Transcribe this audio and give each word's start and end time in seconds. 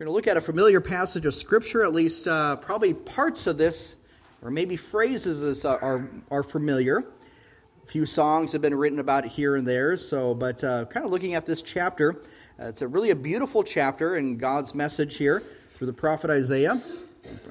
We're 0.00 0.06
going 0.06 0.12
to 0.14 0.16
look 0.16 0.28
at 0.28 0.38
a 0.38 0.40
familiar 0.40 0.80
passage 0.80 1.26
of 1.26 1.34
Scripture, 1.34 1.84
at 1.84 1.92
least 1.92 2.26
uh, 2.26 2.56
probably 2.56 2.94
parts 2.94 3.46
of 3.46 3.58
this, 3.58 3.96
or 4.40 4.50
maybe 4.50 4.74
phrases 4.74 5.42
this 5.42 5.66
are, 5.66 5.78
are, 5.82 6.10
are, 6.30 6.42
familiar. 6.42 7.04
A 7.84 7.86
few 7.86 8.06
songs 8.06 8.52
have 8.52 8.62
been 8.62 8.74
written 8.74 8.98
about 8.98 9.26
it 9.26 9.32
here 9.32 9.56
and 9.56 9.68
there, 9.68 9.98
so, 9.98 10.32
but 10.34 10.64
uh, 10.64 10.86
kind 10.86 11.04
of 11.04 11.12
looking 11.12 11.34
at 11.34 11.44
this 11.44 11.60
chapter, 11.60 12.22
uh, 12.58 12.68
it's 12.68 12.80
a 12.80 12.88
really 12.88 13.10
a 13.10 13.14
beautiful 13.14 13.62
chapter 13.62 14.16
in 14.16 14.38
God's 14.38 14.74
message 14.74 15.18
here 15.18 15.42
through 15.74 15.88
the 15.88 15.92
prophet 15.92 16.30
Isaiah, 16.30 16.80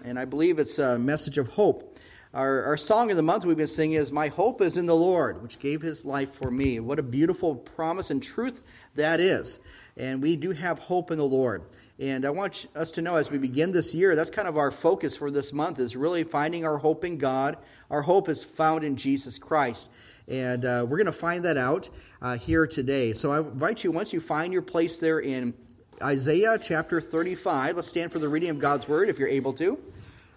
and 0.04 0.18
I 0.18 0.25
believe 0.25 0.57
it's 0.57 0.79
a 0.79 0.97
message 0.97 1.38
of 1.38 1.50
hope. 1.50 2.00
Our, 2.34 2.63
our 2.63 2.77
song 2.77 3.11
of 3.11 3.18
the 3.18 3.21
month 3.21 3.45
we've 3.45 3.57
been 3.57 3.68
singing 3.68 3.97
is 3.97 4.11
My 4.11 4.27
Hope 4.27 4.61
is 4.61 4.75
in 4.75 4.88
the 4.88 4.95
Lord, 4.95 5.43
which 5.43 5.59
gave 5.59 5.84
his 5.84 6.04
life 6.04 6.34
for 6.34 6.50
me. 6.50 6.79
What 6.79 6.97
a 6.97 7.04
beautiful 7.04 7.55
promise 7.55 8.09
and 8.09 8.23
truth 8.23 8.63
that 8.95 9.20
is. 9.20 9.59
And 9.97 10.22
we 10.22 10.36
do 10.36 10.52
have 10.52 10.80
hope 10.80 11.11
in 11.11 11.17
the 11.17 11.25
Lord. 11.25 11.63
And 11.99 12.26
I 12.26 12.30
want 12.30 12.67
us 12.76 12.91
to 12.91 13.02
know 13.02 13.17
as 13.17 13.30
we 13.30 13.38
begin 13.38 13.73
this 13.73 13.94
year, 13.94 14.16
that's 14.16 14.30
kind 14.30 14.48
of 14.48 14.58
our 14.58 14.71
focus 14.71 15.17
for 15.17 15.30
this 15.30 15.52
month 15.52 15.80
is 15.80 15.98
really 15.98 16.23
finding 16.23 16.66
our 16.66 16.77
hope 16.77 17.03
in 17.03 17.17
God. 17.17 17.58
Our 17.91 18.02
hope 18.02 18.30
is 18.30 18.41
found 18.41 18.85
in 18.85 18.95
Jesus 18.95 19.38
Christ. 19.38 19.89
And 20.30 20.63
uh, 20.63 20.85
we're 20.88 20.95
going 20.95 21.08
to 21.08 21.12
find 21.12 21.44
that 21.44 21.58
out 21.58 21.89
uh, 22.22 22.38
here 22.38 22.66
today. 22.66 23.12
So 23.12 23.34
I 23.34 23.39
invite 23.39 23.84
you, 23.84 23.91
once 23.91 24.13
you 24.13 24.22
find 24.22 24.53
your 24.53 24.62
place 24.62 24.95
there 24.95 25.20
in 25.20 25.53
Isaiah 26.02 26.58
chapter 26.58 27.02
35, 27.02 27.75
let's 27.75 27.89
stand 27.89 28.13
for 28.13 28.20
the 28.20 28.30
reading 28.30 28.50
of 28.50 28.59
God's 28.59 28.88
word 28.88 29.09
if 29.09 29.20
you're 29.20 29.27
able 29.27 29.52
to. 29.53 29.77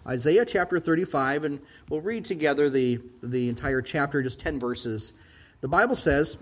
Isaiah 0.05 0.45
chapter 0.45 0.80
35, 0.80 1.45
and 1.45 1.60
we'll 1.88 2.01
read 2.01 2.24
together 2.24 2.71
the, 2.71 2.99
the 3.23 3.49
entire 3.49 3.83
chapter, 3.83 4.21
just 4.21 4.41
10 4.41 4.59
verses. 4.59 5.13
The 5.60 5.69
Bible 5.69 5.95
says, 5.95 6.38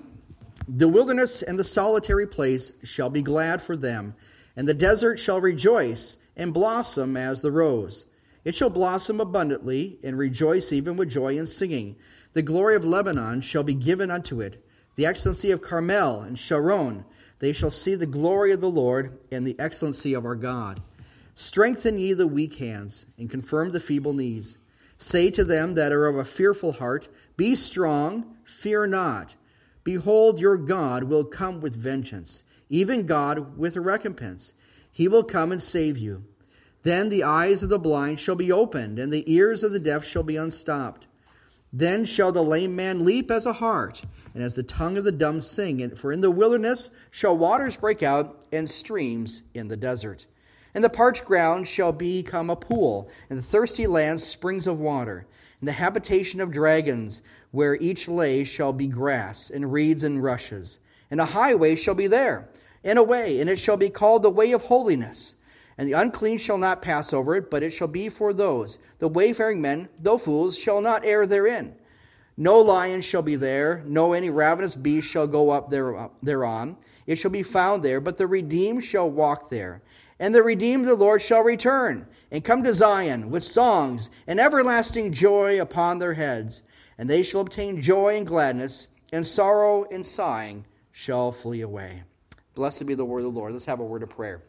The 0.67 0.89
wilderness 0.89 1.43
and 1.43 1.59
the 1.59 1.65
solitary 1.65 2.27
place 2.27 2.73
shall 2.85 3.11
be 3.11 3.21
glad 3.21 3.61
for 3.61 3.77
them 3.77 4.15
and 4.57 4.69
the 4.69 4.75
desert 4.75 5.19
shall 5.19 5.41
rejoice 5.41 6.19
and 6.37 6.55
blossom 6.55 7.17
as 7.17 7.41
the 7.41 7.53
rose. 7.53 8.07
It 8.45 8.55
shall 8.55 8.71
blossom 8.71 9.21
abundantly 9.21 9.99
and 10.03 10.17
rejoice 10.17 10.73
even 10.73 10.97
with 10.97 11.11
joy 11.11 11.39
and 11.39 11.49
singing. 11.49 11.97
The 12.33 12.43
glory 12.43 12.75
of 12.75 12.85
Lebanon 12.85 13.43
shall 13.43 13.63
be 13.63 13.75
given 13.75 14.11
unto 14.11 14.41
it, 14.41 14.65
the 14.97 15.07
excellency 15.07 15.51
of 15.51 15.63
Carmel 15.63 16.21
and 16.21 16.39
Sharon. 16.39 17.05
They 17.39 17.53
shall 17.53 17.71
see 17.71 17.95
the 17.95 18.07
glory 18.07 18.53
of 18.53 18.61
the 18.61 18.71
Lord 18.71 19.19
and 19.31 19.47
the 19.47 19.59
excellency 19.59 20.15
of 20.15 20.25
our 20.25 20.37
God. 20.37 20.83
Strengthen 21.35 21.99
ye 21.99 22.13
the 22.13 22.27
weak 22.27 22.57
hands, 22.57 23.07
and 23.19 23.31
confirm 23.31 23.73
the 23.73 23.81
feeble 23.81 24.13
knees. 24.13 24.59
Say 24.99 25.31
to 25.31 25.45
them 25.45 25.75
that 25.75 25.93
are 25.93 26.07
of 26.07 26.17
a 26.17 26.25
fearful 26.25 26.73
heart, 26.73 27.09
Be 27.37 27.55
strong, 27.55 28.37
fear 28.45 28.87
not. 28.87 29.37
Behold, 29.83 30.39
your 30.39 30.59
God 30.59 31.05
will 31.05 31.25
come 31.25 31.61
with 31.63 31.75
vengeance 31.75 32.45
even 32.71 33.05
God 33.05 33.59
with 33.59 33.77
a 33.77 33.81
recompense. 33.81 34.55
He 34.91 35.09
will 35.09 35.25
come 35.25 35.53
and 35.53 35.63
save 35.63 35.99
you. 35.99 36.25
Then 36.83 37.11
the 37.11 37.25
eyes 37.25 37.63
of 37.63 37.69
the 37.69 37.79
blind 37.79 38.21
shall 38.21 38.37
be 38.37 38.51
opened, 38.51 38.99
and 38.99 39.13
the 39.13 39.31
ears 39.31 39.63
of 39.63 39.73
the 39.73 39.79
deaf 39.79 40.05
shall 40.05 40.23
be 40.23 40.37
unstopped. 40.37 41.07
Then 41.73 42.05
shall 42.05 42.33
the 42.33 42.43
lame 42.43 42.75
man 42.75 43.05
leap 43.05 43.31
as 43.31 43.45
a 43.45 43.55
hart, 43.55 44.03
and 44.35 44.43
as 44.43 44.55
the 44.55 44.63
tongue 44.63 44.97
of 44.97 45.05
the 45.05 45.13
dumb 45.13 45.41
sing. 45.41 45.83
And 45.83 45.99
For 45.99 46.13
in 46.13 46.21
the 46.21 46.31
wilderness 46.31 46.91
shall 47.11 47.37
waters 47.37 47.77
break 47.77 48.03
out, 48.03 48.45
and 48.51 48.71
streams 48.71 49.43
in 49.53 49.69
the 49.69 49.77
desert. 49.77 50.27
And 50.73 50.83
the 50.83 50.89
parched 50.89 51.25
ground 51.25 51.69
shall 51.69 51.93
become 51.93 52.49
a 52.49 52.57
pool, 52.57 53.11
and 53.29 53.39
the 53.39 53.43
thirsty 53.43 53.87
land 53.87 54.21
springs 54.21 54.67
of 54.67 54.81
water. 54.81 55.27
And 55.61 55.69
the 55.69 55.73
habitation 55.73 56.41
of 56.41 56.53
dragons, 56.53 57.23
where 57.51 57.75
each 57.77 58.09
lay, 58.09 58.45
shall 58.45 58.73
be 58.73 58.87
grass, 58.87 59.51
and 59.51 59.73
reeds 59.73 60.03
and 60.03 60.23
rushes. 60.23 60.79
And 61.11 61.21
a 61.21 61.27
highway 61.27 61.75
shall 61.75 61.95
be 61.95 62.07
there 62.07 62.49
in 62.83 62.99
a 62.99 63.03
way, 63.03 63.41
and 63.41 63.51
it 63.51 63.59
shall 63.59 63.77
be 63.77 63.91
called 63.91 64.23
the 64.23 64.31
way 64.31 64.53
of 64.53 64.63
holiness. 64.63 65.37
And 65.77 65.89
the 65.89 65.95
unclean 65.95 66.39
shall 66.39 66.59
not 66.59 66.83
pass 66.83 67.13
over 67.13 67.35
it, 67.35 67.51
but 67.51 67.63
it 67.63 67.71
shall 67.71 67.89
be 67.89 68.09
for 68.09 68.33
those. 68.33 68.79
The 68.99 69.09
wayfaring 69.09 69.61
men, 69.61 69.89
though 69.99 70.19
fools, 70.19 70.59
shall 70.59 70.81
not 70.81 71.05
err 71.05 71.27
therein. 71.27 71.75
No 72.37 72.59
lion 72.59 73.03
shall 73.03 73.23
be 73.23 73.37
there, 73.37 73.83
no 73.87 74.13
any 74.13 74.31
ravenous 74.31 74.75
beast 74.75 75.09
shall 75.09 75.27
go 75.27 75.51
up 75.51 75.71
there, 75.71 76.11
thereon. 76.23 76.77
It 77.07 77.17
shall 77.17 77.31
be 77.31 77.43
found 77.43 77.83
there, 77.83 78.01
but 78.01 78.19
the 78.19 78.27
redeemed 78.27 78.85
shall 78.85 79.11
walk 79.11 79.51
there. 79.51 79.83
And 80.19 80.35
the 80.35 80.43
redeemed 80.43 80.83
of 80.85 80.99
the 80.99 81.05
Lord 81.05 81.23
shall 81.23 81.43
return, 81.43 82.07
and 82.31 82.45
come 82.45 82.63
to 82.65 82.75
Zion 82.75 83.31
with 83.31 83.43
songs 83.43 84.11
and 84.27 84.39
everlasting 84.39 85.13
joy 85.13 85.61
upon 85.61 85.99
their 85.99 86.15
heads. 86.15 86.63
And 86.99 87.09
they 87.09 87.23
shall 87.23 87.41
obtain 87.41 87.81
joy 87.81 88.17
and 88.17 88.27
gladness, 88.27 88.89
and 89.13 89.27
sorrow 89.27 89.85
and 89.91 90.05
sighing 90.05 90.67
shall 90.93 91.33
flee 91.33 91.63
away. 91.63 92.03
Blessed 92.55 92.87
be 92.87 92.95
the 92.95 93.05
word 93.05 93.19
of 93.19 93.33
the 93.33 93.39
Lord. 93.39 93.53
Let's 93.53 93.67
have 93.67 93.79
a 93.79 93.85
word 93.85 94.03
of 94.03 94.11
prayer. 94.11 94.43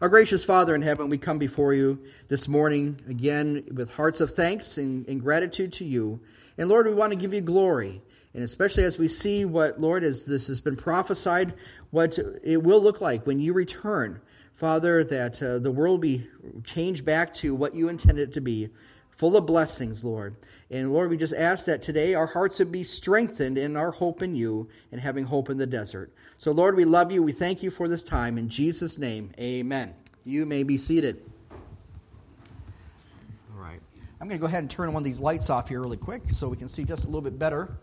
Our 0.00 0.08
gracious 0.08 0.44
Father 0.44 0.74
in 0.74 0.82
heaven, 0.82 1.08
we 1.08 1.16
come 1.16 1.38
before 1.38 1.72
you 1.72 2.00
this 2.26 2.48
morning 2.48 3.00
again 3.08 3.64
with 3.72 3.90
hearts 3.90 4.20
of 4.20 4.32
thanks 4.32 4.78
and, 4.78 5.08
and, 5.08 5.20
gratitude 5.20 5.72
to 5.74 5.84
you. 5.84 6.20
And 6.56 6.68
Lord, 6.68 6.86
we 6.86 6.94
want 6.94 7.12
to 7.12 7.18
give 7.18 7.32
you 7.32 7.40
glory. 7.40 8.02
And 8.34 8.42
especially 8.42 8.82
as 8.82 8.98
we 8.98 9.06
see 9.06 9.44
what, 9.44 9.80
Lord, 9.80 10.02
as 10.02 10.24
this 10.24 10.48
has 10.48 10.60
been 10.60 10.76
prophesied, 10.76 11.54
what 11.90 12.18
it 12.42 12.62
will 12.62 12.82
look 12.82 13.00
like 13.00 13.26
when 13.26 13.38
you 13.38 13.52
return. 13.52 14.20
Father, 14.54 15.04
that 15.04 15.40
uh, 15.40 15.60
the 15.60 15.70
world 15.70 15.92
will 15.92 15.98
be 15.98 16.26
changed 16.64 17.04
back 17.04 17.32
to 17.34 17.54
what 17.54 17.76
you 17.76 17.88
intended 17.88 18.30
it 18.30 18.32
to 18.32 18.40
be 18.40 18.70
full 19.18 19.36
of 19.36 19.46
blessings, 19.46 20.04
Lord. 20.04 20.36
And 20.70 20.92
Lord, 20.92 21.10
we 21.10 21.16
just 21.16 21.34
ask 21.34 21.66
that 21.66 21.82
today 21.82 22.14
our 22.14 22.28
hearts 22.28 22.60
would 22.60 22.70
be 22.70 22.84
strengthened 22.84 23.58
in 23.58 23.76
our 23.76 23.90
hope 23.90 24.22
in 24.22 24.36
you 24.36 24.68
and 24.92 25.00
having 25.00 25.24
hope 25.24 25.50
in 25.50 25.58
the 25.58 25.66
desert. 25.66 26.12
So, 26.36 26.52
Lord, 26.52 26.76
we 26.76 26.84
love 26.84 27.10
you. 27.10 27.20
We 27.20 27.32
thank 27.32 27.60
you 27.60 27.72
for 27.72 27.88
this 27.88 28.04
time. 28.04 28.38
In 28.38 28.48
Jesus' 28.48 28.96
name, 28.96 29.32
amen. 29.40 29.92
You 30.24 30.46
may 30.46 30.62
be 30.62 30.78
seated. 30.78 31.20
All 31.50 33.60
right. 33.60 33.80
I'm 34.20 34.28
going 34.28 34.38
to 34.38 34.40
go 34.40 34.46
ahead 34.46 34.60
and 34.60 34.70
turn 34.70 34.92
one 34.92 35.00
of 35.00 35.04
these 35.04 35.20
lights 35.20 35.50
off 35.50 35.68
here 35.68 35.80
really 35.80 35.96
quick 35.96 36.30
so 36.30 36.48
we 36.48 36.56
can 36.56 36.68
see 36.68 36.84
just 36.84 37.02
a 37.02 37.08
little 37.08 37.20
bit 37.20 37.40
better. 37.40 37.76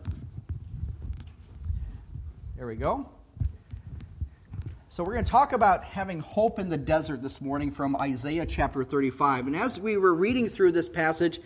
There 2.56 2.66
we 2.66 2.76
go. 2.76 3.10
So, 4.88 5.02
we're 5.02 5.14
going 5.14 5.24
to 5.24 5.30
talk 5.30 5.52
about 5.52 5.82
having 5.82 6.20
hope 6.20 6.60
in 6.60 6.68
the 6.68 6.76
desert 6.76 7.20
this 7.20 7.40
morning 7.40 7.72
from 7.72 7.96
Isaiah 7.96 8.46
chapter 8.46 8.84
35. 8.84 9.48
And 9.48 9.56
as 9.56 9.80
we 9.80 9.96
were 9.96 10.14
reading 10.14 10.48
through 10.48 10.70
this 10.70 10.88
passage, 10.88 11.40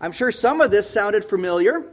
I'm 0.00 0.12
sure 0.12 0.30
some 0.30 0.60
of 0.60 0.70
this 0.70 0.88
sounded 0.88 1.24
familiar. 1.24 1.90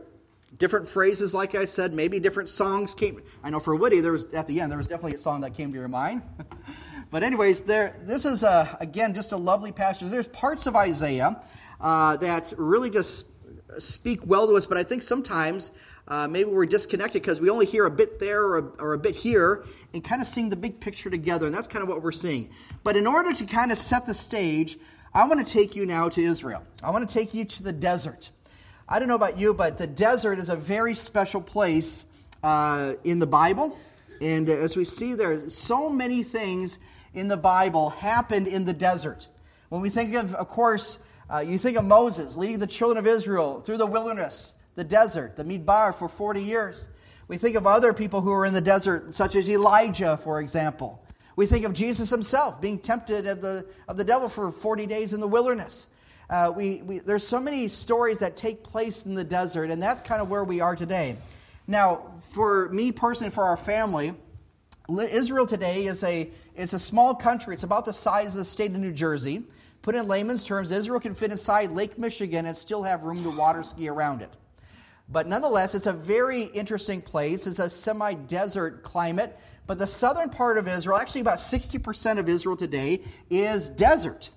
Different 0.60 0.88
phrases, 0.88 1.34
like 1.34 1.56
I 1.56 1.66
said, 1.66 1.92
maybe 1.92 2.20
different 2.20 2.50
songs 2.50 2.94
came. 2.94 3.20
I 3.44 3.50
know 3.50 3.60
for 3.60 3.76
Woody, 3.76 4.00
there 4.00 4.12
was 4.12 4.32
at 4.34 4.46
the 4.46 4.62
end 4.62 4.70
there 4.70 4.78
was 4.78 4.86
definitely 4.86 5.16
a 5.16 5.18
song 5.18 5.42
that 5.42 5.56
came 5.56 5.72
to 5.72 5.80
your 5.80 5.88
mind. 5.88 6.22
but 7.10 7.24
anyways, 7.24 7.62
there 7.62 8.00
this 8.04 8.24
is 8.24 8.44
a, 8.44 8.78
again 8.80 9.16
just 9.16 9.32
a 9.32 9.38
lovely 9.38 9.72
passage. 9.72 10.12
There's 10.12 10.28
parts 10.28 10.68
of 10.68 10.76
Isaiah 10.76 11.42
uh, 11.80 12.18
that 12.18 12.54
really 12.60 12.92
just 12.92 13.32
speak 13.80 14.28
well 14.28 14.46
to 14.46 14.56
us, 14.56 14.68
but 14.68 14.78
I 14.78 14.84
think 14.84 15.02
sometimes 15.02 15.72
uh, 16.12 16.28
maybe 16.28 16.50
we're 16.50 16.66
disconnected 16.66 17.22
because 17.22 17.40
we 17.40 17.50
only 17.50 17.66
hear 17.66 17.86
a 17.86 17.90
bit 17.90 18.20
there 18.20 18.44
or 18.44 18.58
a, 18.58 18.64
or 18.80 18.94
a 18.94 18.98
bit 18.98 19.16
here 19.16 19.64
and 19.94 20.04
kind 20.04 20.22
of 20.22 20.28
seeing 20.28 20.50
the 20.50 20.58
big 20.58 20.78
picture 20.82 21.10
together. 21.10 21.46
And 21.46 21.56
that's 21.56 21.70
kind 21.70 21.82
of 21.82 21.88
what 21.88 22.04
we're 22.04 22.12
seeing. 22.12 22.50
But 22.84 22.98
in 22.98 23.08
order 23.08 23.32
to 23.32 23.46
kind 23.46 23.72
of 23.72 23.78
set 23.78 24.06
the 24.06 24.14
stage, 24.14 24.78
I 25.14 25.26
want 25.26 25.46
to 25.46 25.50
take 25.50 25.74
you 25.74 25.86
now 25.86 26.10
to 26.10 26.22
Israel. 26.22 26.64
I 26.84 26.92
want 26.92 27.08
to 27.08 27.14
take 27.14 27.34
you 27.34 27.46
to 27.46 27.64
the 27.64 27.72
desert. 27.72 28.32
I 28.90 29.00
don't 29.00 29.08
know 29.08 29.16
about 29.16 29.38
you, 29.38 29.54
but 29.54 29.78
the 29.78 29.88
desert 29.88 30.38
is 30.38 30.50
a 30.50 30.56
very 30.58 30.96
special 30.96 31.40
place 31.40 32.08
uh, 32.44 32.96
in 33.06 33.20
the 33.20 33.28
Bible. 33.28 33.80
And 34.20 34.50
as 34.50 34.76
we 34.76 34.84
see 34.84 35.16
there, 35.16 35.50
so 35.50 35.90
many 35.90 36.24
things 36.24 36.80
in 37.14 37.30
the 37.30 37.38
Bible 37.38 37.90
happened 37.90 38.50
in 38.50 38.66
the 38.66 38.74
desert. 38.74 39.30
When 39.70 39.82
we 39.82 39.88
think 39.88 40.14
of, 40.16 40.36
of 40.36 40.50
course, 40.50 41.00
uh, 41.30 41.40
you 41.40 41.58
think 41.58 41.78
of 41.78 41.86
Moses 41.86 42.36
leading 42.36 42.60
the 42.60 42.68
children 42.68 42.98
of 42.98 43.08
Israel 43.08 43.62
through 43.62 43.78
the 43.78 43.88
wilderness 43.88 44.56
the 44.76 44.84
desert, 44.84 45.36
the 45.36 45.44
Midbar, 45.44 45.94
for 45.94 46.08
40 46.08 46.42
years. 46.42 46.90
We 47.28 47.38
think 47.38 47.56
of 47.56 47.66
other 47.66 47.94
people 47.94 48.22
who 48.22 48.32
are 48.32 48.46
in 48.46 48.54
the 48.54 48.62
desert, 48.62 49.14
such 49.14 49.36
as 49.36 49.50
Elijah, 49.50 50.18
for 50.18 50.40
example. 50.42 51.02
We 51.36 51.46
think 51.46 51.66
of 51.66 51.74
Jesus 51.74 52.10
himself 52.10 52.62
being 52.62 52.80
tempted 52.80 53.26
of 53.26 53.42
the, 53.42 53.66
of 53.88 53.98
the 53.98 54.04
devil 54.04 54.28
for 54.28 54.52
40 54.52 54.86
days 54.86 55.14
in 55.14 55.22
the 55.22 55.28
wilderness. 55.28 55.88
Uh, 56.30 56.52
we, 56.56 56.82
we, 56.82 57.00
there's 57.00 57.28
so 57.28 57.40
many 57.40 57.68
stories 57.68 58.20
that 58.20 58.36
take 58.36 58.64
place 58.64 59.06
in 59.06 59.16
the 59.16 59.24
desert, 59.24 59.70
and 59.70 59.82
that's 59.82 60.02
kind 60.02 60.22
of 60.22 60.30
where 60.30 60.44
we 60.44 60.62
are 60.62 60.76
today. 60.76 61.18
Now, 61.68 62.14
for 62.32 62.70
me 62.70 62.92
personally, 62.92 63.32
for 63.32 63.44
our 63.44 63.58
family, 63.58 64.14
Israel 64.90 65.46
today 65.46 65.86
is 65.86 66.04
a, 66.04 66.30
is 66.56 66.74
a 66.74 66.80
small 66.80 67.16
country. 67.16 67.54
It's 67.54 67.64
about 67.64 67.86
the 67.86 67.94
size 67.94 68.36
of 68.36 68.40
the 68.40 68.46
state 68.46 68.72
of 68.72 68.78
New 68.78 68.94
Jersey. 68.94 69.44
Put 69.82 69.96
in 69.96 70.08
layman's 70.08 70.44
terms, 70.44 70.72
Israel 70.72 71.00
can 71.00 71.16
fit 71.16 71.32
inside 71.32 71.72
Lake 71.72 71.98
Michigan 71.98 72.46
and 72.46 72.56
still 72.56 72.84
have 72.84 73.04
room 73.04 73.24
to 73.24 73.32
water 73.32 73.64
ski 73.64 73.90
around 73.90 74.22
it. 74.22 74.30
But 75.12 75.28
nonetheless, 75.28 75.76
it's 75.76 75.88
a 75.88 75.94
very 75.94 76.44
interesting 76.44 77.02
place. 77.02 77.46
It's 77.46 77.60
a 77.60 77.70
semi 77.70 78.14
desert 78.14 78.84
climate. 78.84 79.38
But 79.68 79.78
the 79.78 79.88
southern 79.88 80.30
part 80.30 80.58
of 80.58 80.68
Israel, 80.68 80.98
actually 80.98 81.22
about 81.22 81.38
60% 81.38 82.18
of 82.18 82.30
Israel 82.30 82.56
today, 82.56 83.02
is 83.30 83.70
desert. 83.70 84.30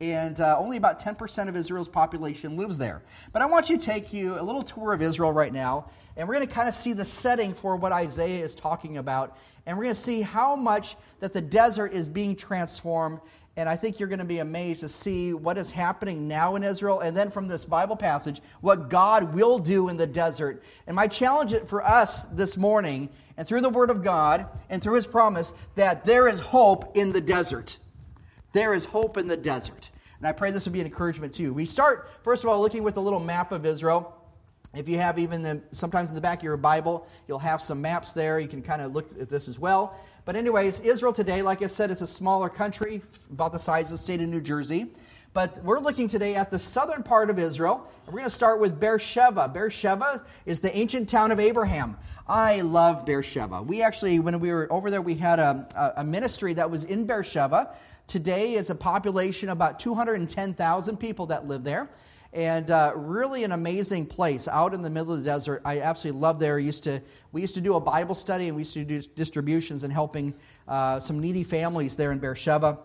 and 0.00 0.40
uh, 0.40 0.58
only 0.58 0.76
about 0.76 1.00
10% 1.00 1.48
of 1.48 1.56
Israel's 1.56 1.88
population 1.88 2.56
lives 2.56 2.76
there. 2.76 3.02
But 3.32 3.40
I 3.40 3.46
want 3.46 3.70
you 3.70 3.78
to 3.78 3.86
take 3.86 4.12
you 4.12 4.38
a 4.38 4.42
little 4.42 4.62
tour 4.62 4.92
of 4.92 5.00
Israel 5.00 5.32
right 5.32 5.52
now, 5.52 5.90
and 6.16 6.28
we're 6.28 6.34
going 6.34 6.46
to 6.46 6.54
kind 6.54 6.68
of 6.68 6.74
see 6.74 6.92
the 6.92 7.04
setting 7.04 7.54
for 7.54 7.76
what 7.76 7.92
Isaiah 7.92 8.44
is 8.44 8.54
talking 8.54 8.98
about, 8.98 9.38
and 9.64 9.76
we're 9.76 9.84
going 9.84 9.94
to 9.94 10.00
see 10.00 10.20
how 10.20 10.54
much 10.54 10.96
that 11.20 11.32
the 11.32 11.40
desert 11.40 11.94
is 11.94 12.10
being 12.10 12.36
transformed. 12.36 13.20
And 13.58 13.70
I 13.70 13.76
think 13.76 13.98
you're 13.98 14.08
going 14.08 14.18
to 14.18 14.26
be 14.26 14.40
amazed 14.40 14.82
to 14.82 14.88
see 14.88 15.32
what 15.32 15.56
is 15.56 15.70
happening 15.70 16.28
now 16.28 16.56
in 16.56 16.62
Israel, 16.62 17.00
and 17.00 17.16
then 17.16 17.30
from 17.30 17.48
this 17.48 17.64
Bible 17.64 17.96
passage, 17.96 18.42
what 18.60 18.90
God 18.90 19.32
will 19.34 19.58
do 19.58 19.88
in 19.88 19.96
the 19.96 20.06
desert. 20.06 20.62
And 20.86 20.94
my 20.94 21.06
challenge 21.06 21.54
for 21.66 21.82
us 21.82 22.24
this 22.24 22.58
morning, 22.58 23.08
and 23.38 23.48
through 23.48 23.62
the 23.62 23.70
Word 23.70 23.88
of 23.88 24.02
God, 24.02 24.46
and 24.68 24.82
through 24.82 24.96
His 24.96 25.06
promise, 25.06 25.54
that 25.74 26.04
there 26.04 26.28
is 26.28 26.40
hope 26.40 26.96
in 26.98 27.12
the 27.12 27.20
desert. 27.20 27.78
There 28.52 28.74
is 28.74 28.84
hope 28.84 29.16
in 29.16 29.26
the 29.26 29.36
desert. 29.38 29.90
And 30.18 30.26
I 30.26 30.32
pray 30.32 30.50
this 30.50 30.66
will 30.66 30.72
be 30.72 30.80
an 30.80 30.86
encouragement 30.86 31.32
to 31.34 31.42
you. 31.42 31.54
We 31.54 31.64
start, 31.64 32.10
first 32.22 32.44
of 32.44 32.50
all, 32.50 32.60
looking 32.60 32.82
with 32.82 32.98
a 32.98 33.00
little 33.00 33.20
map 33.20 33.52
of 33.52 33.64
Israel. 33.64 34.15
If 34.76 34.88
you 34.88 34.98
have 34.98 35.18
even 35.18 35.42
the, 35.42 35.62
sometimes 35.70 36.10
in 36.10 36.14
the 36.14 36.20
back 36.20 36.38
of 36.38 36.44
your 36.44 36.56
Bible, 36.56 37.06
you'll 37.26 37.38
have 37.38 37.62
some 37.62 37.80
maps 37.80 38.12
there. 38.12 38.38
You 38.38 38.48
can 38.48 38.62
kind 38.62 38.82
of 38.82 38.94
look 38.94 39.06
at 39.20 39.30
this 39.30 39.48
as 39.48 39.58
well. 39.58 39.98
But, 40.24 40.36
anyways, 40.36 40.80
Israel 40.80 41.12
today, 41.12 41.42
like 41.42 41.62
I 41.62 41.66
said, 41.66 41.90
it's 41.90 42.00
a 42.00 42.06
smaller 42.06 42.48
country, 42.48 43.00
about 43.30 43.52
the 43.52 43.58
size 43.58 43.86
of 43.86 43.92
the 43.92 43.98
state 43.98 44.20
of 44.20 44.28
New 44.28 44.40
Jersey. 44.40 44.92
But 45.32 45.62
we're 45.62 45.80
looking 45.80 46.08
today 46.08 46.34
at 46.34 46.50
the 46.50 46.58
southern 46.58 47.02
part 47.02 47.30
of 47.30 47.38
Israel. 47.38 47.90
We're 48.06 48.12
going 48.12 48.24
to 48.24 48.30
start 48.30 48.58
with 48.58 48.80
Beersheba. 48.80 49.48
Beersheba 49.48 50.24
is 50.46 50.60
the 50.60 50.74
ancient 50.76 51.08
town 51.08 51.30
of 51.30 51.38
Abraham. 51.38 51.96
I 52.26 52.62
love 52.62 53.04
Beersheba. 53.04 53.62
We 53.62 53.82
actually, 53.82 54.18
when 54.18 54.40
we 54.40 54.50
were 54.50 54.66
over 54.72 54.90
there, 54.90 55.02
we 55.02 55.14
had 55.14 55.38
a, 55.38 55.94
a 55.98 56.04
ministry 56.04 56.54
that 56.54 56.70
was 56.70 56.84
in 56.84 57.04
Beersheba 57.04 57.74
today 58.06 58.54
is 58.54 58.70
a 58.70 58.74
population 58.74 59.48
about 59.48 59.78
210,000 59.78 60.96
people 60.96 61.26
that 61.26 61.46
live 61.46 61.64
there. 61.64 61.88
And 62.36 62.70
uh, 62.70 62.92
really 62.94 63.42
an 63.42 63.50
amazing 63.52 64.06
place 64.06 64.46
out 64.46 64.74
in 64.74 64.82
the 64.82 64.90
middle 64.90 65.14
of 65.14 65.24
the 65.24 65.24
desert. 65.24 65.62
I 65.64 65.80
absolutely 65.80 66.20
love 66.20 66.38
there. 66.38 66.58
Used 66.58 66.84
to, 66.84 67.02
we 67.32 67.40
used 67.40 67.54
to 67.54 67.60
do 67.60 67.74
a 67.74 67.80
Bible 67.80 68.14
study 68.14 68.46
and 68.46 68.54
we 68.54 68.60
used 68.60 68.74
to 68.74 68.84
do 68.84 69.00
distributions 69.00 69.82
and 69.82 69.92
helping 69.92 70.34
uh, 70.68 71.00
some 71.00 71.18
needy 71.18 71.42
families 71.42 71.96
there 71.96 72.12
in 72.12 72.18
Beersheba. 72.18 72.78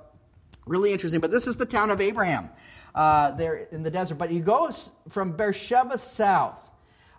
Really 0.66 0.94
interesting. 0.94 1.20
But 1.20 1.32
this 1.32 1.48
is 1.48 1.58
the 1.58 1.66
town 1.66 1.92
of 1.92 2.00
Abraham 2.02 2.50
uh, 2.96 3.32
there 3.32 3.68
in 3.72 3.84
the 3.84 3.92
desert. 3.92 4.16
But 4.16 4.32
you 4.32 4.42
go 4.42 4.70
from 5.10 5.34
Beersheba 5.34 5.98
south 5.98 6.72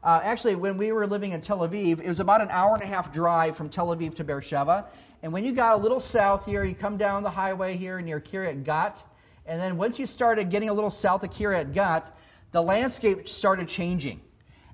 uh, 0.05 0.21
actually, 0.25 0.57
when 0.57 0.79
we 0.79 0.91
were 0.91 1.07
living 1.07 1.31
in 1.31 1.41
Tel 1.41 1.61
Aviv, 1.61 2.01
it 2.01 2.09
was 2.09 2.19
about 2.19 2.41
an 2.41 2.49
hour 2.51 2.75
and 2.75 2.83
a 2.83 2.87
half 2.87 3.13
drive 3.13 3.57
from 3.57 3.69
Tel 3.69 3.95
Aviv 3.95 4.15
to 4.17 4.25
Beersheba. 4.25 4.89
And 5.23 5.33
when 5.33 5.45
you 5.45 5.53
got 5.53 5.79
a 5.79 5.81
little 5.81 6.01
south 6.01 6.45
here, 6.45 6.65
you 6.65 6.75
come 6.75 6.97
down 6.97 7.23
the 7.23 7.31
highway 7.31 7.77
here 7.77 8.01
near 8.01 8.21
Kiryat 8.21 8.65
Gat. 8.65 9.05
And 9.47 9.61
then 9.61 9.77
once 9.77 9.99
you 9.99 10.07
started 10.07 10.51
getting 10.51 10.69
a 10.69 10.73
little 10.73 10.91
south 10.91 11.25
of 11.25 11.31
Kiryat 11.31 11.73
Gat, 11.73 12.11
the 12.53 12.63
landscape 12.63 13.27
started 13.27 13.69
changing. 13.69 14.21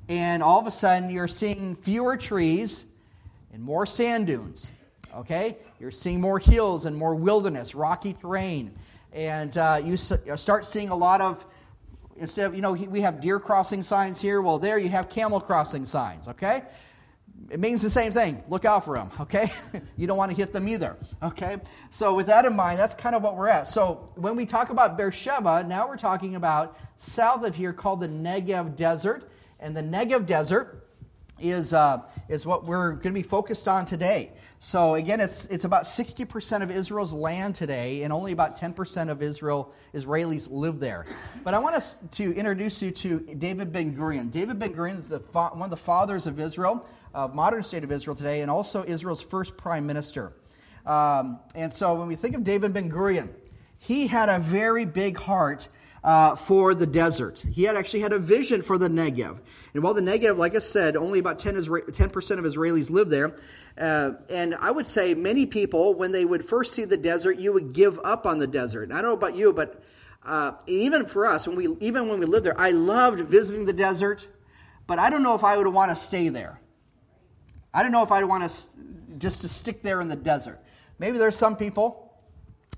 And 0.09 0.43
all 0.43 0.59
of 0.61 0.67
a 0.67 0.71
sudden, 0.71 1.11
you're 1.11 1.29
seeing 1.29 1.77
fewer 1.77 2.17
trees 2.17 2.87
and 3.53 3.63
more 3.63 3.87
sand 3.87 4.27
dunes. 4.27 4.71
Okay? 5.15 5.57
You're 5.81 5.91
seeing 5.91 6.21
more 6.21 6.39
hills 6.39 6.85
and 6.85 6.97
more 6.97 7.15
wilderness, 7.15 7.75
rocky 7.75 8.15
terrain. 8.15 8.75
And 9.13 9.57
uh, 9.57 9.81
you 9.83 9.97
start 9.97 10.65
seeing 10.65 10.91
a 10.91 10.97
lot 10.97 11.21
of 11.21 11.45
instead 12.17 12.47
of, 12.47 12.55
you 12.55 12.63
know, 12.63 12.73
we 12.73 13.01
have 13.01 13.21
deer 13.21 13.39
crossing 13.39 13.83
signs 13.83 14.21
here. 14.21 14.43
Well, 14.43 14.59
there 14.59 14.79
you 14.79 14.89
have 14.89 15.09
camel 15.09 15.41
crossing 15.41 15.87
signs, 15.87 16.29
okay? 16.29 16.63
It 17.51 17.61
means 17.61 17.81
the 17.81 17.89
same 17.89 18.13
thing. 18.13 18.43
Look 18.49 18.67
out 18.67 18.85
for 18.85 18.97
them, 18.97 19.11
okay? 19.21 19.51
you 19.97 20.07
don't 20.07 20.19
want 20.19 20.31
to 20.31 20.37
hit 20.37 20.53
them 20.53 20.69
either, 20.69 20.97
okay? 21.23 21.57
So, 21.89 22.15
with 22.15 22.27
that 22.27 22.45
in 22.45 22.55
mind, 22.55 22.79
that's 22.79 22.95
kind 22.95 23.15
of 23.15 23.23
what 23.23 23.37
we're 23.37 23.49
at. 23.49 23.67
So, 23.67 24.11
when 24.17 24.37
we 24.37 24.45
talk 24.45 24.69
about 24.69 24.99
Beersheba, 24.99 25.65
now 25.65 25.89
we're 25.89 25.97
talking 25.97 26.35
about 26.35 26.77
south 26.97 27.47
of 27.47 27.55
here 27.55 27.73
called 27.73 28.01
the 28.01 28.09
Negev 28.09 28.77
Desert. 28.77 29.31
And 29.61 29.77
the 29.77 29.83
Negev 29.83 30.27
Desert 30.27 30.89
is, 31.41 31.73
uh, 31.73 32.03
is 32.29 32.45
what 32.45 32.65
we're 32.65 32.91
going 32.93 33.03
to 33.03 33.13
be 33.13 33.23
focused 33.23 33.67
on 33.67 33.85
today. 33.85 34.33
So 34.61 34.95
again, 34.95 35.21
it's, 35.21 35.47
it's 35.47 35.65
about 35.65 35.85
60% 35.85 36.63
of 36.63 36.71
Israel's 36.71 37.13
land 37.13 37.55
today, 37.55 38.03
and 38.03 38.13
only 38.13 38.33
about 38.33 38.59
10% 38.59 39.09
of 39.09 39.23
Israel 39.23 39.73
Israelis 39.95 40.51
live 40.51 40.81
there. 40.81 41.07
But 41.45 41.55
I 41.55 41.61
want 41.61 41.77
us 41.77 41.95
to 42.13 42.35
introduce 42.35 42.83
you 42.83 42.91
to 42.91 43.21
David 43.21 43.73
Ben 43.73 43.95
Gurion. 43.95 44.31
David 44.31 44.59
Ben 44.59 44.75
Gurion 44.75 44.99
is 44.99 45.09
the 45.09 45.21
fa- 45.21 45.51
one 45.53 45.63
of 45.63 45.71
the 45.71 45.77
fathers 45.77 46.27
of 46.27 46.41
Israel, 46.41 46.87
of 47.15 47.35
modern 47.35 47.63
state 47.63 47.85
of 47.85 47.93
Israel 47.93 48.15
today, 48.15 48.43
and 48.43 48.51
also 48.51 48.85
Israel's 48.85 49.23
first 49.23 49.57
prime 49.57 49.87
minister. 49.87 50.33
Um, 50.87 51.41
and 51.55 51.73
so 51.73 51.95
when 51.95 52.09
we 52.09 52.15
think 52.17 52.35
of 52.35 52.45
David 52.45 52.73
Ben 52.73 52.91
Gurion, 52.91 53.29
he 53.79 54.07
had 54.07 54.29
a 54.29 54.39
very 54.39 54.85
big 54.85 55.19
heart 55.19 55.69
uh, 56.03 56.37
for 56.37 56.75
the 56.75 56.87
desert. 56.87 57.45
He 57.53 57.65
had 57.65 57.77
actually 57.77 58.01
had 58.01 58.13
a 58.13 58.19
vision 58.19 58.63
for 58.63 58.79
the 58.79 58.89
Negev. 58.89 59.39
And 59.75 59.83
while 59.83 59.95
the 59.95 60.01
Negev, 60.01 60.37
like 60.37 60.55
I 60.55 60.61
said, 60.61 60.97
only 60.97 61.19
about 61.19 61.39
10, 61.39 61.55
10% 61.55 62.39
of 62.39 62.45
Israelis 62.45 62.91
live 62.91 63.09
there, 63.09 63.37
uh, 63.77 64.13
and 64.31 64.55
I 64.55 64.71
would 64.71 64.87
say 64.87 65.15
many 65.15 65.47
people, 65.47 65.95
when 65.95 66.13
they 66.13 66.25
would 66.25 66.45
first 66.45 66.73
see 66.73 66.85
the 66.85 66.97
desert, 66.97 67.39
you 67.39 67.53
would 67.53 67.73
give 67.73 67.99
up 68.05 68.27
on 68.27 68.39
the 68.39 68.47
desert. 68.47 68.85
And 68.85 68.93
I 68.93 69.03
don't 69.03 69.11
know 69.11 69.17
about 69.17 69.37
you, 69.37 69.53
but 69.53 69.83
uh, 70.25 70.53
even 70.67 71.07
for 71.07 71.27
us, 71.27 71.47
when 71.47 71.57
we 71.57 71.69
even 71.81 72.09
when 72.09 72.19
we 72.19 72.27
lived 72.27 72.45
there, 72.45 72.59
I 72.61 72.73
loved 72.73 73.21
visiting 73.21 73.67
the 73.67 73.73
desert, 73.73 74.27
but 74.87 74.99
I 74.99 75.11
don't 75.11 75.23
know 75.23 75.35
if 75.35 75.45
I 75.45 75.57
would 75.57 75.67
want 75.69 75.91
to 75.91 75.97
stay 75.97 76.29
there. 76.29 76.61
I 77.73 77.83
don't 77.83 77.93
know 77.93 78.03
if 78.03 78.11
I'd 78.11 78.25
want 78.25 78.49
to 78.49 78.69
just 79.19 79.43
to 79.43 79.49
stick 79.49 79.83
there 79.83 80.01
in 80.01 80.09
the 80.09 80.17
desert. 80.17 80.59
Maybe 80.99 81.19
there's 81.19 81.37
some 81.37 81.57
people. 81.57 82.05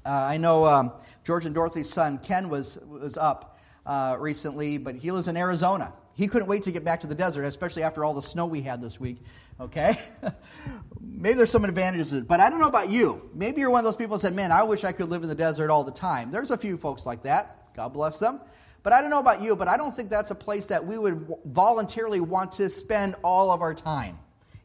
Uh, 0.05 0.11
I 0.11 0.37
know 0.39 0.65
um, 0.65 0.93
George 1.25 1.45
and 1.45 1.55
Dorothy's 1.55 1.91
son 1.91 2.19
Ken 2.19 2.49
was 2.49 2.79
was 2.89 3.17
up 3.17 3.59
uh, 3.87 4.17
recently, 4.19 4.79
but 4.79 4.95
he 4.95 5.11
lives 5.11 5.29
in 5.29 5.37
Arizona. 5.37 5.93
He 6.15 6.27
couldn't 6.27 6.49
wait 6.49 6.65
to 6.65 6.73
get 6.73 6.85
back 6.85 7.01
to 7.01 7.07
the 7.07 7.15
desert, 7.15 7.45
especially 7.45 7.83
after 7.83 8.05
all 8.05 8.13
the 8.13 8.23
snow 8.23 8.47
we 8.47 8.61
had 8.61 8.83
this 8.83 9.01
week. 9.01 9.19
Okay? 9.59 9.99
Maybe 11.01 11.35
there's 11.35 11.51
some 11.51 11.65
advantages, 11.65 12.13
but 12.13 12.41
I 12.41 12.51
don't 12.51 12.61
know 12.61 12.69
about 12.69 12.91
you. 12.91 13.31
Maybe 13.35 13.61
you're 13.61 13.71
one 13.71 13.79
of 13.79 13.85
those 13.85 13.97
people 13.97 14.17
that 14.17 14.21
said, 14.21 14.35
Man, 14.35 14.53
I 14.53 14.63
wish 14.63 14.85
I 14.85 14.93
could 14.93 15.09
live 15.09 15.23
in 15.23 15.29
the 15.29 15.35
desert 15.35 15.71
all 15.71 15.85
the 15.85 15.93
time. 15.93 16.31
There's 16.31 16.51
a 16.51 16.59
few 16.59 16.77
folks 16.77 17.07
like 17.07 17.23
that. 17.23 17.75
God 17.75 17.93
bless 17.93 18.19
them. 18.19 18.41
But 18.83 18.93
I 18.93 19.01
don't 19.03 19.11
know 19.11 19.19
about 19.19 19.43
you, 19.43 19.55
but 19.57 19.69
I 19.69 19.77
don't 19.77 19.95
think 19.95 20.09
that's 20.09 20.31
a 20.31 20.35
place 20.35 20.67
that 20.67 20.85
we 20.85 20.99
would 20.99 21.27
voluntarily 21.45 22.21
want 22.21 22.53
to 22.53 22.69
spend 22.71 23.15
all 23.23 23.51
of 23.51 23.61
our 23.61 23.75
time 23.75 24.19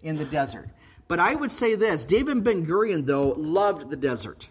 in 0.05 0.15
the 0.15 0.25
desert. 0.25 0.69
But 1.07 1.19
I 1.19 1.35
would 1.35 1.51
say 1.51 1.75
this 1.75 2.05
David 2.05 2.43
Ben 2.43 2.65
Gurion, 2.65 3.05
though, 3.05 3.29
loved 3.31 3.89
the 3.89 3.97
desert. 3.97 4.49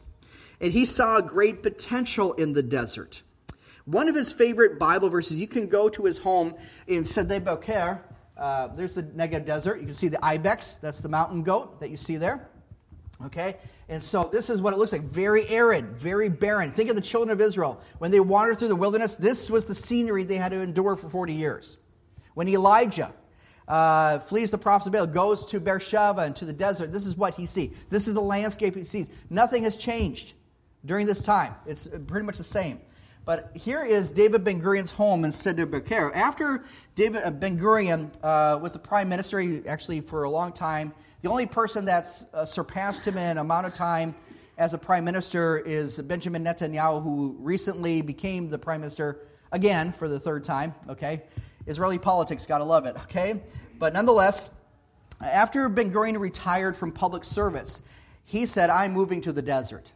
And 0.61 0.73
he 0.73 0.85
saw 0.85 1.21
great 1.21 1.63
potential 1.63 2.33
in 2.35 2.53
the 2.53 2.63
desert. 2.63 3.23
One 3.87 4.09
of 4.09 4.15
his 4.15 4.33
favorite 4.33 4.79
Bible 4.79 5.09
verses, 5.09 5.39
you 5.39 5.49
can 5.49 5.67
go 5.67 5.89
to 5.89 6.05
his 6.05 6.19
home 6.19 6.55
in 6.87 7.05
Sede 7.05 7.45
Boker. 7.45 8.01
Uh, 8.37 8.69
there's 8.69 8.95
the 8.95 9.03
Negev 9.03 9.45
Desert. 9.45 9.81
You 9.81 9.87
can 9.87 9.95
see 9.95 10.09
the 10.09 10.25
ibex. 10.25 10.77
That's 10.79 11.01
the 11.01 11.09
mountain 11.09 11.43
goat 11.43 11.81
that 11.81 11.91
you 11.91 11.97
see 11.97 12.17
there. 12.17 12.49
Okay? 13.27 13.57
And 13.89 14.03
so 14.03 14.31
this 14.33 14.49
is 14.49 14.63
what 14.63 14.73
it 14.73 14.79
looks 14.79 14.93
like 14.93 15.03
very 15.03 15.47
arid, 15.49 15.99
very 15.99 16.29
barren. 16.29 16.71
Think 16.71 16.89
of 16.89 16.97
the 16.97 17.03
children 17.03 17.31
of 17.31 17.41
Israel. 17.41 17.81
When 17.99 18.11
they 18.11 18.21
wandered 18.21 18.59
through 18.59 18.69
the 18.69 18.77
wilderness, 18.77 19.17
this 19.17 19.51
was 19.51 19.67
the 19.67 19.75
scenery 19.75 20.25
they 20.25 20.37
had 20.37 20.53
to 20.53 20.61
endure 20.61 20.97
for 20.97 21.09
40 21.09 21.35
years. 21.35 21.77
When 22.33 22.49
Elijah 22.49 23.13
uh, 23.69 24.19
flees 24.21 24.51
the 24.51 24.59
prophets 24.59 24.87
of 24.87 24.93
Baal, 24.93 25.07
goes 25.07 25.45
to 25.47 25.61
Beersheba 25.61 26.23
and 26.23 26.37
to 26.37 26.45
the 26.45 26.53
desert, 26.53 26.93
this 26.93 27.07
is 27.07 27.17
what 27.17 27.35
he 27.35 27.47
sees. 27.47 27.75
This 27.91 28.09
is 28.09 28.15
the 28.15 28.21
landscape 28.21 28.75
he 28.75 28.85
sees. 28.85 29.11
Nothing 29.31 29.65
has 29.65 29.77
changed 29.77 30.35
during 30.85 31.07
this 31.07 31.23
time, 31.23 31.55
it's 31.67 31.89
pretty 31.89 32.27
much 32.27 32.37
the 32.37 32.45
same. 32.45 32.79
But 33.25 33.53
here 33.55 33.83
is 33.83 34.11
David 34.11 34.45
Ben 34.45 34.61
Gurion's 34.61 34.91
home 34.91 35.25
in 35.25 35.33
Sede 35.33 35.71
Boker. 35.71 36.13
After 36.15 36.63
David 36.95 37.23
uh, 37.25 37.31
Ben 37.31 37.59
Gurion 37.59 38.15
uh, 38.23 38.59
was 38.59 38.75
the 38.75 38.79
prime 38.79 39.09
minister, 39.09 39.43
actually 39.67 40.03
for 40.03 40.25
a 40.25 40.31
long 40.31 40.53
time, 40.53 40.93
the 41.23 41.31
only 41.31 41.47
person 41.47 41.87
that's 41.87 42.33
uh, 42.35 42.45
surpassed 42.45 43.07
him 43.07 43.17
in 43.17 43.39
amount 43.39 43.67
of 43.67 43.73
time 43.73 44.15
as 44.59 44.75
a 44.75 44.79
prime 44.79 45.07
minister 45.07 45.57
is 45.59 45.99
Benjamin 46.03 46.45
Netanyahu, 46.45 47.03
who 47.03 47.35
recently 47.41 48.03
became 48.03 48.51
the 48.51 48.59
prime 48.59 48.81
minister 48.81 49.21
again 49.53 49.91
for 49.93 50.07
the 50.07 50.21
third 50.21 50.45
time. 50.45 50.75
Okay, 50.89 51.23
Israeli 51.67 51.99
politics, 51.99 52.47
gotta 52.47 52.65
love 52.65 52.87
it. 52.87 52.97
Okay, 53.05 53.41
but 53.79 53.93
nonetheless, 53.93 54.51
after 55.25 55.69
Ben 55.69 55.91
Gurion 55.91 56.19
retired 56.19 56.77
from 56.77 56.93
public 56.93 57.25
service, 57.25 57.83
he 58.25 58.47
said, 58.47 58.71
"I'm 58.71 58.93
moving 58.93 59.21
to 59.23 59.33
the 59.33 59.43
desert." 59.43 59.93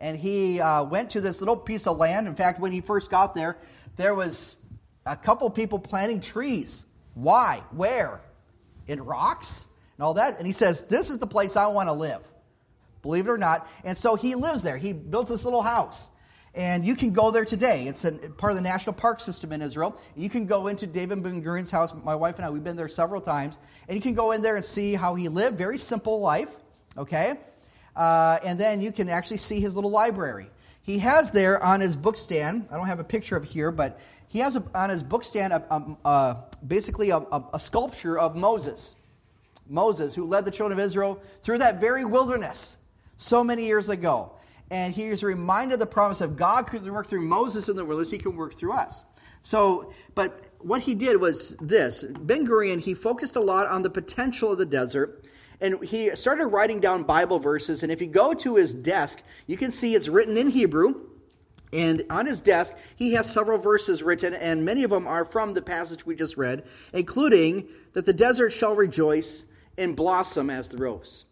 and 0.00 0.16
he 0.16 0.60
uh, 0.60 0.84
went 0.84 1.10
to 1.10 1.20
this 1.20 1.40
little 1.40 1.56
piece 1.56 1.86
of 1.86 1.98
land. 1.98 2.26
In 2.26 2.34
fact, 2.34 2.60
when 2.60 2.72
he 2.72 2.80
first 2.80 3.10
got 3.10 3.34
there, 3.34 3.56
there 3.96 4.14
was 4.14 4.56
a 5.06 5.16
couple 5.16 5.48
people 5.50 5.78
planting 5.78 6.20
trees. 6.20 6.84
Why? 7.14 7.62
Where? 7.72 8.20
In 8.86 9.02
rocks 9.02 9.66
and 9.96 10.04
all 10.04 10.14
that. 10.14 10.38
And 10.38 10.46
he 10.46 10.52
says, 10.52 10.86
This 10.86 11.10
is 11.10 11.18
the 11.18 11.26
place 11.26 11.56
I 11.56 11.66
want 11.66 11.88
to 11.88 11.92
live. 11.92 12.20
Believe 13.02 13.26
it 13.26 13.30
or 13.30 13.38
not. 13.38 13.68
And 13.84 13.96
so 13.96 14.14
he 14.14 14.34
lives 14.34 14.62
there. 14.62 14.76
He 14.76 14.92
builds 14.92 15.30
this 15.30 15.44
little 15.44 15.62
house. 15.62 16.10
And 16.54 16.84
you 16.84 16.96
can 16.96 17.12
go 17.12 17.30
there 17.30 17.44
today. 17.44 17.86
It's 17.86 18.04
a, 18.04 18.12
part 18.12 18.52
of 18.52 18.56
the 18.56 18.62
national 18.62 18.94
park 18.94 19.20
system 19.20 19.52
in 19.52 19.62
Israel. 19.62 19.98
You 20.16 20.28
can 20.28 20.46
go 20.46 20.66
into 20.66 20.86
David 20.86 21.22
Ben 21.22 21.42
Gurion's 21.42 21.70
house. 21.70 21.94
My 22.04 22.14
wife 22.14 22.36
and 22.36 22.44
I, 22.44 22.50
we've 22.50 22.64
been 22.64 22.76
there 22.76 22.88
several 22.88 23.20
times. 23.20 23.58
And 23.88 23.94
you 23.94 24.02
can 24.02 24.14
go 24.14 24.32
in 24.32 24.42
there 24.42 24.56
and 24.56 24.64
see 24.64 24.94
how 24.94 25.14
he 25.14 25.28
lived. 25.28 25.58
Very 25.58 25.78
simple 25.78 26.20
life, 26.20 26.50
okay? 26.96 27.34
Uh, 27.94 28.38
and 28.44 28.58
then 28.58 28.80
you 28.80 28.92
can 28.92 29.08
actually 29.08 29.38
see 29.38 29.60
his 29.60 29.74
little 29.74 29.90
library. 29.90 30.48
he 30.82 30.98
has 30.98 31.30
there 31.30 31.62
on 31.62 31.80
his 31.80 31.96
book 31.96 32.16
stand, 32.16 32.66
I 32.70 32.76
don't 32.76 32.86
have 32.86 33.00
a 33.00 33.04
picture 33.04 33.36
of 33.36 33.44
here, 33.44 33.70
but 33.70 34.00
he 34.28 34.38
has 34.38 34.56
a, 34.56 34.62
on 34.74 34.88
his 34.88 35.02
book 35.02 35.24
stand 35.24 35.52
a, 35.52 35.62
a, 35.70 36.08
a, 36.08 36.44
basically 36.66 37.10
a, 37.10 37.18
a 37.52 37.58
sculpture 37.60 38.18
of 38.18 38.36
Moses. 38.36 38.96
Moses, 39.68 40.14
who 40.14 40.24
led 40.24 40.44
the 40.44 40.50
children 40.50 40.78
of 40.78 40.84
Israel 40.84 41.20
through 41.42 41.58
that 41.58 41.80
very 41.80 42.04
wilderness 42.04 42.78
so 43.16 43.44
many 43.44 43.66
years 43.66 43.88
ago. 43.88 44.32
And 44.70 44.94
he 44.94 45.04
is 45.06 45.22
reminded 45.24 45.74
of 45.74 45.80
the 45.80 45.86
promise 45.86 46.20
of 46.20 46.36
God 46.36 46.66
could 46.66 46.84
work 46.90 47.06
through 47.06 47.22
Moses 47.22 47.68
in 47.68 47.76
the 47.76 47.84
wilderness, 47.84 48.10
he 48.10 48.18
can 48.18 48.36
work 48.36 48.54
through 48.54 48.72
us. 48.72 49.04
So, 49.40 49.92
but 50.14 50.44
what 50.58 50.82
he 50.82 50.94
did 50.94 51.20
was 51.20 51.56
this 51.56 52.02
Ben 52.02 52.46
Gurion, 52.46 52.80
he 52.80 52.94
focused 52.94 53.36
a 53.36 53.40
lot 53.40 53.68
on 53.68 53.82
the 53.82 53.90
potential 53.90 54.52
of 54.52 54.58
the 54.58 54.66
desert 54.66 55.24
and 55.60 55.82
he 55.82 56.14
started 56.14 56.46
writing 56.46 56.80
down 56.80 57.02
Bible 57.02 57.38
verses. 57.38 57.82
And 57.82 57.90
if 57.90 58.00
you 58.00 58.06
go 58.06 58.32
to 58.34 58.56
his 58.56 58.72
desk, 58.72 59.24
you 59.46 59.56
can 59.56 59.70
see 59.70 59.94
it's 59.94 60.08
written 60.08 60.36
in 60.36 60.50
Hebrew. 60.50 61.06
And 61.72 62.04
on 62.08 62.26
his 62.26 62.40
desk, 62.40 62.76
he 62.96 63.12
has 63.12 63.30
several 63.30 63.58
verses 63.58 64.02
written, 64.02 64.32
and 64.32 64.64
many 64.64 64.84
of 64.84 64.90
them 64.90 65.06
are 65.06 65.24
from 65.24 65.52
the 65.52 65.60
passage 65.60 66.06
we 66.06 66.16
just 66.16 66.38
read, 66.38 66.64
including 66.94 67.68
that 67.92 68.06
the 68.06 68.14
desert 68.14 68.50
shall 68.50 68.74
rejoice 68.74 69.44
and 69.76 69.94
blossom 69.94 70.48
as 70.48 70.68
the 70.70 70.78
rose. 70.78 71.26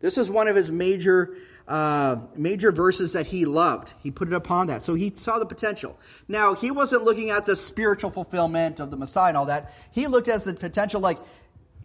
This 0.00 0.16
is 0.16 0.30
one 0.30 0.48
of 0.48 0.56
his 0.56 0.70
major 0.70 1.36
uh, 1.68 2.16
major 2.36 2.70
verses 2.70 3.12
that 3.12 3.26
he 3.26 3.44
loved. 3.44 3.92
He 4.02 4.10
put 4.10 4.28
it 4.28 4.34
upon 4.34 4.68
that. 4.68 4.82
So 4.82 4.94
he 4.94 5.10
saw 5.14 5.38
the 5.38 5.46
potential. 5.46 5.98
Now, 6.28 6.54
he 6.54 6.70
wasn't 6.70 7.02
looking 7.02 7.30
at 7.30 7.46
the 7.46 7.56
spiritual 7.56 8.10
fulfillment 8.10 8.80
of 8.80 8.90
the 8.90 8.96
Messiah 8.96 9.28
and 9.28 9.36
all 9.36 9.46
that. 9.46 9.72
He 9.92 10.06
looked 10.06 10.28
at 10.28 10.42
the 10.42 10.54
potential 10.54 11.00
like, 11.00 11.18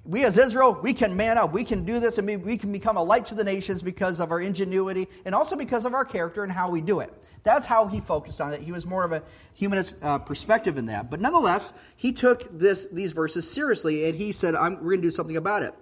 we 0.03 0.23
as 0.25 0.37
Israel, 0.37 0.79
we 0.81 0.93
can 0.93 1.15
man 1.15 1.37
up, 1.37 1.53
we 1.53 1.63
can 1.63 1.85
do 1.85 1.99
this, 1.99 2.17
and 2.17 2.43
we 2.43 2.57
can 2.57 2.71
become 2.71 2.97
a 2.97 3.03
light 3.03 3.25
to 3.27 3.35
the 3.35 3.43
nations 3.43 3.83
because 3.83 4.19
of 4.19 4.31
our 4.31 4.41
ingenuity 4.41 5.07
and 5.25 5.35
also 5.35 5.55
because 5.55 5.85
of 5.85 5.93
our 5.93 6.03
character 6.03 6.43
and 6.43 6.51
how 6.51 6.71
we 6.71 6.81
do 6.81 7.01
it. 7.01 7.13
That's 7.43 7.67
how 7.67 7.87
he 7.87 7.99
focused 7.99 8.41
on 8.41 8.53
it. 8.53 8.61
He 8.61 8.71
was 8.71 8.85
more 8.85 9.03
of 9.03 9.11
a 9.11 9.23
humanist 9.53 9.95
uh, 10.01 10.19
perspective 10.19 10.77
in 10.77 10.87
that. 10.87 11.09
But 11.09 11.21
nonetheless, 11.21 11.73
he 11.97 12.11
took 12.11 12.57
this 12.57 12.89
these 12.89 13.11
verses 13.11 13.49
seriously 13.49 14.07
and 14.07 14.15
he 14.15 14.31
said, 14.31 14.53
we're 14.53 14.77
going 14.77 14.97
to 14.97 15.03
do 15.03 15.11
something 15.11 15.37
about 15.37 15.63
it. 15.63 15.73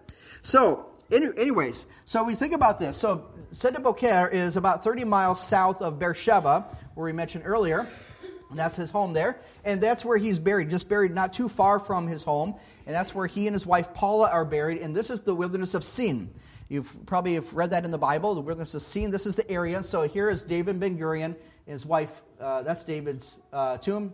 So, 0.42 0.89
anyways, 1.12 1.88
so 2.06 2.24
we 2.24 2.36
think 2.36 2.54
about 2.54 2.80
this. 2.80 2.98
So, 2.98 3.26
Sede 3.52 3.82
Boker 3.82 4.30
is 4.32 4.58
about 4.58 4.84
30 4.84 5.06
miles 5.06 5.46
south 5.46 5.82
of 5.82 6.00
Beersheba, 6.00 6.76
where 6.94 7.06
we 7.06 7.14
mentioned 7.14 7.44
earlier. 7.46 7.88
That's 8.52 8.76
his 8.76 8.90
home 8.90 9.14
there. 9.14 9.40
And 9.64 9.82
that's 9.82 10.04
where 10.04 10.18
he's 10.18 10.40
buried, 10.40 10.70
just 10.70 10.90
buried 10.90 11.14
not 11.14 11.34
too 11.34 11.48
far 11.50 11.80
from 11.80 12.08
his 12.08 12.24
home. 12.24 12.56
And 12.88 12.96
that's 12.96 13.14
where 13.14 13.28
he 13.28 13.48
and 13.48 13.54
his 13.54 13.66
wife 13.66 13.94
Paula 13.94 14.30
are 14.32 14.46
buried. 14.46 14.80
And 14.80 14.96
this 14.96 15.10
is 15.10 15.22
the 15.22 15.36
wilderness 15.36 15.76
of 15.76 15.84
Sin. 15.84 16.32
You've 16.68 17.06
probably 17.06 17.36
have 17.36 17.54
read 17.54 17.72
that 17.72 17.86
in 17.86 17.92
the 17.92 17.98
Bible, 17.98 18.36
the 18.36 18.42
wilderness 18.42 18.74
of 18.74 18.82
Sin. 18.82 19.12
This 19.12 19.26
is 19.26 19.36
the 19.36 19.50
area. 19.50 19.84
So 19.84 20.04
here 20.04 20.30
is 20.30 20.44
David 20.44 20.80
Ben 20.80 20.98
Gurion, 20.98 21.36
his 21.66 21.86
wife. 21.86 22.24
Uh, 22.40 22.64
that's 22.64 22.84
David's 22.86 23.40
uh, 23.54 23.78
tomb. 23.78 24.14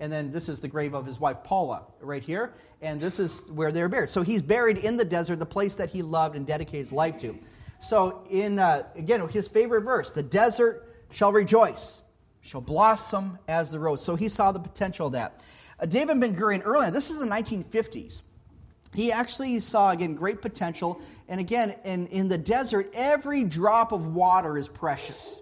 And 0.00 0.12
then 0.12 0.30
this 0.30 0.48
is 0.48 0.60
the 0.60 0.68
grave 0.68 0.94
of 0.94 1.06
his 1.06 1.18
wife 1.18 1.42
Paula 1.42 1.86
right 2.00 2.22
here. 2.22 2.54
And 2.82 3.00
this 3.00 3.18
is 3.18 3.48
where 3.50 3.72
they're 3.72 3.88
buried. 3.88 4.10
So 4.10 4.22
he's 4.22 4.42
buried 4.42 4.78
in 4.78 4.96
the 4.96 5.04
desert, 5.04 5.38
the 5.38 5.46
place 5.46 5.76
that 5.76 5.90
he 5.90 6.02
loved 6.02 6.36
and 6.36 6.46
dedicated 6.46 6.80
his 6.80 6.92
life 6.92 7.18
to. 7.18 7.36
So, 7.78 8.24
in 8.30 8.58
uh, 8.58 8.84
again, 8.96 9.26
his 9.28 9.48
favorite 9.48 9.82
verse, 9.82 10.12
the 10.12 10.22
desert 10.22 10.94
shall 11.10 11.32
rejoice 11.32 12.02
shall 12.46 12.60
blossom 12.60 13.38
as 13.48 13.70
the 13.70 13.78
rose. 13.78 14.02
So 14.02 14.16
he 14.16 14.28
saw 14.28 14.52
the 14.52 14.60
potential 14.60 15.08
of 15.08 15.12
that. 15.14 15.42
Uh, 15.80 15.86
David 15.86 16.20
Ben 16.20 16.34
Gurion, 16.34 16.62
earlier, 16.64 16.90
this 16.90 17.10
is 17.10 17.18
the 17.18 17.26
1950s. 17.26 18.22
He 18.94 19.12
actually 19.12 19.58
saw, 19.58 19.90
again, 19.90 20.14
great 20.14 20.40
potential. 20.40 21.00
And 21.28 21.40
again, 21.40 21.74
in, 21.84 22.06
in 22.06 22.28
the 22.28 22.38
desert, 22.38 22.88
every 22.94 23.44
drop 23.44 23.92
of 23.92 24.14
water 24.14 24.56
is 24.56 24.68
precious. 24.68 25.40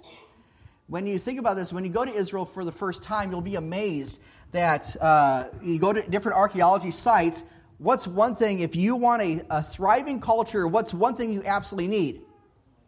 When 0.86 1.06
you 1.06 1.18
think 1.18 1.38
about 1.38 1.56
this, 1.56 1.72
when 1.72 1.84
you 1.84 1.90
go 1.90 2.04
to 2.04 2.10
Israel 2.10 2.44
for 2.44 2.64
the 2.64 2.72
first 2.72 3.02
time, 3.02 3.30
you'll 3.30 3.42
be 3.42 3.56
amazed 3.56 4.22
that 4.54 4.94
uh, 5.00 5.48
you 5.62 5.80
go 5.80 5.92
to 5.92 6.00
different 6.08 6.38
archaeology 6.38 6.92
sites. 6.92 7.42
What's 7.78 8.06
one 8.06 8.36
thing, 8.36 8.60
if 8.60 8.76
you 8.76 8.94
want 8.94 9.20
a, 9.20 9.42
a 9.50 9.62
thriving 9.62 10.20
culture, 10.20 10.68
what's 10.68 10.94
one 10.94 11.16
thing 11.16 11.32
you 11.32 11.42
absolutely 11.44 11.88
need? 11.88 12.20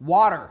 Water, 0.01 0.49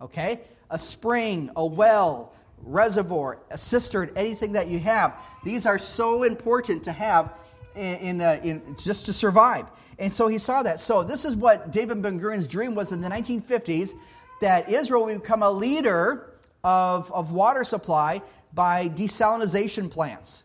okay? 0.00 0.40
A 0.70 0.78
spring, 0.78 1.50
a 1.56 1.66
well, 1.66 2.32
reservoir, 2.62 3.40
a 3.50 3.58
cistern, 3.58 4.12
anything 4.14 4.52
that 4.52 4.68
you 4.68 4.78
have. 4.78 5.16
These 5.44 5.66
are 5.66 5.78
so 5.78 6.22
important 6.22 6.84
to 6.84 6.92
have 6.92 7.32
in, 7.74 7.96
in, 7.96 8.20
uh, 8.20 8.40
in, 8.44 8.76
just 8.78 9.06
to 9.06 9.12
survive. 9.12 9.66
And 9.98 10.12
so 10.12 10.28
he 10.28 10.38
saw 10.38 10.62
that. 10.62 10.78
So 10.78 11.02
this 11.02 11.24
is 11.24 11.34
what 11.34 11.72
David 11.72 12.02
Ben 12.02 12.20
Gurion's 12.20 12.46
dream 12.46 12.76
was 12.76 12.92
in 12.92 13.00
the 13.00 13.08
1950s 13.08 13.94
that 14.40 14.70
Israel 14.70 15.06
would 15.06 15.22
become 15.22 15.42
a 15.42 15.50
leader 15.50 16.34
of, 16.62 17.10
of 17.10 17.32
water 17.32 17.64
supply 17.64 18.22
by 18.54 18.86
desalination 18.88 19.90
plants. 19.90 20.44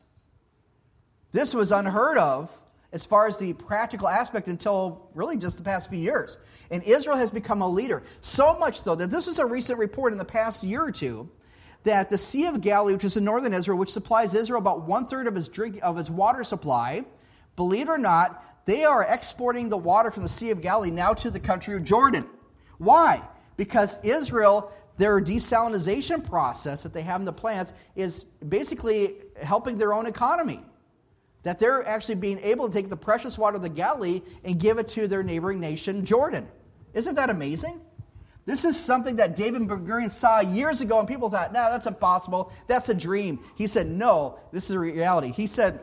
This 1.31 1.53
was 1.53 1.71
unheard 1.71 2.17
of 2.17 2.51
as 2.93 3.05
far 3.05 3.27
as 3.27 3.37
the 3.37 3.53
practical 3.53 4.07
aspect 4.07 4.47
until 4.47 5.09
really 5.13 5.37
just 5.37 5.57
the 5.57 5.63
past 5.63 5.89
few 5.89 5.99
years. 5.99 6.37
And 6.71 6.83
Israel 6.83 7.17
has 7.17 7.31
become 7.31 7.61
a 7.61 7.67
leader. 7.67 8.03
So 8.21 8.57
much, 8.59 8.83
though, 8.83 8.95
that 8.95 9.11
this 9.11 9.27
was 9.27 9.39
a 9.39 9.45
recent 9.45 9.79
report 9.79 10.13
in 10.13 10.19
the 10.19 10.25
past 10.25 10.63
year 10.63 10.83
or 10.83 10.91
two 10.91 11.29
that 11.83 12.09
the 12.09 12.17
Sea 12.17 12.47
of 12.47 12.61
Galilee, 12.61 12.93
which 12.93 13.05
is 13.05 13.17
in 13.17 13.23
northern 13.23 13.53
Israel, 13.53 13.77
which 13.77 13.91
supplies 13.91 14.35
Israel 14.35 14.59
about 14.59 14.83
one 14.83 15.05
third 15.05 15.27
of 15.27 15.35
his 15.35 15.47
drink 15.47 15.79
of 15.81 16.09
water 16.09 16.43
supply, 16.43 17.05
believe 17.55 17.87
it 17.87 17.91
or 17.91 17.97
not, 17.97 18.43
they 18.65 18.83
are 18.83 19.03
exporting 19.03 19.69
the 19.69 19.77
water 19.77 20.11
from 20.11 20.23
the 20.23 20.29
Sea 20.29 20.51
of 20.51 20.61
Galilee 20.61 20.91
now 20.91 21.13
to 21.13 21.31
the 21.31 21.39
country 21.39 21.75
of 21.75 21.83
Jordan. 21.83 22.27
Why? 22.77 23.21
Because 23.55 24.03
Israel, 24.03 24.71
their 24.97 25.21
desalination 25.21 26.27
process 26.27 26.83
that 26.83 26.93
they 26.93 27.01
have 27.03 27.21
in 27.21 27.25
the 27.25 27.33
plants 27.33 27.71
is 27.95 28.23
basically 28.23 29.15
helping 29.41 29.77
their 29.77 29.93
own 29.93 30.05
economy. 30.05 30.59
That 31.47 31.59
they're 31.59 31.87
actually 31.87 32.15
being 32.15 32.39
able 32.43 32.67
to 32.67 32.73
take 32.73 32.89
the 32.89 32.97
precious 32.97 33.37
water 33.37 33.55
of 33.55 33.61
the 33.61 33.69
Galilee 33.69 34.21
and 34.43 34.59
give 34.59 34.79
it 34.79 34.89
to 34.89 35.07
their 35.07 35.23
neighboring 35.23 35.61
nation, 35.61 36.03
Jordan. 36.03 36.45
Isn't 36.93 37.15
that 37.15 37.29
amazing? 37.29 37.79
This 38.43 38.65
is 38.65 38.77
something 38.77 39.15
that 39.15 39.37
David 39.37 39.65
Ben 39.65 39.85
Gurion 39.85 40.11
saw 40.11 40.41
years 40.41 40.81
ago, 40.81 40.99
and 40.99 41.07
people 41.07 41.29
thought, 41.29 41.53
no, 41.53 41.71
that's 41.71 41.85
impossible. 41.85 42.51
That's 42.67 42.89
a 42.89 42.93
dream. 42.93 43.39
He 43.55 43.65
said, 43.65 43.87
no, 43.87 44.37
this 44.51 44.65
is 44.65 44.71
a 44.71 44.79
reality. 44.79 45.31
He 45.31 45.47
said, 45.47 45.79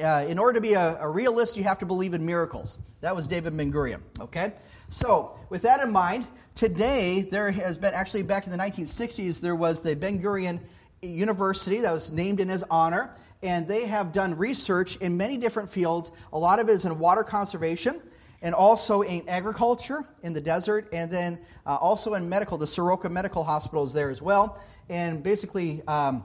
uh, 0.00 0.26
in 0.28 0.38
order 0.38 0.52
to 0.52 0.60
be 0.60 0.74
a, 0.74 0.96
a, 1.00 1.10
realist, 1.10 1.56
you 1.56 1.64
have 1.64 1.80
to 1.80 1.86
believe 1.86 2.14
in 2.14 2.24
miracles. 2.24 2.78
That 3.00 3.16
was 3.16 3.26
David 3.26 3.56
Ben 3.56 3.72
Gurion, 3.72 4.00
okay? 4.20 4.52
So, 4.90 5.36
with 5.50 5.62
that 5.62 5.80
in 5.80 5.90
mind, 5.90 6.24
today 6.54 7.22
there 7.22 7.50
has 7.50 7.78
been, 7.78 7.94
actually 7.94 8.22
back 8.22 8.44
in 8.44 8.52
the 8.52 8.58
1960s, 8.58 9.40
there 9.40 9.56
was 9.56 9.80
the 9.80 9.96
Ben 9.96 10.20
Gurion 10.20 10.60
University 11.02 11.80
that 11.80 11.92
was 11.92 12.12
named 12.12 12.38
in 12.38 12.48
his 12.48 12.62
honor, 12.70 13.10
and 13.44 13.68
they 13.68 13.86
have 13.86 14.12
done 14.12 14.36
research 14.36 14.96
in 14.96 15.16
many 15.16 15.36
different 15.36 15.70
fields. 15.70 16.10
A 16.32 16.38
lot 16.38 16.58
of 16.58 16.68
it 16.68 16.72
is 16.72 16.86
in 16.86 16.98
water 16.98 17.22
conservation 17.22 18.00
and 18.42 18.54
also 18.54 19.02
in 19.02 19.28
agriculture 19.28 20.04
in 20.22 20.32
the 20.32 20.40
desert, 20.40 20.88
and 20.92 21.10
then 21.10 21.38
uh, 21.66 21.76
also 21.80 22.14
in 22.14 22.28
medical. 22.28 22.58
The 22.58 22.66
Soroka 22.66 23.08
Medical 23.08 23.44
Hospital 23.44 23.84
is 23.84 23.92
there 23.92 24.10
as 24.10 24.20
well, 24.20 24.60
and 24.88 25.22
basically. 25.22 25.82
Um, 25.86 26.24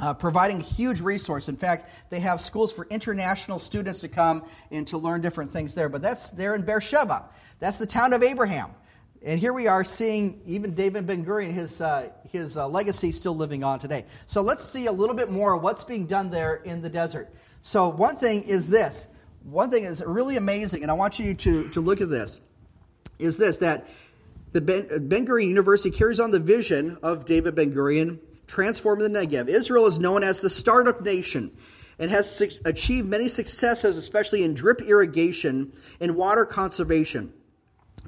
uh, 0.00 0.12
providing 0.12 0.58
huge 0.58 1.00
resource. 1.00 1.48
In 1.48 1.56
fact, 1.56 2.10
they 2.10 2.18
have 2.18 2.40
schools 2.40 2.72
for 2.72 2.84
international 2.90 3.60
students 3.60 4.00
to 4.00 4.08
come 4.08 4.44
and 4.72 4.84
to 4.88 4.98
learn 4.98 5.20
different 5.20 5.52
things 5.52 5.72
there. 5.72 5.88
But 5.88 6.02
that's 6.02 6.32
there 6.32 6.56
in 6.56 6.62
Beersheba. 6.62 7.28
That's 7.60 7.78
the 7.78 7.86
town 7.86 8.12
of 8.12 8.22
Abraham. 8.22 8.70
And 9.24 9.40
here 9.40 9.54
we 9.54 9.66
are 9.68 9.84
seeing 9.84 10.42
even 10.44 10.74
David 10.74 11.06
Ben 11.06 11.24
Gurion, 11.24 11.50
his, 11.50 11.80
uh, 11.80 12.10
his 12.30 12.58
uh, 12.58 12.68
legacy 12.68 13.10
still 13.10 13.34
living 13.34 13.64
on 13.64 13.78
today. 13.78 14.04
So 14.26 14.42
let's 14.42 14.64
see 14.64 14.84
a 14.84 14.92
little 14.92 15.16
bit 15.16 15.30
more 15.30 15.54
of 15.54 15.62
what's 15.62 15.82
being 15.82 16.04
done 16.06 16.30
there 16.30 16.56
in 16.56 16.82
the 16.82 16.90
desert. 16.90 17.32
So, 17.62 17.88
one 17.88 18.16
thing 18.16 18.42
is 18.42 18.68
this 18.68 19.08
one 19.44 19.70
thing 19.70 19.84
is 19.84 20.02
really 20.06 20.36
amazing, 20.36 20.82
and 20.82 20.90
I 20.90 20.94
want 20.94 21.18
you 21.18 21.34
to, 21.34 21.68
to 21.70 21.80
look 21.80 22.02
at 22.02 22.10
this, 22.10 22.42
is 23.18 23.38
this 23.38 23.58
that 23.58 23.86
the 24.52 24.60
Ben, 24.60 24.86
ben 25.08 25.26
Gurion 25.26 25.48
University 25.48 25.90
carries 25.90 26.20
on 26.20 26.30
the 26.30 26.38
vision 26.38 26.98
of 27.02 27.24
David 27.24 27.54
Ben 27.54 27.72
Gurion 27.72 28.18
transforming 28.46 29.10
the 29.10 29.18
Negev. 29.18 29.48
Israel 29.48 29.86
is 29.86 29.98
known 29.98 30.22
as 30.22 30.40
the 30.40 30.50
startup 30.50 31.00
nation 31.00 31.50
and 31.98 32.10
has 32.10 32.60
achieved 32.64 33.08
many 33.08 33.28
successes, 33.28 33.96
especially 33.96 34.44
in 34.44 34.52
drip 34.52 34.82
irrigation 34.82 35.72
and 36.00 36.16
water 36.16 36.44
conservation. 36.44 37.32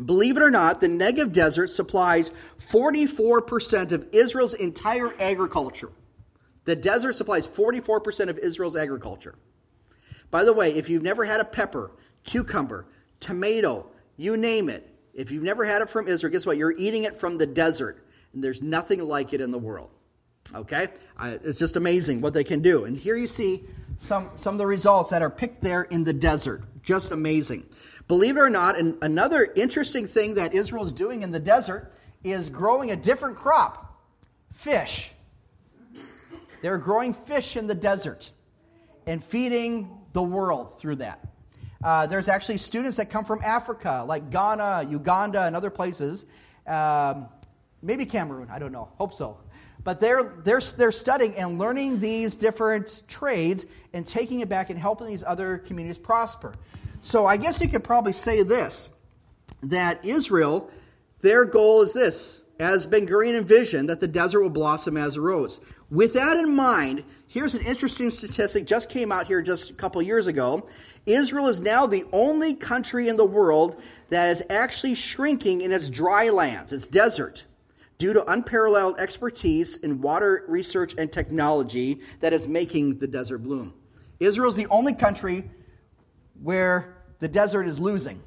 Believe 0.05 0.37
it 0.37 0.43
or 0.43 0.51
not, 0.51 0.81
the 0.81 0.89
Negev 0.89 1.33
desert 1.33 1.69
supplies 1.69 2.31
44% 2.61 3.93
of 3.93 4.09
Israel's 4.13 4.55
entire 4.55 5.15
agriculture. 5.19 5.91
The 6.65 6.77
desert 6.77 7.15
supplies 7.15 7.47
44% 7.47 8.29
of 8.29 8.39
Israel's 8.39 8.77
agriculture. 8.77 9.37
By 10.31 10.45
the 10.45 10.53
way, 10.53 10.73
if 10.75 10.91
you've 10.91 11.03
never 11.03 11.25
had 11.25 11.41
a 11.41 11.45
pepper, 11.45 11.93
cucumber, 12.25 12.87
tomato, 13.21 13.87
you 14.17 14.37
name 14.37 14.69
it, 14.69 14.93
if 15.15 15.31
you've 15.31 15.45
never 15.45 15.65
had 15.65 15.81
it 15.81 15.89
from 15.89 16.09
Israel, 16.09 16.33
guess 16.33 16.45
what? 16.45 16.59
You're 16.59 16.77
eating 16.77 17.05
it 17.05 17.19
from 17.19 17.39
the 17.39 17.47
desert, 17.47 18.07
and 18.35 18.45
there's 18.45 18.61
nothing 18.61 19.03
like 19.03 19.33
it 19.33 19.41
in 19.41 19.51
the 19.51 19.59
world. 19.59 19.91
Okay? 20.55 20.89
It's 21.23 21.59
just 21.59 21.77
amazing 21.77 22.21
what 22.21 22.35
they 22.35 22.45
can 22.45 22.61
do. 22.61 22.85
And 22.85 22.97
here 22.97 23.17
you 23.17 23.27
see 23.27 23.65
some, 23.97 24.31
some 24.35 24.55
of 24.55 24.59
the 24.59 24.67
results 24.67 25.11
that 25.11 25.23
are 25.23 25.31
picked 25.31 25.63
there 25.63 25.83
in 25.85 26.05
the 26.05 26.13
desert. 26.13 26.63
Just 26.83 27.11
amazing. 27.11 27.65
Believe 28.09 28.37
it 28.37 28.41
or 28.41 28.51
not, 28.51 28.79
and 28.79 28.97
another 29.03 29.49
interesting 29.57 30.07
thing 30.07 30.35
that 30.35 30.55
Israel 30.55 30.85
is 30.85 30.93
doing 30.93 31.23
in 31.23 31.33
the 31.33 31.41
desert 31.41 31.93
is 32.23 32.49
growing 32.49 32.91
a 32.93 32.97
different 32.97 33.37
crop 33.37 34.01
fish. 34.53 35.11
They're 36.61 36.79
growing 36.79 37.13
fish 37.13 37.57
in 37.57 37.67
the 37.67 37.75
desert 37.75 38.31
and 39.07 39.23
feeding 39.23 39.91
the 40.13 40.23
world 40.23 40.79
through 40.79 40.97
that. 40.97 41.21
Uh, 41.83 42.07
there's 42.07 42.29
actually 42.29 42.57
students 42.57 42.97
that 42.97 43.11
come 43.11 43.25
from 43.25 43.41
Africa, 43.45 44.05
like 44.07 44.31
Ghana, 44.31 44.87
Uganda, 44.89 45.43
and 45.43 45.55
other 45.55 45.71
places. 45.71 46.25
Um, 46.67 47.29
maybe 47.83 48.07
Cameroon, 48.07 48.49
I 48.51 48.59
don't 48.59 48.73
know. 48.73 48.89
Hope 48.99 49.15
so. 49.15 49.39
But 49.85 50.01
they're, 50.01 50.33
they're, 50.43 50.61
they're 50.77 50.91
studying 50.91 51.35
and 51.37 51.59
learning 51.59 52.01
these 52.01 52.35
different 52.35 53.03
trades 53.07 53.67
and 53.93 54.05
taking 54.05 54.41
it 54.41 54.49
back 54.49 54.71
and 54.71 54.79
helping 54.79 55.07
these 55.07 55.23
other 55.23 55.59
communities 55.59 55.99
prosper. 55.99 56.55
So 57.01 57.27
I 57.27 57.37
guess 57.37 57.61
you 57.61 57.69
could 57.69 57.85
probably 57.85 58.13
say 58.13 58.43
this 58.43 58.91
that 59.63 60.05
Israel, 60.05 60.71
their 61.21 61.45
goal 61.45 61.83
is 61.83 61.93
this, 61.93 62.43
as 62.59 62.87
Ben 62.87 63.07
Gurion 63.07 63.37
envisioned, 63.37 63.89
that 63.89 64.01
the 64.01 64.09
desert 64.09 64.43
will 64.43 64.51
blossom 64.51 64.97
as 64.97 65.17
a 65.17 65.21
rose. 65.21 65.61
With 65.91 66.15
that 66.15 66.37
in 66.37 66.55
mind, 66.55 67.05
here's 67.29 67.55
an 67.55 67.65
interesting 67.65 68.11
statistic 68.11 68.67
just 68.67 68.91
came 68.91 69.13
out 69.13 69.27
here 69.27 69.43
just 69.43 69.71
a 69.71 69.75
couple 69.75 70.03
years 70.03 70.27
ago. 70.27 70.67
Israel 71.07 71.47
is 71.47 71.61
now 71.61 71.87
the 71.87 72.05
only 72.13 72.55
country 72.55 73.09
in 73.09 73.17
the 73.17 73.25
world 73.25 73.81
that 74.09 74.31
is 74.31 74.43
actually 74.51 74.95
shrinking 74.95 75.61
in 75.61 75.73
its 75.73 75.89
dry 75.89 76.31
lands, 76.31 76.73
its 76.73 76.89
desert, 76.89 77.47
due 77.99 78.13
to 78.13 78.31
unparalleled 78.31 78.99
expertise 78.99 79.77
in 79.79 80.01
water 80.01 80.45
research 80.49 80.95
and 80.99 81.13
technology 81.13 82.01
that 82.21 82.33
is 82.33 82.49
making 82.49 82.99
the 82.99 83.07
desert 83.07 83.39
bloom. 83.39 83.73
Israel 84.19 84.49
is 84.49 84.57
the 84.57 84.67
only 84.67 84.95
country 84.95 85.49
where 86.43 86.97
the 87.19 87.29
desert 87.29 87.67
is 87.67 87.81
losing. 87.81 88.23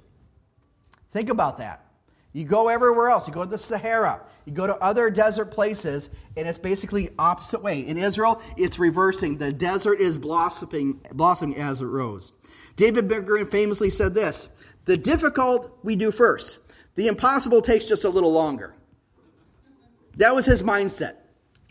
Think 1.11 1.29
about 1.29 1.57
that. 1.57 1.85
You 2.31 2.45
go 2.45 2.67
everywhere 2.67 3.09
else. 3.09 3.27
You 3.27 3.33
go 3.33 3.43
to 3.43 3.49
the 3.49 3.57
Sahara. 3.57 4.21
You 4.45 4.53
go 4.53 4.67
to 4.67 4.75
other 4.77 5.09
desert 5.09 5.45
places, 5.45 6.11
and 6.37 6.47
it's 6.47 6.59
basically 6.59 7.09
opposite 7.17 7.63
way. 7.63 7.79
In 7.79 7.97
Israel, 7.97 8.41
it's 8.55 8.77
reversing. 8.77 9.37
The 9.37 9.51
desert 9.51 9.99
is 9.99 10.17
blossoming, 10.17 11.01
blossoming 11.13 11.57
as 11.57 11.81
it 11.81 11.85
rose. 11.85 12.33
David 12.75 13.07
Ben 13.07 13.25
famously 13.47 13.89
said 13.89 14.13
this: 14.13 14.49
"The 14.85 14.95
difficult 14.95 15.79
we 15.83 15.95
do 15.95 16.11
first. 16.11 16.59
The 16.95 17.07
impossible 17.07 17.61
takes 17.61 17.85
just 17.85 18.03
a 18.03 18.09
little 18.09 18.31
longer." 18.31 18.75
That 20.17 20.35
was 20.35 20.45
his 20.45 20.61
mindset. 20.61 21.15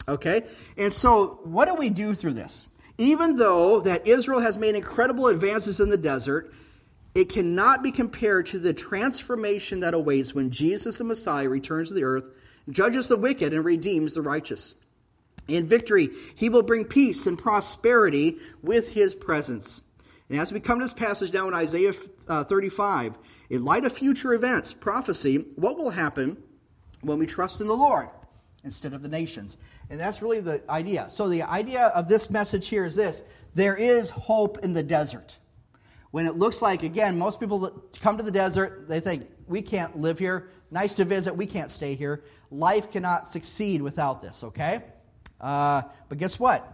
Okay, 0.09 0.43
and 0.77 0.93
so 0.93 1.41
what 1.45 1.67
do 1.67 1.75
we 1.75 1.89
do 1.89 2.15
through 2.15 2.33
this? 2.33 2.69
Even 2.99 3.37
though 3.37 3.81
that 3.81 4.07
Israel 4.07 4.41
has 4.41 4.59
made 4.59 4.75
incredible 4.75 5.29
advances 5.29 5.79
in 5.79 5.89
the 5.89 5.97
desert, 5.97 6.53
it 7.15 7.33
cannot 7.33 7.83
be 7.83 7.93
compared 7.93 8.47
to 8.47 8.59
the 8.59 8.75
transformation 8.75 9.81
that 9.81 9.95
awaits 9.95 10.35
when 10.35 10.51
Jesus 10.51 10.97
the 10.97 11.05
Messiah 11.05 11.49
returns 11.49 11.89
to 11.89 11.95
the 11.95 12.05
earth, 12.05 12.29
judges 12.71 13.09
the 13.09 13.17
wicked, 13.17 13.53
and 13.53 13.65
redeems 13.65 14.13
the 14.13 14.23
righteous. 14.23 14.75
In 15.47 15.67
victory, 15.67 16.11
he 16.35 16.49
will 16.49 16.63
bring 16.63 16.85
peace 16.85 17.27
and 17.27 17.39
prosperity 17.39 18.37
with 18.63 18.93
his 18.93 19.15
presence. 19.15 19.83
And 20.29 20.39
as 20.39 20.53
we 20.53 20.61
come 20.61 20.79
to 20.79 20.85
this 20.85 20.93
passage 20.93 21.33
now 21.33 21.49
in 21.49 21.55
Isaiah 21.55 21.95
uh, 22.29 22.45
35, 22.45 23.17
in 23.49 23.65
light 23.65 23.85
of 23.85 23.93
future 23.93 24.35
events, 24.35 24.75
prophecy, 24.75 25.47
what 25.57 25.79
will 25.79 25.91
happen 25.91 26.37
when 27.01 27.19
we 27.19 27.27
trust 27.27 27.61
in 27.63 27.67
the 27.67 27.75
Lord 27.75 28.11
instead 28.63 28.93
of 28.93 29.03
the 29.03 29.09
nations? 29.09 29.57
And 29.91 29.99
that's 29.99 30.21
really 30.21 30.41
the 30.41 30.63
idea. 30.69 31.09
So, 31.09 31.29
the 31.29 31.43
idea 31.43 31.91
of 31.95 32.09
this 32.09 32.31
message 32.31 32.69
here 32.69 32.85
is 32.85 32.95
this 32.95 33.23
there 33.55 33.77
is 33.77 34.11
hope 34.11 34.59
in 34.59 34.75
the 34.75 34.83
desert 34.83 35.39
when 36.11 36.27
it 36.27 36.37
looks 36.37 36.63
like, 36.63 36.83
again, 36.83 37.19
most 37.19 37.39
people 37.39 37.83
come 38.01 38.17
to 38.17 38.23
the 38.23 38.31
desert, 38.31 38.89
they 38.89 39.01
think, 39.01 39.27
we 39.47 39.63
can't 39.63 39.99
live 39.99 40.19
here. 40.19 40.49
Nice 40.71 40.95
to 40.95 41.05
visit, 41.05 41.35
we 41.37 41.47
can't 41.47 41.71
stay 41.71 41.95
here. 41.95 42.23
Life 42.51 42.91
cannot 42.91 43.27
succeed 43.27 43.83
without 43.83 44.23
this, 44.23 44.45
okay? 44.45 44.81
Uh, 45.41 45.83
but 46.09 46.19
guess 46.19 46.41
what? 46.41 46.67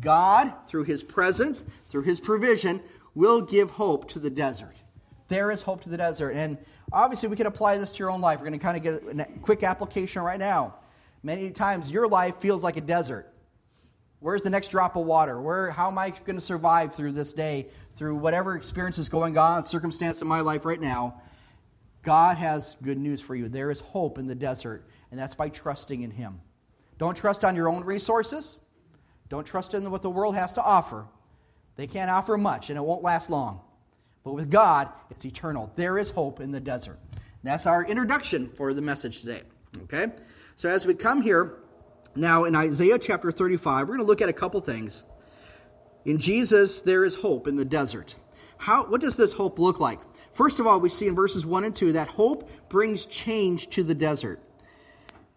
God, 0.00 0.52
through 0.66 0.84
his 0.84 1.02
presence, 1.02 1.64
through 1.88 2.02
his 2.02 2.20
provision, 2.20 2.82
will 3.14 3.42
give 3.42 3.70
hope 3.70 4.08
to 4.10 4.18
the 4.18 4.30
desert. 4.30 4.74
There 5.28 5.50
is 5.50 5.62
hope 5.62 5.82
to 5.82 5.88
the 5.88 5.96
desert. 5.96 6.30
And 6.30 6.58
obviously, 6.92 7.28
we 7.28 7.36
can 7.36 7.46
apply 7.46 7.78
this 7.78 7.92
to 7.94 7.98
your 7.98 8.10
own 8.10 8.20
life. 8.20 8.40
We're 8.40 8.48
going 8.48 8.58
to 8.58 8.64
kind 8.64 8.76
of 8.76 8.82
get 8.82 9.20
a 9.20 9.40
quick 9.40 9.62
application 9.62 10.22
right 10.22 10.38
now. 10.38 10.74
Many 11.22 11.50
times, 11.50 11.90
your 11.90 12.08
life 12.08 12.36
feels 12.36 12.64
like 12.64 12.76
a 12.76 12.80
desert. 12.80 13.32
Where's 14.18 14.42
the 14.42 14.50
next 14.50 14.68
drop 14.68 14.96
of 14.96 15.04
water? 15.04 15.40
Where, 15.40 15.70
how 15.70 15.88
am 15.88 15.98
I 15.98 16.10
going 16.10 16.36
to 16.36 16.40
survive 16.40 16.94
through 16.94 17.12
this 17.12 17.32
day, 17.32 17.68
through 17.92 18.16
whatever 18.16 18.54
experience 18.54 18.98
is 18.98 19.08
going 19.08 19.36
on, 19.36 19.64
circumstance 19.66 20.22
in 20.22 20.28
my 20.28 20.40
life 20.40 20.64
right 20.64 20.80
now? 20.80 21.20
God 22.02 22.36
has 22.36 22.76
good 22.82 22.98
news 22.98 23.20
for 23.20 23.34
you. 23.34 23.48
There 23.48 23.70
is 23.70 23.80
hope 23.80 24.18
in 24.18 24.26
the 24.26 24.34
desert, 24.34 24.86
and 25.10 25.18
that's 25.18 25.34
by 25.34 25.48
trusting 25.48 26.02
in 26.02 26.10
Him. 26.10 26.40
Don't 26.98 27.16
trust 27.16 27.44
on 27.44 27.56
your 27.56 27.68
own 27.68 27.84
resources. 27.84 28.58
Don't 29.28 29.46
trust 29.46 29.74
in 29.74 29.90
what 29.90 30.02
the 30.02 30.10
world 30.10 30.34
has 30.34 30.52
to 30.54 30.62
offer. 30.62 31.06
They 31.76 31.86
can't 31.86 32.10
offer 32.10 32.36
much, 32.36 32.70
and 32.70 32.76
it 32.76 32.82
won't 32.82 33.02
last 33.02 33.30
long. 33.30 33.60
But 34.24 34.34
with 34.34 34.50
God, 34.50 34.88
it's 35.10 35.24
eternal. 35.24 35.72
There 35.74 35.98
is 35.98 36.10
hope 36.10 36.40
in 36.40 36.52
the 36.52 36.60
desert. 36.60 36.98
That's 37.42 37.66
our 37.66 37.84
introduction 37.84 38.48
for 38.50 38.72
the 38.72 38.82
message 38.82 39.20
today. 39.20 39.42
Okay? 39.84 40.12
So 40.56 40.68
as 40.68 40.86
we 40.86 40.94
come 40.94 41.22
here, 41.22 41.62
now, 42.14 42.44
in 42.44 42.54
Isaiah 42.54 42.98
chapter 42.98 43.32
35, 43.32 43.88
we're 43.88 43.96
going 43.96 44.00
to 44.00 44.06
look 44.06 44.20
at 44.20 44.28
a 44.28 44.34
couple 44.34 44.60
things. 44.60 45.02
In 46.04 46.18
Jesus, 46.18 46.80
there 46.80 47.04
is 47.04 47.14
hope 47.14 47.48
in 47.48 47.56
the 47.56 47.64
desert. 47.64 48.16
How, 48.58 48.84
what 48.84 49.00
does 49.00 49.16
this 49.16 49.32
hope 49.32 49.58
look 49.58 49.80
like? 49.80 49.98
First 50.34 50.60
of 50.60 50.66
all, 50.66 50.78
we 50.78 50.90
see 50.90 51.06
in 51.06 51.14
verses 51.14 51.46
1 51.46 51.64
and 51.64 51.74
2 51.74 51.92
that 51.92 52.08
hope 52.08 52.50
brings 52.68 53.06
change 53.06 53.70
to 53.70 53.82
the 53.82 53.94
desert. 53.94 54.40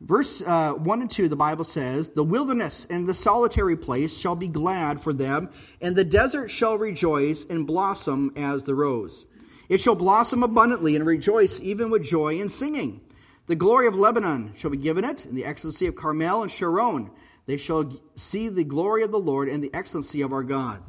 Verse 0.01 0.43
uh, 0.45 0.73
1 0.73 1.01
and 1.01 1.09
2, 1.09 1.29
the 1.29 1.35
Bible 1.37 1.63
says, 1.63 2.09
The 2.09 2.23
wilderness 2.23 2.85
and 2.85 3.07
the 3.07 3.13
solitary 3.13 3.77
place 3.77 4.17
shall 4.19 4.35
be 4.35 4.49
glad 4.49 4.99
for 4.99 5.13
them, 5.13 5.49
and 5.81 5.95
the 5.95 6.03
desert 6.03 6.49
shall 6.51 6.77
rejoice 6.77 7.49
and 7.49 7.65
blossom 7.65 8.33
as 8.35 8.65
the 8.65 8.75
rose. 8.75 9.27
It 9.69 9.79
shall 9.79 9.95
blossom 9.95 10.43
abundantly 10.43 10.95
and 10.97 11.05
rejoice 11.05 11.61
even 11.61 11.89
with 11.89 12.03
joy 12.03 12.39
and 12.41 12.51
singing. 12.51 13.01
The 13.47 13.55
glory 13.55 13.85
of 13.85 13.95
Lebanon 13.95 14.53
shall 14.57 14.71
be 14.71 14.77
given 14.77 15.03
it, 15.03 15.25
and 15.25 15.37
the 15.37 15.45
excellency 15.45 15.85
of 15.85 15.95
Carmel 15.95 16.41
and 16.41 16.51
Sharon. 16.51 17.11
They 17.45 17.57
shall 17.57 17.91
see 18.15 18.49
the 18.49 18.63
glory 18.63 19.03
of 19.03 19.11
the 19.11 19.19
Lord 19.19 19.49
and 19.49 19.63
the 19.63 19.73
excellency 19.73 20.21
of 20.21 20.33
our 20.33 20.43
God. 20.43 20.81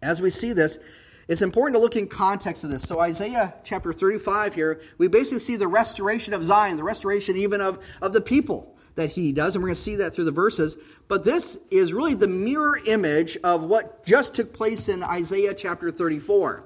As 0.00 0.20
we 0.20 0.30
see 0.30 0.52
this, 0.52 0.78
it's 1.26 1.42
important 1.42 1.74
to 1.76 1.80
look 1.80 1.96
in 1.96 2.06
context 2.06 2.62
of 2.62 2.70
this. 2.70 2.82
So, 2.82 3.00
Isaiah 3.00 3.54
chapter 3.64 3.92
35 3.92 4.54
here, 4.54 4.82
we 4.98 5.08
basically 5.08 5.40
see 5.40 5.56
the 5.56 5.66
restoration 5.66 6.32
of 6.32 6.44
Zion, 6.44 6.76
the 6.76 6.84
restoration 6.84 7.36
even 7.36 7.60
of, 7.60 7.84
of 8.00 8.12
the 8.12 8.20
people 8.20 8.76
that 8.94 9.10
he 9.10 9.32
does, 9.32 9.56
and 9.56 9.62
we're 9.62 9.68
going 9.68 9.74
to 9.74 9.80
see 9.80 9.96
that 9.96 10.14
through 10.14 10.24
the 10.24 10.30
verses. 10.30 10.78
But 11.08 11.24
this 11.24 11.66
is 11.70 11.92
really 11.92 12.14
the 12.14 12.28
mirror 12.28 12.78
image 12.86 13.36
of 13.42 13.64
what 13.64 14.04
just 14.06 14.34
took 14.36 14.52
place 14.52 14.88
in 14.88 15.02
Isaiah 15.02 15.54
chapter 15.54 15.90
34. 15.90 16.64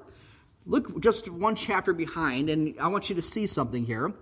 Look 0.67 1.01
just 1.01 1.31
one 1.31 1.55
chapter 1.55 1.93
behind, 1.93 2.49
and 2.49 2.75
I 2.79 2.89
want 2.89 3.09
you 3.09 3.15
to 3.15 3.21
see 3.23 3.47
something 3.47 3.85
here. 3.85 4.13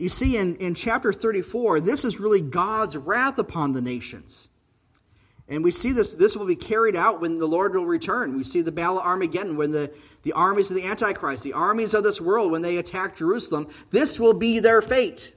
You 0.00 0.08
see, 0.08 0.38
in, 0.38 0.56
in 0.56 0.74
chapter 0.74 1.12
34, 1.12 1.80
this 1.80 2.06
is 2.06 2.18
really 2.18 2.40
God's 2.40 2.96
wrath 2.96 3.38
upon 3.38 3.74
the 3.74 3.82
nations. 3.82 4.48
And 5.46 5.62
we 5.62 5.70
see 5.70 5.92
this, 5.92 6.14
this 6.14 6.34
will 6.34 6.46
be 6.46 6.56
carried 6.56 6.96
out 6.96 7.20
when 7.20 7.38
the 7.38 7.44
Lord 7.44 7.74
will 7.74 7.84
return. 7.84 8.34
We 8.34 8.44
see 8.44 8.62
the 8.62 8.72
battle 8.72 8.98
of 8.98 9.04
Armageddon, 9.04 9.58
when 9.58 9.72
the, 9.72 9.92
the 10.22 10.32
armies 10.32 10.70
of 10.70 10.76
the 10.76 10.86
Antichrist, 10.86 11.44
the 11.44 11.52
armies 11.52 11.92
of 11.92 12.02
this 12.02 12.18
world, 12.18 12.50
when 12.50 12.62
they 12.62 12.78
attack 12.78 13.14
Jerusalem, 13.14 13.68
this 13.90 14.18
will 14.18 14.32
be 14.32 14.58
their 14.58 14.80
fate, 14.80 15.34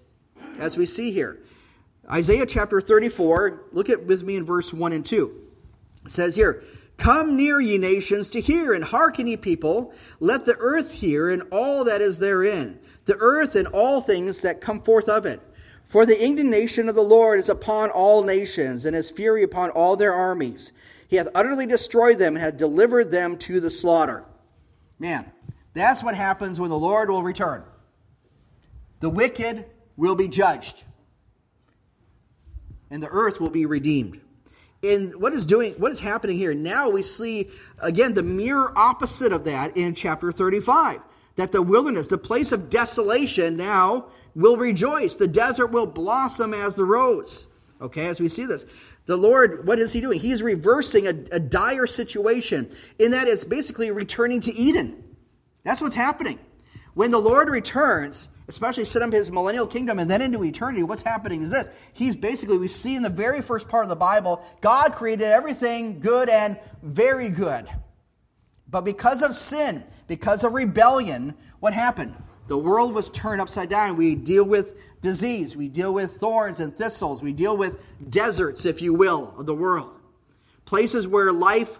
as 0.59 0.77
we 0.77 0.85
see 0.85 1.11
here. 1.11 1.39
Isaiah 2.09 2.45
chapter 2.45 2.79
34, 2.79 3.63
look 3.73 3.89
at 3.89 4.05
with 4.05 4.23
me 4.23 4.37
in 4.37 4.45
verse 4.45 4.73
1 4.73 4.93
and 4.93 5.05
2. 5.05 5.41
It 6.05 6.11
says 6.11 6.37
here, 6.37 6.63
Come 6.95 7.35
near, 7.35 7.59
ye 7.59 7.77
nations, 7.77 8.29
to 8.29 8.39
hear, 8.39 8.71
and 8.71 8.85
hearken, 8.85 9.27
ye 9.27 9.35
people. 9.35 9.93
Let 10.21 10.45
the 10.45 10.55
earth 10.57 10.93
hear, 10.93 11.29
and 11.29 11.43
all 11.51 11.83
that 11.83 11.99
is 11.99 12.19
therein 12.19 12.79
the 13.05 13.17
earth 13.19 13.55
and 13.55 13.67
all 13.67 14.01
things 14.01 14.41
that 14.41 14.61
come 14.61 14.81
forth 14.81 15.09
of 15.09 15.25
it. 15.25 15.41
For 15.85 16.05
the 16.05 16.23
indignation 16.23 16.89
of 16.89 16.95
the 16.95 17.01
Lord 17.01 17.39
is 17.39 17.49
upon 17.49 17.89
all 17.91 18.23
nations, 18.23 18.85
and 18.85 18.95
his 18.95 19.11
fury 19.11 19.43
upon 19.43 19.69
all 19.71 19.95
their 19.95 20.13
armies. 20.13 20.71
He 21.07 21.17
hath 21.17 21.27
utterly 21.35 21.65
destroyed 21.65 22.17
them 22.17 22.35
and 22.35 22.43
hath 22.43 22.57
delivered 22.57 23.11
them 23.11 23.37
to 23.39 23.59
the 23.59 23.69
slaughter. 23.69 24.25
Man, 24.97 25.31
that's 25.73 26.03
what 26.03 26.15
happens 26.15 26.59
when 26.59 26.69
the 26.69 26.79
Lord 26.79 27.09
will 27.09 27.23
return. 27.23 27.63
The 29.01 29.09
wicked 29.09 29.65
will 29.97 30.15
be 30.15 30.27
judged, 30.27 30.83
and 32.89 33.03
the 33.03 33.09
earth 33.09 33.39
will 33.39 33.49
be 33.49 33.65
redeemed. 33.65 34.21
And 34.81 35.15
what 35.15 35.33
is 35.33 35.45
doing 35.45 35.73
what 35.73 35.91
is 35.91 35.99
happening 35.99 36.37
here? 36.37 36.53
Now 36.53 36.89
we 36.89 37.03
see 37.03 37.49
again 37.79 38.13
the 38.13 38.23
mirror 38.23 38.73
opposite 38.75 39.31
of 39.31 39.45
that 39.45 39.77
in 39.77 39.95
chapter 39.95 40.31
35 40.31 40.99
that 41.35 41.51
the 41.51 41.61
wilderness, 41.61 42.07
the 42.07 42.17
place 42.17 42.51
of 42.51 42.69
desolation, 42.69 43.57
now 43.57 44.07
will 44.35 44.57
rejoice. 44.57 45.15
The 45.15 45.27
desert 45.27 45.67
will 45.67 45.87
blossom 45.87 46.53
as 46.53 46.75
the 46.75 46.85
rose. 46.85 47.47
Okay, 47.81 48.07
as 48.07 48.19
we 48.19 48.29
see 48.29 48.45
this. 48.45 48.65
The 49.05 49.17
Lord, 49.17 49.67
what 49.67 49.79
is 49.79 49.91
He 49.91 49.99
doing? 49.99 50.19
He's 50.19 50.41
reversing 50.41 51.07
a, 51.07 51.35
a 51.35 51.39
dire 51.39 51.87
situation, 51.87 52.69
in 52.99 53.11
that 53.11 53.27
it's 53.27 53.43
basically 53.43 53.91
returning 53.91 54.39
to 54.41 54.53
Eden. 54.53 55.03
That's 55.63 55.81
what's 55.81 55.95
happening. 55.95 56.39
When 56.93 57.11
the 57.11 57.19
Lord 57.19 57.49
returns, 57.49 58.29
especially 58.47 58.85
set 58.85 59.01
up 59.01 59.11
his 59.11 59.31
millennial 59.31 59.67
kingdom 59.67 59.99
and 59.99 60.09
then 60.09 60.21
into 60.21 60.43
eternity, 60.43 60.83
what's 60.83 61.01
happening 61.01 61.41
is 61.41 61.51
this. 61.51 61.69
He's 61.93 62.15
basically, 62.15 62.57
we 62.57 62.67
see 62.67 62.95
in 62.95 63.03
the 63.03 63.09
very 63.09 63.41
first 63.41 63.67
part 63.67 63.83
of 63.83 63.89
the 63.89 63.95
Bible, 63.95 64.45
God 64.61 64.93
created 64.93 65.25
everything 65.25 65.99
good 65.99 66.29
and 66.29 66.59
very 66.83 67.29
good. 67.29 67.67
But 68.69 68.81
because 68.81 69.21
of 69.21 69.33
sin, 69.33 69.83
because 70.07 70.43
of 70.43 70.53
rebellion, 70.53 71.35
what 71.59 71.73
happened? 71.73 72.15
The 72.47 72.57
world 72.57 72.93
was 72.93 73.09
turned 73.09 73.41
upside 73.41 73.69
down. 73.69 73.95
We 73.95 74.15
deal 74.15 74.43
with 74.43 74.77
disease, 75.01 75.55
we 75.55 75.67
deal 75.67 75.93
with 75.93 76.11
thorns 76.11 76.59
and 76.59 76.75
thistles, 76.75 77.21
we 77.21 77.33
deal 77.33 77.57
with 77.57 77.79
deserts, 78.09 78.65
if 78.65 78.81
you 78.81 78.93
will, 78.93 79.33
of 79.37 79.45
the 79.45 79.55
world. 79.55 79.97
Places 80.65 81.07
where 81.07 81.31
life 81.31 81.79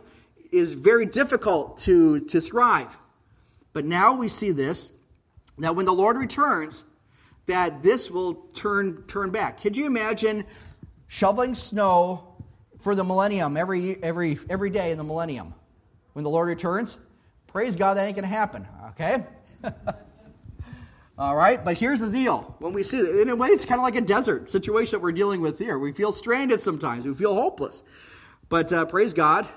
is 0.51 0.73
very 0.73 1.05
difficult 1.05 1.77
to, 1.79 2.19
to 2.21 2.41
thrive. 2.41 2.97
But 3.71 3.85
now 3.85 4.15
we 4.15 4.27
see 4.27 4.51
this 4.51 4.93
that 5.59 5.75
when 5.75 5.85
the 5.85 5.93
Lord 5.93 6.17
returns, 6.17 6.83
that 7.45 7.83
this 7.83 8.09
will 8.09 8.33
turn 8.53 9.03
turn 9.07 9.31
back. 9.31 9.61
Could 9.61 9.75
you 9.75 9.85
imagine 9.85 10.45
shoveling 11.07 11.55
snow 11.55 12.35
for 12.79 12.95
the 12.95 13.03
millennium 13.03 13.57
every 13.57 14.01
every 14.01 14.39
every 14.49 14.69
day 14.69 14.91
in 14.91 14.97
the 14.97 15.03
millennium? 15.03 15.53
When 16.13 16.23
the 16.23 16.29
Lord 16.29 16.47
returns? 16.47 16.97
Praise 17.53 17.75
God 17.75 17.93
that 17.93 18.07
ain't 18.07 18.15
gonna 18.15 18.27
happen. 18.27 18.67
Okay? 18.89 19.23
All 21.19 21.35
right, 21.35 21.63
but 21.63 21.77
here's 21.77 21.99
the 21.99 22.09
deal. 22.09 22.55
When 22.57 22.73
we 22.73 22.81
see 22.81 22.97
it, 22.97 23.21
in 23.21 23.29
a 23.29 23.35
way, 23.35 23.49
it's 23.49 23.63
kind 23.63 23.79
of 23.79 23.83
like 23.83 23.95
a 23.95 24.01
desert 24.01 24.49
situation 24.49 24.97
that 24.97 25.03
we're 25.03 25.11
dealing 25.11 25.39
with 25.39 25.59
here. 25.59 25.77
We 25.77 25.91
feel 25.91 26.11
stranded 26.11 26.59
sometimes. 26.59 27.05
We 27.05 27.13
feel 27.13 27.35
hopeless. 27.35 27.83
But 28.49 28.73
uh, 28.73 28.85
praise 28.85 29.13
God, 29.13 29.47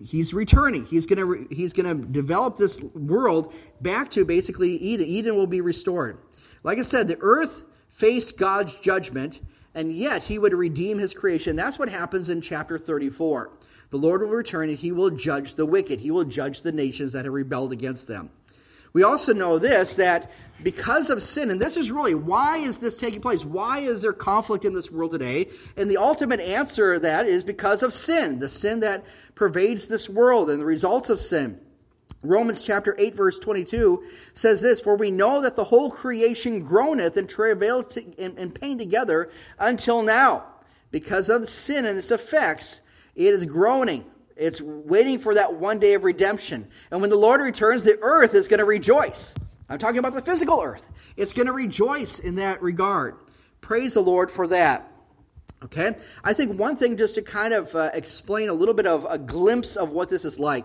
he's 0.00 0.32
returning. 0.32 0.86
He's 0.86 1.06
going 1.06 1.18
to 1.18 1.52
he's 1.52 1.72
going 1.72 1.88
to 1.88 2.06
develop 2.06 2.56
this 2.56 2.80
world 2.94 3.52
back 3.80 4.12
to 4.12 4.24
basically 4.24 4.76
Eden. 4.76 5.06
Eden 5.06 5.34
will 5.34 5.48
be 5.48 5.60
restored. 5.60 6.18
Like 6.62 6.78
I 6.78 6.82
said, 6.82 7.08
the 7.08 7.18
earth 7.20 7.64
faced 7.88 8.38
God's 8.38 8.74
judgment, 8.76 9.40
and 9.74 9.92
yet 9.92 10.22
he 10.22 10.38
would 10.38 10.54
redeem 10.54 10.98
his 10.98 11.14
creation. 11.14 11.56
That's 11.56 11.80
what 11.80 11.88
happens 11.88 12.28
in 12.28 12.40
chapter 12.42 12.78
34. 12.78 13.50
The 13.90 13.98
Lord 13.98 14.22
will 14.22 14.28
return 14.28 14.68
and 14.68 14.78
he 14.78 14.92
will 14.92 15.10
judge 15.10 15.56
the 15.56 15.66
wicked. 15.66 16.00
He 16.00 16.10
will 16.10 16.24
judge 16.24 16.62
the 16.62 16.72
nations 16.72 17.12
that 17.12 17.24
have 17.24 17.34
rebelled 17.34 17.72
against 17.72 18.08
them. 18.08 18.30
We 18.92 19.02
also 19.02 19.32
know 19.32 19.58
this 19.58 19.96
that 19.96 20.30
because 20.62 21.10
of 21.10 21.22
sin, 21.22 21.50
and 21.50 21.60
this 21.60 21.76
is 21.76 21.90
really 21.90 22.14
why 22.14 22.58
is 22.58 22.78
this 22.78 22.96
taking 22.96 23.20
place? 23.20 23.44
Why 23.44 23.80
is 23.80 24.02
there 24.02 24.12
conflict 24.12 24.64
in 24.64 24.74
this 24.74 24.90
world 24.90 25.12
today? 25.12 25.48
And 25.76 25.90
the 25.90 25.96
ultimate 25.96 26.40
answer 26.40 26.94
to 26.94 27.00
that 27.00 27.26
is 27.26 27.44
because 27.44 27.82
of 27.82 27.94
sin, 27.94 28.38
the 28.38 28.48
sin 28.48 28.80
that 28.80 29.04
pervades 29.34 29.88
this 29.88 30.08
world 30.08 30.50
and 30.50 30.60
the 30.60 30.66
results 30.66 31.08
of 31.08 31.20
sin. 31.20 31.60
Romans 32.22 32.62
chapter 32.62 32.94
8 32.98 33.14
verse 33.14 33.38
22 33.38 34.04
says 34.34 34.60
this, 34.60 34.80
For 34.80 34.96
we 34.96 35.10
know 35.10 35.40
that 35.40 35.56
the 35.56 35.64
whole 35.64 35.90
creation 35.90 36.60
groaneth 36.60 37.16
and 37.16 37.28
travaileth 37.28 37.96
in 37.96 38.52
pain 38.52 38.76
together 38.76 39.30
until 39.58 40.02
now. 40.02 40.44
Because 40.90 41.30
of 41.30 41.48
sin 41.48 41.86
and 41.86 41.96
its 41.96 42.10
effects, 42.10 42.82
it 43.26 43.34
is 43.34 43.46
groaning. 43.46 44.04
It's 44.36 44.60
waiting 44.60 45.18
for 45.18 45.34
that 45.34 45.54
one 45.54 45.78
day 45.78 45.94
of 45.94 46.04
redemption. 46.04 46.66
And 46.90 47.00
when 47.00 47.10
the 47.10 47.16
Lord 47.16 47.40
returns, 47.40 47.82
the 47.82 47.98
earth 48.00 48.34
is 48.34 48.48
going 48.48 48.58
to 48.58 48.64
rejoice. 48.64 49.34
I'm 49.68 49.78
talking 49.78 49.98
about 49.98 50.14
the 50.14 50.22
physical 50.22 50.60
earth. 50.62 50.88
It's 51.16 51.34
going 51.34 51.46
to 51.46 51.52
rejoice 51.52 52.18
in 52.18 52.36
that 52.36 52.62
regard. 52.62 53.16
Praise 53.60 53.94
the 53.94 54.00
Lord 54.00 54.30
for 54.30 54.48
that. 54.48 54.90
Okay? 55.62 55.94
I 56.24 56.32
think 56.32 56.58
one 56.58 56.76
thing 56.76 56.96
just 56.96 57.16
to 57.16 57.22
kind 57.22 57.52
of 57.52 57.74
uh, 57.74 57.90
explain 57.92 58.48
a 58.48 58.54
little 58.54 58.72
bit 58.74 58.86
of 58.86 59.06
a 59.08 59.18
glimpse 59.18 59.76
of 59.76 59.90
what 59.90 60.08
this 60.08 60.24
is 60.24 60.38
like. 60.38 60.64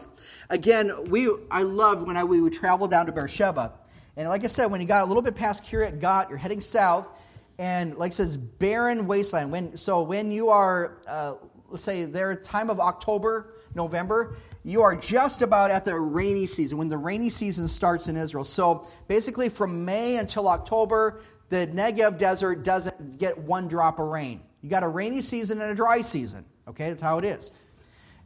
Again, 0.50 1.10
we 1.10 1.30
I 1.52 1.64
love 1.64 2.08
when 2.08 2.16
I, 2.16 2.24
we 2.24 2.40
would 2.40 2.54
travel 2.54 2.88
down 2.88 3.08
to 3.08 3.12
Beersheba. 3.12 3.74
And 4.16 4.30
like 4.30 4.46
I 4.46 4.48
said, 4.48 4.68
when 4.68 4.80
you 4.80 4.88
got 4.88 5.04
a 5.04 5.08
little 5.08 5.22
bit 5.22 5.36
past 5.36 5.66
Kiryat 5.66 6.00
Gat, 6.00 6.30
you're 6.30 6.38
heading 6.38 6.62
south. 6.62 7.12
And 7.58 7.98
like 7.98 8.12
I 8.12 8.14
said, 8.14 8.28
it's 8.28 8.38
barren 8.38 9.08
wasteland. 9.08 9.52
When, 9.52 9.76
so 9.76 10.04
when 10.04 10.32
you 10.32 10.50
are, 10.50 10.98
uh, 11.06 11.34
let's 11.70 11.84
say, 11.84 12.06
there 12.06 12.36
time 12.36 12.70
of 12.70 12.80
October, 12.80 13.54
November, 13.74 14.36
you 14.64 14.82
are 14.82 14.96
just 14.96 15.42
about 15.42 15.72
at 15.72 15.86
the 15.86 15.98
rainy 15.98 16.46
season, 16.46 16.78
when 16.78 16.88
the 16.88 16.98
rainy 16.98 17.30
season 17.30 17.68
starts 17.68 18.08
in 18.08 18.18
Israel. 18.18 18.44
So 18.44 18.88
basically, 19.08 19.50
from 19.50 19.86
May 19.86 20.18
until 20.18 20.48
October, 20.48 21.22
the 21.50 21.68
Negev 21.68 22.18
desert 22.18 22.64
doesn't 22.64 23.18
get 23.18 23.38
one 23.38 23.68
drop 23.68 24.00
of 24.00 24.08
rain. 24.08 24.42
You 24.62 24.70
got 24.70 24.84
a 24.84 24.88
rainy 24.88 25.22
season 25.22 25.62
and 25.62 25.72
a 25.72 25.76
dry 25.76 26.02
season. 26.02 26.46
Okay, 26.68 26.90
that's 26.90 27.02
how 27.02 27.20
it 27.20 27.26
is. 27.26 27.52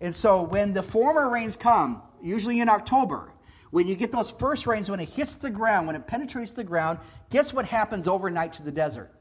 And 0.02 0.15
so 0.15 0.43
when 0.43 0.73
the 0.73 0.84
former 0.84 1.30
rains 1.30 1.58
come, 1.58 2.02
usually 2.21 2.62
in 2.62 2.69
October, 2.69 3.34
when 3.71 3.88
you 3.88 3.95
get 3.95 4.12
those 4.12 4.32
first 4.32 4.65
rains, 4.65 4.89
when 4.89 4.99
it 4.99 5.10
hits 5.10 5.36
the 5.36 5.49
ground, 5.49 5.88
when 5.88 5.95
it 5.95 6.08
penetrates 6.08 6.54
the 6.54 6.63
ground, 6.63 6.99
guess 7.30 7.54
what 7.54 7.65
happens 7.65 8.08
overnight 8.08 8.54
to 8.54 8.63
the 8.63 8.71
desert? 8.71 9.12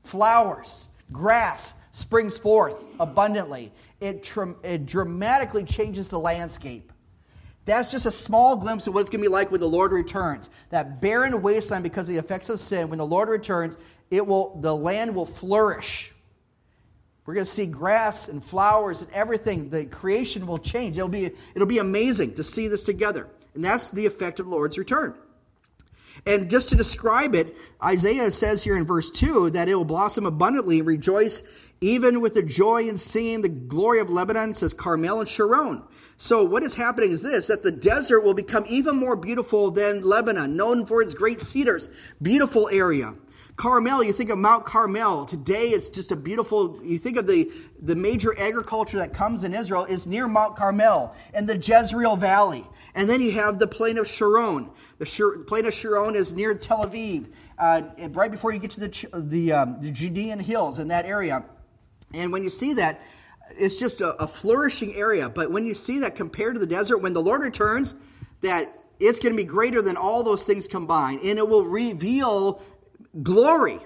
Flowers, 0.00 0.88
grass 1.10 1.74
springs 1.98 2.38
forth 2.38 2.86
abundantly. 3.00 3.72
It, 4.00 4.32
it 4.62 4.86
dramatically 4.86 5.64
changes 5.64 6.08
the 6.08 6.18
landscape. 6.18 6.92
That's 7.64 7.90
just 7.90 8.06
a 8.06 8.12
small 8.12 8.56
glimpse 8.56 8.86
of 8.86 8.94
what 8.94 9.00
it's 9.00 9.10
going 9.10 9.20
to 9.20 9.28
be 9.28 9.32
like 9.32 9.50
when 9.50 9.60
the 9.60 9.68
Lord 9.68 9.92
returns. 9.92 10.48
That 10.70 11.02
barren 11.02 11.42
wasteland 11.42 11.82
because 11.82 12.08
of 12.08 12.14
the 12.14 12.20
effects 12.20 12.48
of 12.48 12.60
sin, 12.60 12.88
when 12.88 12.98
the 12.98 13.06
Lord 13.06 13.28
returns, 13.28 13.76
it 14.10 14.26
will 14.26 14.58
the 14.60 14.74
land 14.74 15.14
will 15.14 15.26
flourish. 15.26 16.14
We're 17.26 17.34
going 17.34 17.44
to 17.44 17.50
see 17.50 17.66
grass 17.66 18.28
and 18.28 18.42
flowers 18.42 19.02
and 19.02 19.12
everything. 19.12 19.68
The 19.68 19.84
creation 19.84 20.46
will 20.46 20.56
change. 20.56 20.96
It'll 20.96 21.10
be, 21.10 21.30
it'll 21.54 21.68
be 21.68 21.76
amazing 21.76 22.36
to 22.36 22.42
see 22.42 22.68
this 22.68 22.84
together. 22.84 23.28
And 23.54 23.62
that's 23.62 23.90
the 23.90 24.06
effect 24.06 24.40
of 24.40 24.46
the 24.46 24.52
Lord's 24.52 24.78
return. 24.78 25.14
And 26.26 26.50
just 26.50 26.70
to 26.70 26.76
describe 26.76 27.34
it, 27.34 27.54
Isaiah 27.84 28.30
says 28.32 28.64
here 28.64 28.76
in 28.76 28.86
verse 28.86 29.10
2 29.10 29.50
that 29.50 29.68
it 29.68 29.74
will 29.74 29.84
blossom 29.84 30.26
abundantly 30.26 30.78
and 30.78 30.86
rejoice 30.86 31.46
even 31.80 32.20
with 32.20 32.34
the 32.34 32.42
joy 32.42 32.88
in 32.88 32.96
singing 32.96 33.42
the 33.42 33.48
glory 33.48 34.00
of 34.00 34.10
Lebanon, 34.10 34.54
says 34.54 34.74
Carmel 34.74 35.20
and 35.20 35.28
Sharon. 35.28 35.82
So 36.16 36.42
what 36.42 36.64
is 36.64 36.74
happening 36.74 37.12
is 37.12 37.22
this, 37.22 37.46
that 37.46 37.62
the 37.62 37.70
desert 37.70 38.22
will 38.22 38.34
become 38.34 38.64
even 38.68 38.96
more 38.96 39.14
beautiful 39.14 39.70
than 39.70 40.02
Lebanon, 40.02 40.56
known 40.56 40.84
for 40.84 41.00
its 41.00 41.14
great 41.14 41.40
cedars. 41.40 41.88
Beautiful 42.20 42.68
area. 42.70 43.14
Carmel, 43.54 44.04
you 44.04 44.12
think 44.12 44.30
of 44.30 44.38
Mount 44.38 44.64
Carmel. 44.64 45.26
Today 45.26 45.70
it's 45.70 45.88
just 45.88 46.12
a 46.12 46.16
beautiful, 46.16 46.80
you 46.84 46.96
think 46.96 47.16
of 47.16 47.26
the, 47.26 47.50
the 47.80 47.96
major 47.96 48.36
agriculture 48.38 48.98
that 48.98 49.12
comes 49.12 49.42
in 49.42 49.52
Israel 49.52 49.84
is 49.84 50.06
near 50.06 50.28
Mount 50.28 50.56
Carmel 50.56 51.14
and 51.34 51.48
the 51.48 51.56
Jezreel 51.56 52.16
Valley. 52.16 52.64
And 52.94 53.08
then 53.10 53.20
you 53.20 53.32
have 53.32 53.58
the 53.58 53.66
plain 53.66 53.98
of 53.98 54.08
Sharon. 54.08 54.70
The 54.98 55.44
plain 55.46 55.66
of 55.66 55.74
Sharon 55.74 56.14
is 56.16 56.32
near 56.32 56.54
Tel 56.54 56.84
Aviv, 56.84 57.26
uh, 57.58 57.82
right 58.10 58.30
before 58.30 58.52
you 58.52 58.58
get 58.58 58.70
to 58.72 58.80
the, 58.80 59.08
the, 59.14 59.52
um, 59.52 59.80
the 59.80 59.90
Judean 59.92 60.40
hills 60.40 60.78
in 60.78 60.88
that 60.88 61.04
area. 61.04 61.44
And 62.14 62.32
when 62.32 62.42
you 62.42 62.50
see 62.50 62.74
that, 62.74 63.00
it's 63.58 63.76
just 63.76 64.00
a, 64.00 64.14
a 64.22 64.26
flourishing 64.26 64.94
area. 64.94 65.28
But 65.28 65.50
when 65.50 65.66
you 65.66 65.74
see 65.74 66.00
that 66.00 66.16
compared 66.16 66.54
to 66.54 66.60
the 66.60 66.66
desert, 66.66 66.98
when 66.98 67.14
the 67.14 67.22
Lord 67.22 67.42
returns, 67.42 67.94
that 68.42 68.72
it's 69.00 69.18
going 69.18 69.32
to 69.32 69.36
be 69.36 69.44
greater 69.44 69.82
than 69.82 69.96
all 69.96 70.22
those 70.22 70.44
things 70.44 70.66
combined. 70.66 71.22
And 71.22 71.38
it 71.38 71.48
will 71.48 71.64
reveal 71.64 72.62
glory, 73.22 73.78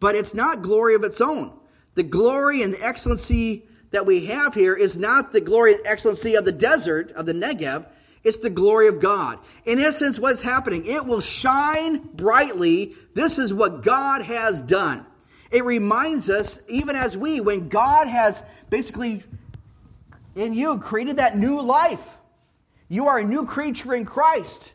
but 0.00 0.14
it's 0.14 0.34
not 0.34 0.62
glory 0.62 0.94
of 0.94 1.04
its 1.04 1.20
own. 1.20 1.52
The 1.94 2.02
glory 2.02 2.62
and 2.62 2.74
the 2.74 2.84
excellency 2.84 3.64
that 3.90 4.06
we 4.06 4.26
have 4.26 4.54
here 4.54 4.74
is 4.74 4.98
not 4.98 5.32
the 5.32 5.40
glory 5.40 5.74
and 5.74 5.86
excellency 5.86 6.34
of 6.34 6.44
the 6.44 6.52
desert, 6.52 7.12
of 7.12 7.26
the 7.26 7.32
Negev. 7.32 7.86
It's 8.24 8.38
the 8.38 8.50
glory 8.50 8.88
of 8.88 9.00
God. 9.00 9.38
In 9.64 9.78
essence, 9.78 10.18
what's 10.18 10.42
happening? 10.42 10.84
It 10.84 11.06
will 11.06 11.20
shine 11.20 11.98
brightly. 12.14 12.94
This 13.14 13.38
is 13.38 13.54
what 13.54 13.82
God 13.82 14.22
has 14.22 14.60
done. 14.60 15.06
It 15.50 15.64
reminds 15.64 16.28
us, 16.28 16.58
even 16.68 16.96
as 16.96 17.16
we, 17.16 17.40
when 17.40 17.68
God 17.68 18.08
has 18.08 18.42
basically 18.70 19.22
in 20.34 20.52
you 20.52 20.78
created 20.78 21.18
that 21.18 21.36
new 21.36 21.60
life, 21.60 22.16
you 22.88 23.06
are 23.06 23.18
a 23.18 23.24
new 23.24 23.46
creature 23.46 23.94
in 23.94 24.04
Christ. 24.04 24.74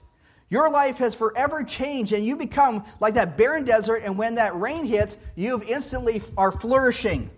Your 0.50 0.70
life 0.70 0.98
has 0.98 1.16
forever 1.16 1.64
changed 1.64 2.12
and 2.12 2.26
you 2.26 2.36
become 2.36 2.84
like 3.00 3.14
that 3.14 3.38
barren 3.38 3.64
desert. 3.64 4.04
And 4.04 4.18
when 4.18 4.36
that 4.36 4.54
rain 4.56 4.86
hits, 4.86 5.18
you 5.36 5.62
instantly 5.68 6.22
are 6.38 6.52
flourishing. 6.52 7.30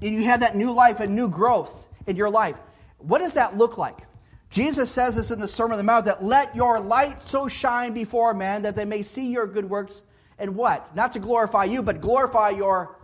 And 0.00 0.14
you 0.14 0.24
have 0.24 0.40
that 0.40 0.54
new 0.54 0.70
life 0.70 1.00
and 1.00 1.16
new 1.16 1.28
growth 1.28 1.88
in 2.06 2.16
your 2.16 2.30
life. 2.30 2.56
What 2.98 3.18
does 3.18 3.34
that 3.34 3.56
look 3.56 3.78
like? 3.78 4.06
Jesus 4.50 4.90
says 4.90 5.16
this 5.16 5.30
in 5.30 5.40
the 5.40 5.48
Sermon 5.48 5.72
on 5.72 5.78
the 5.78 5.84
Mount 5.84 6.04
that 6.04 6.22
let 6.22 6.54
your 6.54 6.78
light 6.78 7.20
so 7.20 7.48
shine 7.48 7.94
before 7.94 8.34
men 8.34 8.62
that 8.62 8.76
they 8.76 8.84
may 8.84 9.02
see 9.02 9.32
your 9.32 9.46
good 9.46 9.68
works 9.68 10.04
and 10.38 10.54
what? 10.56 10.94
Not 10.96 11.12
to 11.12 11.18
glorify 11.18 11.64
you, 11.64 11.82
but 11.82 12.00
glorify 12.00 12.50
your 12.50 12.98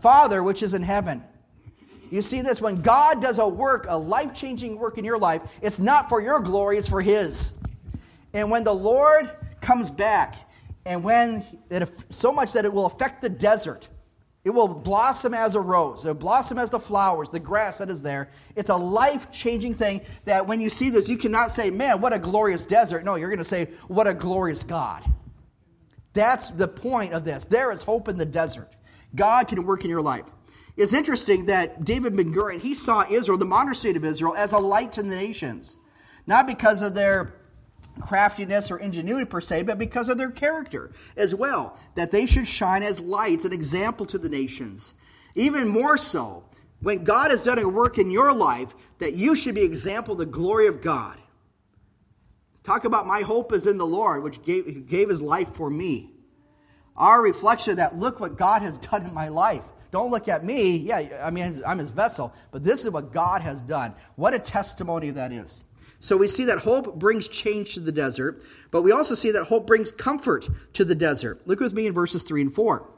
Father 0.00 0.42
which 0.42 0.62
is 0.62 0.74
in 0.74 0.82
heaven. 0.82 1.22
You 2.10 2.22
see 2.22 2.42
this? 2.42 2.60
When 2.60 2.82
God 2.82 3.20
does 3.20 3.38
a 3.38 3.48
work, 3.48 3.86
a 3.88 3.98
life 3.98 4.34
changing 4.34 4.78
work 4.78 4.98
in 4.98 5.04
your 5.04 5.18
life, 5.18 5.42
it's 5.62 5.78
not 5.78 6.08
for 6.08 6.20
your 6.20 6.40
glory, 6.40 6.78
it's 6.78 6.88
for 6.88 7.02
His. 7.02 7.58
And 8.32 8.50
when 8.50 8.64
the 8.64 8.72
Lord 8.72 9.30
comes 9.60 9.90
back, 9.90 10.36
and 10.84 11.02
when 11.02 11.44
it, 11.70 11.90
so 12.10 12.30
much 12.30 12.52
that 12.52 12.64
it 12.64 12.72
will 12.72 12.86
affect 12.86 13.22
the 13.22 13.28
desert, 13.28 13.88
it 14.44 14.50
will 14.50 14.68
blossom 14.68 15.34
as 15.34 15.56
a 15.56 15.60
rose. 15.60 16.04
It 16.04 16.08
will 16.08 16.14
blossom 16.14 16.56
as 16.56 16.70
the 16.70 16.78
flowers, 16.78 17.28
the 17.30 17.40
grass 17.40 17.78
that 17.78 17.88
is 17.88 18.00
there. 18.02 18.28
It's 18.54 18.70
a 18.70 18.76
life 18.76 19.32
changing 19.32 19.74
thing 19.74 20.02
that 20.24 20.46
when 20.46 20.60
you 20.60 20.70
see 20.70 20.90
this, 20.90 21.08
you 21.08 21.16
cannot 21.16 21.50
say, 21.50 21.70
man, 21.70 22.00
what 22.00 22.12
a 22.12 22.18
glorious 22.20 22.64
desert. 22.64 23.04
No, 23.04 23.16
you're 23.16 23.28
going 23.28 23.38
to 23.38 23.44
say, 23.44 23.64
what 23.88 24.06
a 24.06 24.14
glorious 24.14 24.62
God. 24.62 25.02
That's 26.16 26.48
the 26.48 26.66
point 26.66 27.12
of 27.12 27.26
this. 27.26 27.44
There 27.44 27.70
is 27.70 27.82
hope 27.82 28.08
in 28.08 28.16
the 28.16 28.24
desert. 28.24 28.70
God 29.14 29.48
can 29.48 29.66
work 29.66 29.84
in 29.84 29.90
your 29.90 30.00
life. 30.00 30.24
It's 30.74 30.94
interesting 30.94 31.46
that 31.46 31.84
David 31.84 32.16
Ben 32.16 32.32
Gurion, 32.32 32.60
he 32.60 32.74
saw 32.74 33.04
Israel, 33.08 33.36
the 33.36 33.44
modern 33.44 33.74
state 33.74 33.98
of 33.98 34.04
Israel, 34.04 34.34
as 34.34 34.54
a 34.54 34.58
light 34.58 34.92
to 34.92 35.02
the 35.02 35.14
nations. 35.14 35.76
Not 36.26 36.46
because 36.46 36.80
of 36.80 36.94
their 36.94 37.34
craftiness 38.00 38.70
or 38.70 38.78
ingenuity 38.78 39.26
per 39.26 39.42
se, 39.42 39.64
but 39.64 39.78
because 39.78 40.08
of 40.08 40.16
their 40.16 40.30
character 40.30 40.90
as 41.18 41.34
well. 41.34 41.78
That 41.96 42.12
they 42.12 42.24
should 42.24 42.48
shine 42.48 42.82
as 42.82 42.98
lights, 42.98 43.44
an 43.44 43.52
example 43.52 44.06
to 44.06 44.16
the 44.16 44.30
nations. 44.30 44.94
Even 45.34 45.68
more 45.68 45.98
so, 45.98 46.44
when 46.80 47.04
God 47.04 47.30
has 47.30 47.44
done 47.44 47.58
a 47.58 47.68
work 47.68 47.98
in 47.98 48.10
your 48.10 48.32
life, 48.32 48.74
that 49.00 49.12
you 49.14 49.36
should 49.36 49.54
be 49.54 49.62
example 49.62 50.12
of 50.12 50.18
the 50.18 50.26
glory 50.26 50.66
of 50.66 50.80
God. 50.80 51.18
Talk 52.66 52.84
about 52.84 53.06
my 53.06 53.20
hope 53.20 53.52
is 53.52 53.68
in 53.68 53.78
the 53.78 53.86
Lord, 53.86 54.24
which 54.24 54.42
gave, 54.42 54.88
gave 54.88 55.08
his 55.08 55.22
life 55.22 55.54
for 55.54 55.70
me. 55.70 56.10
Our 56.96 57.22
reflection 57.22 57.76
that, 57.76 57.94
look 57.94 58.18
what 58.18 58.36
God 58.36 58.60
has 58.62 58.76
done 58.78 59.06
in 59.06 59.14
my 59.14 59.28
life. 59.28 59.62
Don't 59.92 60.10
look 60.10 60.26
at 60.26 60.42
me. 60.42 60.78
Yeah, 60.78 61.20
I 61.22 61.30
mean, 61.30 61.54
I'm 61.64 61.78
his 61.78 61.92
vessel, 61.92 62.34
but 62.50 62.64
this 62.64 62.84
is 62.84 62.90
what 62.90 63.12
God 63.12 63.40
has 63.40 63.62
done. 63.62 63.94
What 64.16 64.34
a 64.34 64.40
testimony 64.40 65.10
that 65.10 65.30
is. 65.30 65.62
So 66.00 66.16
we 66.16 66.26
see 66.26 66.44
that 66.46 66.58
hope 66.58 66.98
brings 66.98 67.28
change 67.28 67.74
to 67.74 67.80
the 67.80 67.92
desert, 67.92 68.42
but 68.72 68.82
we 68.82 68.90
also 68.90 69.14
see 69.14 69.30
that 69.30 69.44
hope 69.44 69.68
brings 69.68 69.92
comfort 69.92 70.48
to 70.72 70.84
the 70.84 70.96
desert. 70.96 71.46
Look 71.46 71.60
with 71.60 71.72
me 71.72 71.86
in 71.86 71.94
verses 71.94 72.24
3 72.24 72.42
and 72.42 72.52
4. 72.52 72.90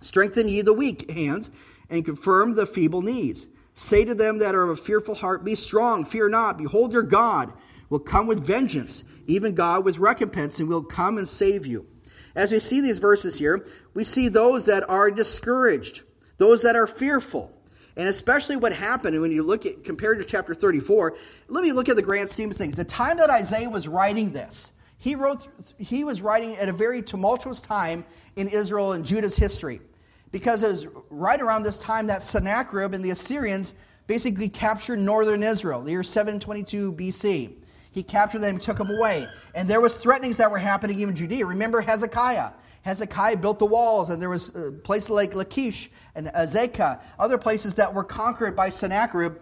Strengthen 0.00 0.48
ye 0.48 0.62
the 0.62 0.72
weak 0.72 1.10
hands 1.10 1.50
and 1.90 2.02
confirm 2.02 2.54
the 2.54 2.64
feeble 2.64 3.02
knees. 3.02 3.48
Say 3.74 4.06
to 4.06 4.14
them 4.14 4.38
that 4.38 4.54
are 4.54 4.62
of 4.62 4.70
a 4.70 4.76
fearful 4.76 5.16
heart, 5.16 5.44
Be 5.44 5.54
strong, 5.54 6.06
fear 6.06 6.30
not. 6.30 6.56
Behold, 6.56 6.94
your 6.94 7.02
God 7.02 7.52
will 7.92 7.98
come 7.98 8.26
with 8.26 8.42
vengeance, 8.42 9.04
even 9.26 9.54
God 9.54 9.84
with 9.84 9.98
recompense, 9.98 10.58
and 10.58 10.66
will 10.66 10.82
come 10.82 11.18
and 11.18 11.28
save 11.28 11.66
you. 11.66 11.86
As 12.34 12.50
we 12.50 12.58
see 12.58 12.80
these 12.80 12.98
verses 12.98 13.38
here, 13.38 13.66
we 13.92 14.02
see 14.02 14.28
those 14.28 14.64
that 14.64 14.88
are 14.88 15.10
discouraged, 15.10 16.00
those 16.38 16.62
that 16.62 16.74
are 16.74 16.86
fearful. 16.86 17.52
And 17.98 18.08
especially 18.08 18.56
what 18.56 18.72
happened 18.72 19.20
when 19.20 19.30
you 19.30 19.42
look 19.42 19.66
at 19.66 19.84
compared 19.84 20.18
to 20.20 20.24
chapter 20.24 20.54
34, 20.54 21.18
let 21.48 21.62
me 21.62 21.72
look 21.72 21.90
at 21.90 21.96
the 21.96 22.02
grand 22.02 22.30
scheme 22.30 22.50
of 22.50 22.56
things. 22.56 22.76
The 22.76 22.84
time 22.86 23.18
that 23.18 23.28
Isaiah 23.28 23.68
was 23.68 23.86
writing 23.86 24.32
this, 24.32 24.72
he 24.96 25.14
wrote 25.14 25.46
he 25.78 26.02
was 26.02 26.22
writing 26.22 26.56
at 26.56 26.70
a 26.70 26.72
very 26.72 27.02
tumultuous 27.02 27.60
time 27.60 28.06
in 28.36 28.48
Israel 28.48 28.92
and 28.92 29.04
Judah's 29.04 29.36
history. 29.36 29.82
Because 30.30 30.62
it 30.62 30.68
was 30.68 30.86
right 31.10 31.42
around 31.42 31.62
this 31.62 31.78
time 31.78 32.06
that 32.06 32.22
Sennacherib 32.22 32.94
and 32.94 33.04
the 33.04 33.10
Assyrians 33.10 33.74
basically 34.06 34.48
captured 34.48 34.98
northern 34.98 35.42
Israel, 35.42 35.82
the 35.82 35.90
year 35.90 36.02
722 36.02 36.94
BC. 36.94 37.58
He 37.92 38.02
captured 38.02 38.40
them, 38.40 38.58
took 38.58 38.78
them 38.78 38.90
away. 38.90 39.26
And 39.54 39.68
there 39.68 39.80
was 39.80 39.98
threatenings 39.98 40.38
that 40.38 40.50
were 40.50 40.58
happening 40.58 40.98
even 40.98 41.10
in 41.10 41.16
Judea. 41.16 41.46
Remember 41.46 41.80
Hezekiah. 41.80 42.50
Hezekiah 42.82 43.36
built 43.36 43.58
the 43.58 43.66
walls, 43.66 44.10
and 44.10 44.20
there 44.20 44.30
was 44.30 44.56
uh, 44.56 44.72
places 44.82 45.10
like 45.10 45.34
Lachish 45.34 45.90
and 46.14 46.26
Azekah, 46.28 47.00
other 47.18 47.38
places 47.38 47.76
that 47.76 47.92
were 47.94 48.02
conquered 48.02 48.56
by 48.56 48.70
Sennacherib 48.70 49.36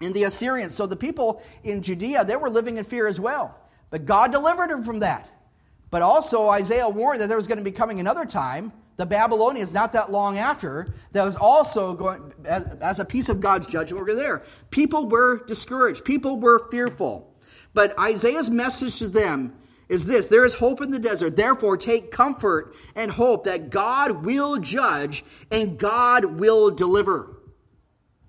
and 0.00 0.14
the 0.14 0.24
Assyrians. 0.24 0.74
So 0.74 0.86
the 0.86 0.96
people 0.96 1.42
in 1.64 1.82
Judea, 1.82 2.24
they 2.24 2.36
were 2.36 2.50
living 2.50 2.76
in 2.76 2.84
fear 2.84 3.06
as 3.06 3.18
well. 3.18 3.58
But 3.90 4.04
God 4.04 4.30
delivered 4.30 4.70
them 4.70 4.84
from 4.84 5.00
that. 5.00 5.28
But 5.90 6.02
also, 6.02 6.48
Isaiah 6.48 6.88
warned 6.88 7.20
that 7.20 7.28
there 7.28 7.36
was 7.36 7.48
going 7.48 7.58
to 7.58 7.64
be 7.64 7.72
coming 7.72 7.98
another 7.98 8.26
time, 8.26 8.72
the 8.96 9.06
Babylonians, 9.06 9.72
not 9.72 9.92
that 9.94 10.12
long 10.12 10.36
after, 10.36 10.88
that 11.12 11.24
was 11.24 11.36
also 11.36 11.94
going, 11.94 12.32
as, 12.44 12.64
as 12.80 13.00
a 13.00 13.04
piece 13.04 13.28
of 13.28 13.40
God's 13.40 13.66
judgment 13.66 14.02
over 14.02 14.14
there. 14.14 14.42
People 14.70 15.08
were 15.08 15.44
discouraged, 15.46 16.04
people 16.04 16.38
were 16.38 16.68
fearful. 16.70 17.27
But 17.78 17.96
Isaiah's 17.96 18.50
message 18.50 18.98
to 18.98 19.08
them 19.08 19.56
is 19.88 20.04
this 20.04 20.26
there 20.26 20.44
is 20.44 20.54
hope 20.54 20.80
in 20.80 20.90
the 20.90 20.98
desert. 20.98 21.36
Therefore, 21.36 21.76
take 21.76 22.10
comfort 22.10 22.74
and 22.96 23.08
hope 23.08 23.44
that 23.44 23.70
God 23.70 24.24
will 24.24 24.58
judge 24.58 25.24
and 25.52 25.78
God 25.78 26.24
will 26.24 26.72
deliver. 26.72 27.38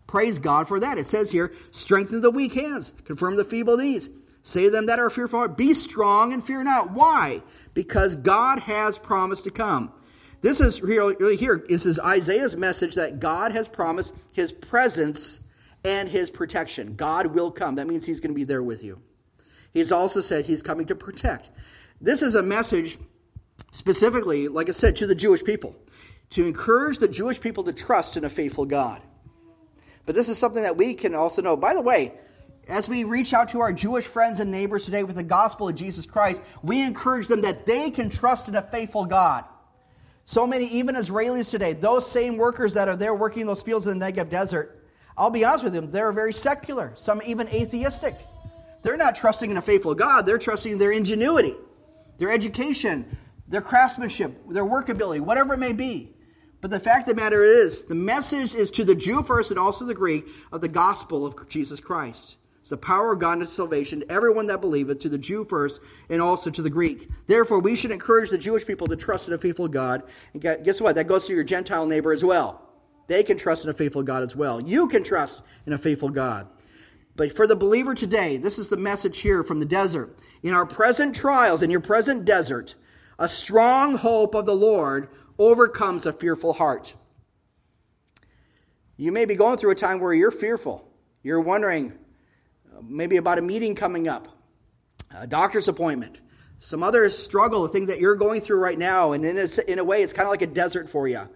Praise 0.06 0.38
God 0.38 0.68
for 0.68 0.80
that. 0.80 1.00
It 1.00 1.06
says 1.06 1.32
here, 1.32 1.52
strengthen 1.72 2.22
the 2.22 2.30
weak 2.30 2.54
hands, 2.54 2.94
confirm 3.06 3.38
the 3.38 3.44
feeble 3.44 3.78
knees. 3.78 4.12
Say 4.44 4.66
to 4.66 4.70
them 4.70 4.86
that 4.86 5.00
are 5.00 5.10
fearful, 5.10 5.48
be 5.48 5.74
strong 5.74 6.32
and 6.32 6.46
fear 6.46 6.64
not. 6.64 6.92
Why? 6.92 7.42
Because 7.74 8.16
God 8.18 8.60
has 8.60 9.00
promised 9.00 9.46
to 9.46 9.50
come. 9.50 9.92
This 10.42 10.60
is 10.60 10.84
really 10.84 11.38
here. 11.38 11.66
This 11.68 11.88
is 11.88 12.00
Isaiah's 12.00 12.56
message 12.56 12.94
that 12.94 13.20
God 13.20 13.52
has 13.54 13.68
promised 13.68 14.16
his 14.32 14.52
presence 14.52 15.48
and 15.84 16.08
his 16.08 16.30
protection. 16.30 16.96
God 16.96 17.26
will 17.34 17.50
come. 17.50 17.74
That 17.78 17.88
means 17.88 18.06
he's 18.06 18.20
going 18.20 18.36
to 18.36 18.40
be 18.40 18.44
there 18.44 18.62
with 18.62 18.84
you. 18.84 19.02
He's 19.74 19.92
also 19.92 20.22
said 20.22 20.46
he's 20.46 20.62
coming 20.62 20.86
to 20.88 20.96
protect. 20.96 21.50
This 22.02 22.22
is 22.22 22.36
a 22.36 22.44
message 22.44 22.98
specifically, 23.72 24.48
like 24.48 24.70
I 24.70 24.72
said, 24.72 24.96
to 24.98 25.08
the 25.08 25.16
Jewish 25.16 25.44
people, 25.44 25.76
to 26.32 26.46
encourage 26.46 27.00
the 27.00 27.08
Jewish 27.08 27.40
people 27.42 27.64
to 27.66 27.74
trust 27.74 28.18
in 28.18 28.24
a 28.24 28.30
faithful 28.30 28.66
God. 28.66 29.02
But 30.06 30.16
this 30.16 30.30
is 30.30 30.38
something 30.38 30.64
that 30.64 30.78
we 30.78 30.94
can 30.96 31.14
also 31.14 31.42
know. 31.42 31.56
By 31.56 31.74
the 31.74 31.82
way, 31.82 32.14
as 32.68 32.88
we 32.88 33.04
reach 33.04 33.34
out 33.34 33.50
to 33.50 33.60
our 33.62 33.74
Jewish 33.74 34.06
friends 34.06 34.40
and 34.40 34.52
neighbors 34.52 34.86
today 34.86 35.04
with 35.04 35.16
the 35.16 35.24
gospel 35.24 35.70
of 35.70 35.76
Jesus 35.76 36.06
Christ, 36.06 36.44
we 36.64 36.82
encourage 36.82 37.28
them 37.28 37.42
that 37.42 37.66
they 37.66 37.92
can 37.92 38.10
trust 38.10 38.48
in 38.48 38.56
a 38.56 38.62
faithful 38.62 39.06
God. 39.06 39.44
So 40.26 40.46
many, 40.46 40.66
even 40.66 40.96
Israelis 40.96 41.50
today, 41.50 41.74
those 41.74 42.10
same 42.10 42.38
workers 42.38 42.76
that 42.76 42.88
are 42.88 42.96
there 42.96 43.16
working 43.16 43.42
in 43.42 43.48
those 43.48 43.64
fields 43.64 43.88
in 43.88 43.98
the 43.98 44.06
Negev 44.06 44.30
desert, 44.30 44.84
I'll 45.18 45.32
be 45.32 45.44
honest 45.44 45.64
with 45.64 45.74
them, 45.74 45.92
they're 45.92 46.12
very 46.12 46.34
secular, 46.34 46.92
some 46.96 47.22
even 47.26 47.48
atheistic. 47.48 48.16
They're 48.82 48.98
not 48.98 49.16
trusting 49.16 49.52
in 49.52 49.58
a 49.58 49.62
faithful 49.62 49.96
God, 49.96 50.26
they're 50.26 50.38
trusting 50.38 50.74
in 50.74 50.78
their 50.78 50.92
ingenuity, 50.92 51.56
their 52.18 52.32
education, 52.32 53.18
their 53.48 53.62
craftsmanship, 53.62 54.48
their 54.50 54.66
workability, 54.66 55.20
whatever 55.20 55.56
it 55.56 55.60
may 55.60 55.74
be. 55.74 56.16
But 56.62 56.72
the 56.72 56.80
fact 56.80 57.10
of 57.10 57.16
the 57.16 57.22
matter 57.22 57.44
is, 57.44 57.84
the 57.86 57.96
message 57.96 58.54
is 58.54 58.70
to 58.72 58.84
the 58.84 58.96
Jew 58.96 59.24
first 59.24 59.50
and 59.50 59.60
also 59.60 59.86
the 59.86 59.94
Greek 59.94 60.26
of 60.52 60.62
the 60.62 60.68
gospel 60.68 61.26
of 61.26 61.48
Jesus 61.48 61.80
Christ. 61.80 62.38
It's 62.60 62.70
the 62.70 62.78
power 62.78 63.14
of 63.14 63.20
God 63.20 63.34
unto 63.34 63.46
salvation 63.46 64.02
to 64.02 64.12
everyone 64.12 64.48
that 64.48 64.60
believeth, 64.60 65.00
to 65.00 65.10
the 65.10 65.18
Jew 65.18 65.46
first 65.46 65.82
and 66.10 66.22
also 66.22 66.50
to 66.52 66.62
the 66.62 66.70
Greek. 66.70 67.08
Therefore, 67.26 67.60
we 67.60 67.78
should 67.78 67.92
encourage 67.92 68.30
the 68.30 68.38
Jewish 68.38 68.66
people 68.66 68.88
to 68.88 68.98
trust 68.98 69.30
in 69.30 69.34
a 69.34 69.38
faithful 69.38 69.70
God. 69.70 70.04
And 70.34 70.42
guess 70.42 70.82
what? 70.82 70.96
That 70.96 71.08
goes 71.08 71.26
to 71.28 71.34
your 71.34 71.46
Gentile 71.46 71.86
neighbor 71.86 72.12
as 72.12 72.24
well. 72.24 72.62
They 73.08 73.24
can 73.24 73.38
trust 73.38 73.64
in 73.64 73.72
a 73.72 73.74
faithful 73.74 74.04
God 74.04 74.22
as 74.24 74.36
well. 74.36 74.62
You 74.62 74.88
can 74.88 75.04
trust 75.04 75.42
in 75.66 75.74
a 75.74 75.78
faithful 75.78 76.10
God. 76.10 76.48
But 77.20 77.36
for 77.36 77.46
the 77.46 77.56
believer 77.58 77.94
today, 77.94 78.38
this 78.38 78.58
is 78.58 78.70
the 78.70 78.78
message 78.78 79.20
here 79.20 79.44
from 79.44 79.60
the 79.60 79.66
desert. 79.66 80.18
In 80.42 80.54
our 80.54 80.66
present 80.66 81.14
trials, 81.14 81.62
in 81.62 81.70
your 81.70 81.82
present 81.82 82.24
desert, 82.24 82.76
a 83.20 83.28
strong 83.28 83.98
hope 83.98 84.36
of 84.36 84.46
the 84.46 84.56
Lord 84.56 85.10
overcomes 85.38 86.06
a 86.06 86.14
fearful 86.14 86.54
heart. 86.54 86.94
You 88.96 89.12
may 89.12 89.26
be 89.26 89.36
going 89.36 89.58
through 89.58 89.72
a 89.72 89.76
time 89.76 90.00
where 90.00 90.14
you're 90.14 90.32
fearful. 90.32 90.90
You're 91.22 91.42
wondering 91.42 91.92
maybe 92.82 93.18
about 93.18 93.38
a 93.38 93.42
meeting 93.42 93.76
coming 93.76 94.08
up, 94.08 94.30
a 95.14 95.28
doctor's 95.28 95.68
appointment, 95.68 96.22
some 96.60 96.84
other 96.84 97.10
struggle, 97.10 97.64
the 97.64 97.68
thing 97.68 97.88
that 97.88 98.00
you're 98.00 98.16
going 98.16 98.40
through 98.40 98.60
right 98.60 98.80
now. 98.80 99.12
And 99.12 99.26
in 99.26 99.38
a, 99.38 99.48
in 99.70 99.78
a 99.80 99.84
way, 99.84 100.04
it's 100.04 100.14
kind 100.14 100.26
of 100.26 100.32
like 100.32 100.42
a 100.42 100.48
desert 100.48 100.90
for 100.90 101.06
you. 101.06 101.28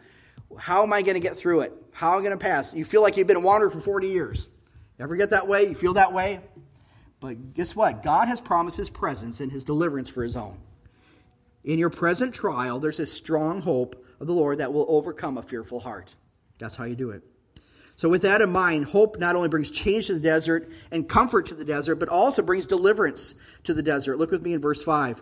How 0.58 0.84
am 0.84 0.93
I 0.93 1.02
going 1.02 1.15
to 1.15 1.19
get 1.19 1.36
through 1.36 1.60
it? 1.60 1.74
How 1.91 2.13
am 2.13 2.19
I 2.19 2.24
going 2.24 2.39
to 2.39 2.41
pass? 2.41 2.74
You 2.74 2.86
feel 2.86 3.02
like 3.02 3.17
you've 3.17 3.28
been 3.28 3.43
wandering 3.43 3.74
for 3.74 3.82
40 3.82 4.08
years. 4.08 4.48
Ever 5.04 5.18
get 5.18 5.32
that 5.32 5.50
way? 5.50 5.68
You 5.68 5.76
feel 5.76 5.96
that 5.96 6.13
way? 6.13 6.39
But 7.20 7.54
guess 7.54 7.76
what? 7.76 8.04
God 8.04 8.30
has 8.30 8.39
promised 8.39 8.78
his 8.78 8.89
presence 8.89 9.42
and 9.42 9.52
his 9.52 9.66
deliverance 9.66 10.08
for 10.08 10.24
his 10.24 10.38
own. 10.38 10.58
In 11.66 11.78
your 11.78 11.89
present 11.89 12.34
trial, 12.34 12.80
there's 12.80 13.02
a 13.02 13.06
strong 13.06 13.62
hope 13.62 14.02
of 14.22 14.28
the 14.28 14.34
Lord 14.34 14.60
that 14.60 14.72
will 14.72 14.86
overcome 14.88 15.38
a 15.38 15.42
fearful 15.42 15.82
heart. 15.82 16.16
That's 16.58 16.78
how 16.78 16.86
you 16.86 16.96
do 16.96 17.10
it. 17.10 17.22
So, 17.98 18.08
with 18.08 18.22
that 18.22 18.39
in 18.39 18.50
mind, 18.50 18.86
hope 18.86 19.20
not 19.20 19.36
only 19.36 19.50
brings 19.50 19.70
change 19.70 20.08
to 20.08 20.13
the 20.13 20.20
desert 20.22 20.72
and 20.89 21.08
comfort 21.08 21.48
to 21.48 21.56
the 21.56 21.66
desert, 21.66 21.96
but 21.96 22.08
also 22.08 22.42
brings 22.42 22.66
deliverance 22.66 23.36
to 23.66 23.74
the 23.74 23.84
desert. 23.84 24.18
Look 24.18 24.32
with 24.32 24.42
me 24.42 24.54
in 24.54 24.62
verse 24.62 24.82
5. 24.82 25.22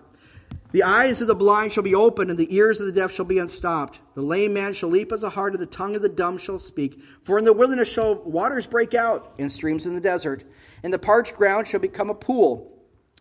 The 0.72 0.84
eyes 0.84 1.20
of 1.22 1.28
the 1.28 1.36
blind 1.36 1.74
shall 1.74 1.84
be 1.84 1.96
opened, 1.96 2.30
and 2.30 2.40
the 2.40 2.56
ears 2.56 2.80
of 2.80 2.86
the 2.86 2.94
deaf 2.94 3.12
shall 3.12 3.26
be 3.26 3.40
unstopped. 3.40 4.00
The 4.16 4.22
lame 4.22 4.54
man 4.54 4.74
shall 4.74 4.88
leap 4.88 5.12
as 5.12 5.24
a 5.24 5.30
hart, 5.30 5.54
and 5.54 5.62
the 5.62 5.66
tongue 5.66 5.96
of 5.96 6.02
the 6.02 6.08
dumb 6.08 6.38
shall 6.38 6.60
speak. 6.60 7.02
For 7.24 7.38
in 7.38 7.44
the 7.44 7.52
wilderness 7.52 7.92
shall 7.92 8.16
waters 8.24 8.68
break 8.68 8.94
out, 8.94 9.34
and 9.38 9.52
streams 9.52 9.86
in 9.86 9.96
the 9.96 10.02
desert. 10.02 10.46
And 10.82 10.94
the 10.94 11.00
parched 11.00 11.36
ground 11.36 11.68
shall 11.68 11.82
become 11.82 12.10
a 12.10 12.16
pool. 12.16 12.72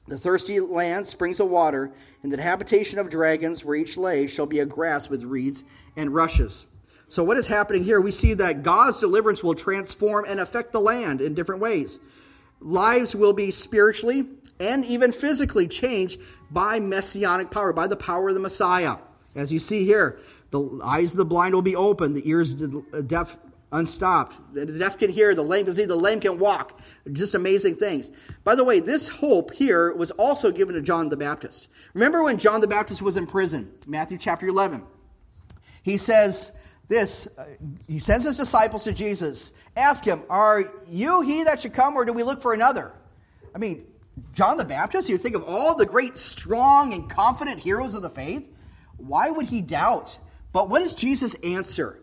The 0.06 0.16
thirsty 0.16 0.60
land 0.60 1.08
springs 1.08 1.40
of 1.40 1.50
water, 1.50 1.92
and 2.22 2.32
the 2.32 2.40
habitation 2.40 3.00
of 3.00 3.10
dragons, 3.10 3.64
where 3.64 3.76
each 3.76 3.96
lay, 3.96 4.28
shall 4.28 4.46
be 4.46 4.60
a 4.60 4.66
grass 4.66 5.10
with 5.10 5.24
reeds 5.24 5.64
and 5.96 6.14
rushes. 6.14 6.68
So, 7.08 7.24
what 7.24 7.36
is 7.36 7.48
happening 7.48 7.82
here? 7.82 8.00
We 8.00 8.12
see 8.12 8.34
that 8.34 8.62
God's 8.62 9.00
deliverance 9.00 9.42
will 9.42 9.54
transform 9.54 10.24
and 10.28 10.38
affect 10.38 10.70
the 10.70 10.80
land 10.80 11.20
in 11.20 11.34
different 11.34 11.60
ways. 11.60 11.98
Lives 12.60 13.16
will 13.16 13.32
be 13.32 13.50
spiritually 13.50 14.28
and 14.60 14.84
even 14.84 15.12
physically 15.12 15.66
changed 15.66 16.20
by 16.50 16.78
messianic 16.78 17.50
power, 17.50 17.72
by 17.72 17.86
the 17.86 17.96
power 17.96 18.28
of 18.28 18.34
the 18.34 18.40
Messiah. 18.40 18.96
As 19.34 19.52
you 19.52 19.58
see 19.58 19.84
here, 19.84 20.20
the 20.50 20.80
eyes 20.84 21.12
of 21.12 21.16
the 21.16 21.24
blind 21.24 21.54
will 21.54 21.62
be 21.62 21.76
opened, 21.76 22.16
the 22.16 22.28
ears 22.28 22.60
of 22.60 22.90
the 22.90 23.02
deaf 23.02 23.38
unstopped. 23.72 24.36
The 24.52 24.66
deaf 24.66 24.98
can 24.98 25.10
hear, 25.10 25.34
the 25.34 25.42
lame 25.42 25.64
can 25.64 25.74
see, 25.74 25.84
the 25.84 25.96
lame 25.96 26.20
can 26.20 26.38
walk. 26.38 26.80
Just 27.12 27.34
amazing 27.34 27.76
things. 27.76 28.10
By 28.44 28.54
the 28.54 28.64
way, 28.64 28.80
this 28.80 29.08
hope 29.08 29.52
here 29.54 29.94
was 29.94 30.10
also 30.12 30.50
given 30.50 30.74
to 30.74 30.82
John 30.82 31.08
the 31.08 31.16
Baptist. 31.16 31.68
Remember 31.94 32.22
when 32.22 32.36
John 32.38 32.60
the 32.60 32.66
Baptist 32.66 33.00
was 33.00 33.16
in 33.16 33.26
prison? 33.26 33.72
Matthew 33.86 34.18
chapter 34.18 34.48
11. 34.48 34.82
He 35.82 35.96
says 35.96 36.58
this, 36.88 37.28
he 37.86 38.00
sends 38.00 38.24
his 38.24 38.36
disciples 38.36 38.84
to 38.84 38.92
Jesus. 38.92 39.54
Ask 39.76 40.04
him, 40.04 40.24
Are 40.28 40.64
you 40.88 41.22
he 41.22 41.44
that 41.44 41.60
should 41.60 41.72
come, 41.72 41.94
or 41.94 42.04
do 42.04 42.12
we 42.12 42.24
look 42.24 42.42
for 42.42 42.52
another? 42.52 42.92
I 43.54 43.58
mean, 43.58 43.86
John 44.32 44.56
the 44.56 44.64
Baptist, 44.64 45.08
you 45.08 45.18
think 45.18 45.34
of 45.34 45.44
all 45.44 45.76
the 45.76 45.86
great, 45.86 46.16
strong, 46.16 46.94
and 46.94 47.08
confident 47.08 47.60
heroes 47.60 47.94
of 47.94 48.02
the 48.02 48.10
faith. 48.10 48.50
Why 48.96 49.30
would 49.30 49.46
he 49.46 49.60
doubt? 49.60 50.18
But 50.52 50.68
what 50.68 50.80
does 50.80 50.94
Jesus 50.94 51.34
answer? 51.42 52.00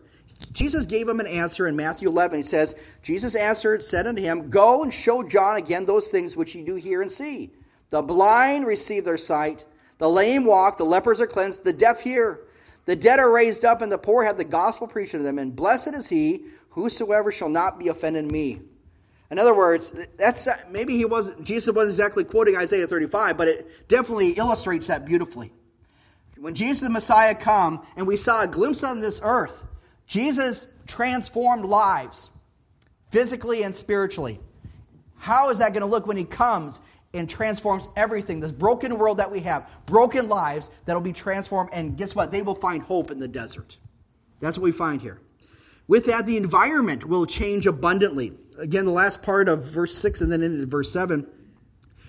Jesus 0.52 0.86
gave 0.86 1.08
him 1.08 1.20
an 1.20 1.26
answer 1.26 1.66
in 1.66 1.76
Matthew 1.76 2.08
11. 2.08 2.38
He 2.38 2.42
says, 2.42 2.74
Jesus 3.02 3.34
answered, 3.34 3.82
said 3.82 4.06
unto 4.06 4.22
him, 4.22 4.50
Go 4.50 4.82
and 4.82 4.94
show 4.94 5.22
John 5.22 5.56
again 5.56 5.84
those 5.84 6.08
things 6.08 6.36
which 6.36 6.54
ye 6.54 6.64
do 6.64 6.76
hear 6.76 7.02
and 7.02 7.10
see. 7.10 7.50
The 7.90 8.02
blind 8.02 8.66
receive 8.66 9.04
their 9.04 9.18
sight, 9.18 9.64
the 9.98 10.08
lame 10.08 10.44
walk, 10.44 10.78
the 10.78 10.84
lepers 10.84 11.20
are 11.20 11.26
cleansed, 11.26 11.64
the 11.64 11.72
deaf 11.72 12.00
hear, 12.00 12.40
the 12.84 12.96
dead 12.96 13.18
are 13.18 13.32
raised 13.32 13.64
up, 13.64 13.82
and 13.82 13.90
the 13.90 13.98
poor 13.98 14.24
have 14.24 14.36
the 14.36 14.44
gospel 14.44 14.86
preached 14.86 15.12
to 15.12 15.18
them. 15.18 15.38
And 15.38 15.54
blessed 15.54 15.94
is 15.94 16.08
he 16.08 16.44
whosoever 16.70 17.32
shall 17.32 17.48
not 17.48 17.78
be 17.78 17.88
offended 17.88 18.24
in 18.24 18.30
me. 18.30 18.60
In 19.30 19.38
other 19.38 19.54
words, 19.54 20.06
that's 20.16 20.46
uh, 20.46 20.56
maybe 20.70 20.96
he 20.96 21.04
wasn't 21.04 21.44
Jesus 21.44 21.74
wasn't 21.74 21.92
exactly 21.92 22.24
quoting 22.24 22.56
Isaiah 22.56 22.86
35, 22.86 23.36
but 23.36 23.48
it 23.48 23.88
definitely 23.88 24.30
illustrates 24.30 24.86
that 24.86 25.04
beautifully. 25.04 25.52
When 26.38 26.54
Jesus 26.54 26.80
the 26.80 26.90
Messiah 26.90 27.34
come 27.34 27.84
and 27.96 28.06
we 28.06 28.16
saw 28.16 28.44
a 28.44 28.48
glimpse 28.48 28.84
on 28.84 29.00
this 29.00 29.20
earth, 29.22 29.66
Jesus 30.06 30.72
transformed 30.86 31.64
lives, 31.64 32.30
physically 33.10 33.64
and 33.64 33.74
spiritually. 33.74 34.40
How 35.18 35.50
is 35.50 35.58
that 35.58 35.70
going 35.72 35.82
to 35.82 35.88
look 35.88 36.06
when 36.06 36.16
he 36.16 36.24
comes 36.24 36.80
and 37.12 37.28
transforms 37.28 37.88
everything? 37.96 38.40
This 38.40 38.52
broken 38.52 38.98
world 38.98 39.18
that 39.18 39.30
we 39.30 39.40
have, 39.40 39.68
broken 39.84 40.28
lives 40.28 40.70
that'll 40.86 41.02
be 41.02 41.12
transformed, 41.12 41.70
and 41.72 41.96
guess 41.96 42.14
what? 42.14 42.30
They 42.30 42.42
will 42.42 42.54
find 42.54 42.82
hope 42.82 43.10
in 43.10 43.18
the 43.18 43.28
desert. 43.28 43.76
That's 44.40 44.56
what 44.56 44.64
we 44.64 44.72
find 44.72 45.02
here. 45.02 45.20
With 45.88 46.06
that, 46.06 46.26
the 46.26 46.36
environment 46.36 47.04
will 47.04 47.26
change 47.26 47.66
abundantly. 47.66 48.34
Again, 48.58 48.84
the 48.84 48.90
last 48.90 49.22
part 49.22 49.48
of 49.48 49.64
verse 49.64 49.96
6 49.96 50.20
and 50.20 50.32
then 50.32 50.42
into 50.42 50.66
verse 50.66 50.92
7. 50.92 51.26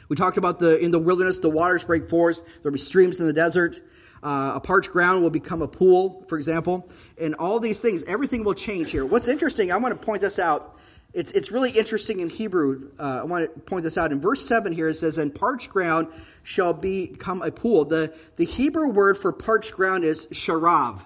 We 0.10 0.16
talked 0.16 0.38
about 0.38 0.60
the 0.60 0.80
in 0.80 0.92
the 0.92 1.00
wilderness, 1.00 1.40
the 1.40 1.50
waters 1.50 1.84
break 1.84 2.10
forth, 2.10 2.42
there'll 2.62 2.74
be 2.74 2.80
streams 2.80 3.20
in 3.20 3.28
the 3.28 3.34
desert. 3.34 3.80
Uh, 4.22 4.54
a 4.56 4.60
parched 4.60 4.92
ground 4.92 5.24
will 5.24 5.30
become 5.30 5.62
a 5.62 5.68
pool, 5.68 6.26
for 6.28 6.38
example. 6.38 6.90
And 7.22 7.36
all 7.36 7.60
these 7.60 7.80
things, 7.80 8.04
everything 8.04 8.44
will 8.44 8.54
change 8.54 8.92
here. 8.92 9.06
What's 9.06 9.28
interesting, 9.28 9.72
I 9.72 9.78
want 9.78 10.00
to 10.00 10.06
point 10.06 10.22
this 10.22 10.40
out. 10.40 10.76
It's, 11.14 11.32
it's 11.32 11.52
really 11.52 11.72
interesting 11.72 12.20
in 12.20 12.30
Hebrew. 12.30 12.92
Uh, 13.00 13.22
I 13.22 13.24
want 13.24 13.52
to 13.54 13.60
point 13.62 13.84
this 13.84 13.98
out. 13.98 14.12
In 14.12 14.20
verse 14.20 14.46
7 14.46 14.74
here, 14.74 14.90
it 14.90 14.96
says, 14.96 15.18
And 15.18 15.34
parched 15.34 15.70
ground 15.70 16.08
shall 16.44 16.74
become 16.74 17.42
a 17.42 17.50
pool. 17.50 17.86
The, 17.86 18.14
the 18.36 18.46
Hebrew 18.46 18.90
word 18.90 19.18
for 19.18 19.32
parched 19.32 19.74
ground 19.74 20.04
is 20.04 20.28
sharav. 20.28 21.04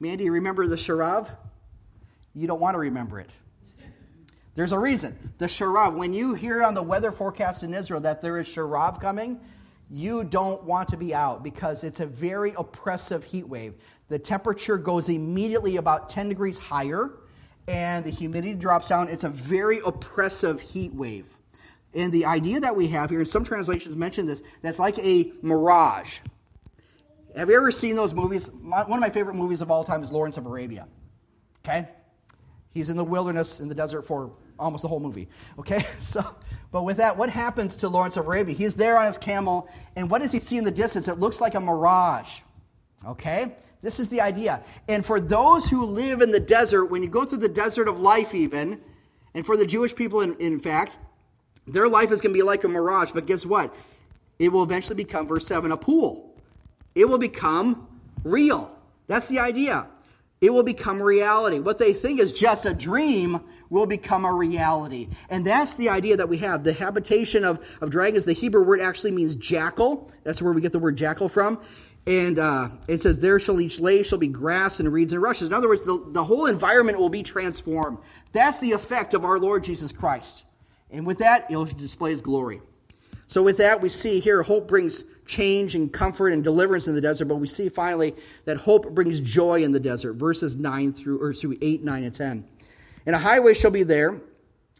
Mandy, 0.00 0.30
remember 0.30 0.66
the 0.66 0.76
sharav? 0.76 1.28
You 2.34 2.46
don't 2.46 2.60
want 2.60 2.74
to 2.74 2.78
remember 2.78 3.20
it. 3.20 3.30
There's 4.54 4.72
a 4.72 4.78
reason. 4.78 5.18
The 5.38 5.46
sharav, 5.46 5.96
when 5.96 6.12
you 6.12 6.34
hear 6.34 6.62
on 6.62 6.74
the 6.74 6.82
weather 6.82 7.10
forecast 7.10 7.62
in 7.62 7.74
Israel 7.74 8.00
that 8.02 8.22
there 8.22 8.38
is 8.38 8.46
sharav 8.46 9.00
coming, 9.00 9.40
you 9.90 10.24
don't 10.24 10.62
want 10.64 10.88
to 10.90 10.96
be 10.96 11.14
out 11.14 11.42
because 11.42 11.84
it's 11.84 12.00
a 12.00 12.06
very 12.06 12.54
oppressive 12.56 13.24
heat 13.24 13.48
wave. 13.48 13.74
The 14.08 14.18
temperature 14.18 14.78
goes 14.78 15.08
immediately 15.08 15.76
about 15.76 16.08
10 16.08 16.28
degrees 16.28 16.58
higher 16.58 17.10
and 17.66 18.04
the 18.04 18.10
humidity 18.10 18.54
drops 18.54 18.88
down. 18.88 19.08
It's 19.08 19.24
a 19.24 19.28
very 19.28 19.80
oppressive 19.84 20.60
heat 20.60 20.94
wave. 20.94 21.26
And 21.94 22.12
the 22.12 22.24
idea 22.24 22.60
that 22.60 22.76
we 22.76 22.88
have 22.88 23.10
here, 23.10 23.20
and 23.20 23.28
some 23.28 23.44
translations 23.44 23.96
mention 23.96 24.26
this, 24.26 24.42
that's 24.62 24.78
like 24.78 24.98
a 24.98 25.32
mirage. 25.42 26.18
Have 27.36 27.48
you 27.48 27.56
ever 27.56 27.70
seen 27.70 27.96
those 27.96 28.14
movies? 28.14 28.50
one 28.50 28.92
of 28.92 29.00
my 29.00 29.10
favorite 29.10 29.34
movies 29.34 29.62
of 29.62 29.70
all 29.70 29.84
time 29.84 30.02
is 30.02 30.12
Lawrence 30.12 30.36
of 30.36 30.46
Arabia. 30.46 30.86
Okay? 31.64 31.88
He's 32.70 32.90
in 32.90 32.96
the 32.96 33.04
wilderness 33.04 33.60
in 33.60 33.68
the 33.68 33.74
desert 33.74 34.02
for 34.02 34.32
almost 34.64 34.82
the 34.82 34.88
whole 34.88 35.00
movie. 35.00 35.28
Okay? 35.58 35.82
So, 36.00 36.22
but 36.72 36.82
with 36.82 36.96
that, 36.96 37.16
what 37.16 37.30
happens 37.30 37.76
to 37.76 37.88
Lawrence 37.88 38.16
of 38.16 38.26
Arabia? 38.26 38.54
He's 38.54 38.74
there 38.74 38.98
on 38.98 39.06
his 39.06 39.16
camel, 39.16 39.68
and 39.94 40.10
what 40.10 40.22
does 40.22 40.32
he 40.32 40.40
see 40.40 40.58
in 40.58 40.64
the 40.64 40.70
distance? 40.72 41.06
It 41.06 41.18
looks 41.18 41.40
like 41.40 41.54
a 41.54 41.60
mirage. 41.60 42.40
Okay? 43.06 43.54
This 43.80 44.00
is 44.00 44.08
the 44.08 44.20
idea. 44.20 44.62
And 44.88 45.04
for 45.04 45.20
those 45.20 45.68
who 45.68 45.84
live 45.84 46.20
in 46.20 46.30
the 46.30 46.40
desert, 46.40 46.86
when 46.86 47.02
you 47.02 47.08
go 47.08 47.24
through 47.24 47.38
the 47.38 47.48
desert 47.48 47.86
of 47.86 48.00
life, 48.00 48.34
even, 48.34 48.80
and 49.34 49.46
for 49.46 49.56
the 49.56 49.66
Jewish 49.66 49.94
people, 49.94 50.20
in, 50.22 50.34
in 50.36 50.58
fact, 50.58 50.96
their 51.66 51.88
life 51.88 52.10
is 52.10 52.20
going 52.20 52.32
to 52.32 52.38
be 52.38 52.42
like 52.42 52.64
a 52.64 52.68
mirage. 52.68 53.12
But 53.12 53.26
guess 53.26 53.44
what? 53.44 53.74
It 54.38 54.50
will 54.50 54.62
eventually 54.62 54.96
become, 54.96 55.26
verse 55.26 55.46
7, 55.46 55.70
a 55.70 55.76
pool. 55.76 56.34
It 56.94 57.08
will 57.08 57.18
become 57.18 57.86
real. 58.24 58.76
That's 59.06 59.28
the 59.28 59.38
idea. 59.38 59.86
It 60.40 60.50
will 60.52 60.62
become 60.62 61.00
reality. 61.00 61.58
What 61.58 61.78
they 61.78 61.92
think 61.92 62.20
is 62.20 62.32
just 62.32 62.66
a 62.66 62.74
dream 62.74 63.40
will 63.70 63.86
become 63.86 64.24
a 64.24 64.32
reality. 64.32 65.08
And 65.30 65.46
that's 65.46 65.74
the 65.74 65.88
idea 65.88 66.16
that 66.16 66.28
we 66.28 66.38
have. 66.38 66.64
The 66.64 66.72
habitation 66.72 67.44
of, 67.44 67.64
of 67.80 67.90
dragons, 67.90 68.24
the 68.24 68.32
Hebrew 68.32 68.62
word 68.62 68.80
actually 68.80 69.12
means 69.12 69.36
jackal. 69.36 70.10
That's 70.22 70.40
where 70.42 70.52
we 70.52 70.60
get 70.60 70.72
the 70.72 70.78
word 70.78 70.96
jackal 70.96 71.28
from. 71.28 71.60
And 72.06 72.38
uh, 72.38 72.68
it 72.86 72.98
says, 72.98 73.20
There 73.20 73.40
shall 73.40 73.60
each 73.60 73.80
lay 73.80 74.02
shall 74.02 74.18
be 74.18 74.28
grass 74.28 74.80
and 74.80 74.92
reeds 74.92 75.12
and 75.12 75.22
rushes. 75.22 75.48
In 75.48 75.54
other 75.54 75.68
words, 75.68 75.84
the, 75.84 76.04
the 76.08 76.24
whole 76.24 76.46
environment 76.46 76.98
will 76.98 77.08
be 77.08 77.22
transformed. 77.22 77.98
That's 78.32 78.60
the 78.60 78.72
effect 78.72 79.14
of 79.14 79.24
our 79.24 79.38
Lord 79.38 79.64
Jesus 79.64 79.92
Christ. 79.92 80.44
And 80.90 81.06
with 81.06 81.18
that, 81.18 81.46
he'll 81.48 81.64
display 81.64 82.10
his 82.10 82.20
glory. 82.20 82.60
So, 83.26 83.42
with 83.42 83.56
that, 83.56 83.80
we 83.80 83.88
see 83.88 84.20
here 84.20 84.42
hope 84.42 84.68
brings 84.68 85.04
change 85.26 85.74
and 85.74 85.90
comfort 85.90 86.28
and 86.28 86.44
deliverance 86.44 86.86
in 86.86 86.94
the 86.94 87.00
desert, 87.00 87.24
but 87.24 87.36
we 87.36 87.46
see 87.46 87.70
finally 87.70 88.14
that 88.44 88.58
hope 88.58 88.94
brings 88.94 89.20
joy 89.20 89.64
in 89.64 89.72
the 89.72 89.80
desert. 89.80 90.14
Verses 90.14 90.56
9 90.56 90.92
through, 90.92 91.22
or 91.22 91.32
through 91.32 91.56
8, 91.62 91.82
9, 91.82 92.04
and 92.04 92.14
10. 92.14 92.44
And 93.06 93.14
a 93.14 93.18
highway 93.18 93.54
shall 93.54 93.70
be 93.70 93.82
there, 93.82 94.20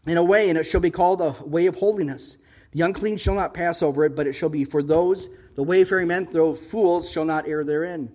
in 0.07 0.17
a 0.17 0.23
way, 0.23 0.49
and 0.49 0.57
it 0.57 0.65
shall 0.65 0.81
be 0.81 0.91
called 0.91 1.19
the 1.19 1.35
way 1.45 1.65
of 1.65 1.75
holiness. 1.75 2.37
The 2.71 2.81
unclean 2.81 3.17
shall 3.17 3.35
not 3.35 3.53
pass 3.53 3.81
over 3.81 4.03
it, 4.03 4.15
but 4.15 4.27
it 4.27 4.33
shall 4.33 4.49
be 4.49 4.65
for 4.65 4.83
those, 4.83 5.29
the 5.55 5.63
wayfaring 5.63 6.07
men, 6.07 6.27
though 6.31 6.53
fools, 6.53 7.09
shall 7.09 7.25
not 7.25 7.47
err 7.47 7.63
therein. 7.63 8.11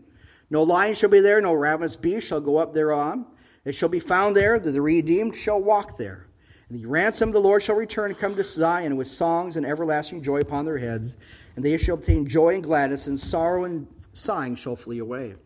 No 0.51 0.62
lion 0.62 0.94
shall 0.94 1.09
be 1.09 1.20
there, 1.20 1.40
no 1.40 1.55
ravenous 1.55 1.96
beast 1.96 2.29
shall 2.29 2.40
go 2.40 2.59
up 2.59 2.75
thereon. 2.75 3.25
It 3.64 3.75
shall 3.75 3.88
be 3.88 4.01
found 4.01 4.37
there 4.37 4.59
that 4.59 4.70
the 4.70 4.83
redeemed 4.83 5.37
shall 5.37 5.62
walk 5.62 5.96
there. 5.96 6.27
And 6.68 6.79
the 6.79 6.87
ransom 6.87 7.31
of 7.31 7.33
the 7.33 7.40
Lord 7.40 7.62
shall 7.62 7.77
return 7.77 8.11
and 8.11 8.18
come 8.18 8.37
to 8.37 8.44
Zion 8.44 8.96
with 8.96 9.09
songs 9.09 9.57
and 9.57 9.64
everlasting 9.64 10.23
joy 10.23 10.40
upon 10.40 10.64
their 10.64 10.79
heads. 10.79 11.16
And 11.57 11.64
they 11.64 11.79
shall 11.79 11.96
obtain 11.96 12.27
joy 12.27 12.55
and 12.55 12.64
gladness, 12.64 13.07
and 13.07 13.18
sorrow 13.18 13.64
and 13.64 13.87
sighing 14.12 14.57
shall 14.57 14.77
flee 14.77 14.99
away. 14.99 15.37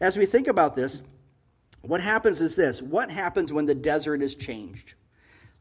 As 0.00 0.16
we 0.16 0.26
think 0.26 0.48
about 0.48 0.76
this, 0.76 1.02
what 1.82 2.00
happens 2.00 2.40
is 2.40 2.56
this 2.56 2.80
what 2.80 3.10
happens 3.10 3.52
when 3.52 3.66
the 3.66 3.74
desert 3.74 4.22
is 4.22 4.34
changed? 4.34 4.94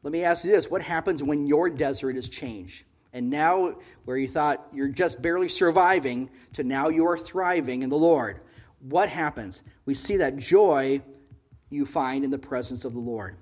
Let 0.03 0.13
me 0.13 0.23
ask 0.23 0.45
you 0.45 0.51
this 0.51 0.69
what 0.69 0.81
happens 0.81 1.21
when 1.21 1.45
your 1.45 1.69
desert 1.69 2.15
is 2.15 2.29
changed? 2.29 2.83
And 3.13 3.29
now, 3.29 3.75
where 4.05 4.15
you 4.15 4.27
thought 4.27 4.65
you're 4.71 4.87
just 4.87 5.21
barely 5.21 5.49
surviving, 5.49 6.29
to 6.53 6.63
now 6.63 6.87
you 6.87 7.05
are 7.07 7.17
thriving 7.17 7.83
in 7.83 7.89
the 7.89 7.97
Lord. 7.97 8.39
What 8.79 9.09
happens? 9.09 9.63
We 9.85 9.95
see 9.95 10.17
that 10.17 10.37
joy 10.37 11.01
you 11.69 11.85
find 11.85 12.23
in 12.23 12.31
the 12.31 12.37
presence 12.37 12.85
of 12.85 12.93
the 12.93 12.99
Lord. 12.99 13.35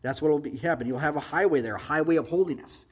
That's 0.00 0.22
what 0.22 0.30
will 0.30 0.38
be 0.38 0.56
happen. 0.56 0.86
You'll 0.86 0.98
have 0.98 1.16
a 1.16 1.20
highway 1.20 1.60
there, 1.60 1.76
a 1.76 1.80
highway 1.80 2.16
of 2.16 2.28
holiness. 2.28 2.86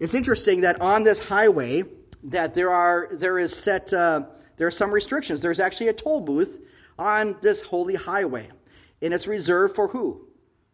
It's 0.00 0.14
interesting 0.14 0.62
that 0.62 0.80
on 0.80 1.04
this 1.04 1.18
highway, 1.18 1.84
that 2.24 2.54
there 2.54 2.70
are 2.70 3.08
there 3.12 3.38
is 3.38 3.54
set 3.54 3.92
uh, 3.92 4.24
there 4.56 4.66
are 4.66 4.72
some 4.72 4.90
restrictions. 4.90 5.40
There's 5.42 5.60
actually 5.60 5.88
a 5.88 5.92
toll 5.92 6.20
booth 6.20 6.60
on 6.98 7.36
this 7.40 7.62
holy 7.62 7.94
highway. 7.94 8.48
And 9.00 9.12
it's 9.12 9.26
reserved 9.26 9.74
for 9.74 9.88
who? 9.88 10.28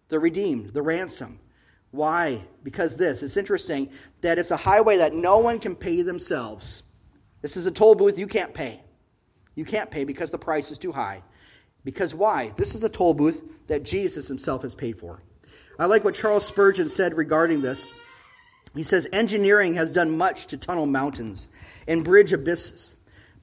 The 0.08 0.18
redeemed, 0.18 0.72
the 0.72 0.82
ransom. 0.82 1.40
Why? 1.90 2.44
Because 2.62 2.96
this. 2.96 3.22
It's 3.22 3.36
interesting 3.36 3.90
that 4.20 4.38
it's 4.38 4.50
a 4.50 4.56
highway 4.56 4.98
that 4.98 5.14
no 5.14 5.38
one 5.38 5.58
can 5.58 5.74
pay 5.74 6.02
themselves. 6.02 6.82
This 7.40 7.56
is 7.56 7.66
a 7.66 7.70
toll 7.70 7.94
booth 7.94 8.18
you 8.18 8.26
can't 8.26 8.52
pay. 8.52 8.82
You 9.54 9.64
can't 9.64 9.90
pay 9.90 10.04
because 10.04 10.30
the 10.30 10.38
price 10.38 10.70
is 10.70 10.78
too 10.78 10.92
high. 10.92 11.22
Because 11.84 12.14
why? 12.14 12.52
This 12.56 12.74
is 12.74 12.84
a 12.84 12.88
toll 12.88 13.14
booth 13.14 13.42
that 13.68 13.82
Jesus 13.82 14.28
himself 14.28 14.62
has 14.62 14.74
paid 14.74 14.98
for. 14.98 15.22
I 15.78 15.86
like 15.86 16.04
what 16.04 16.14
Charles 16.14 16.44
Spurgeon 16.44 16.88
said 16.88 17.16
regarding 17.16 17.62
this. 17.62 17.92
He 18.74 18.82
says, 18.82 19.08
Engineering 19.12 19.74
has 19.74 19.92
done 19.92 20.18
much 20.18 20.48
to 20.48 20.58
tunnel 20.58 20.86
mountains 20.86 21.48
and 21.86 22.04
bridge 22.04 22.32
abysses. 22.32 22.96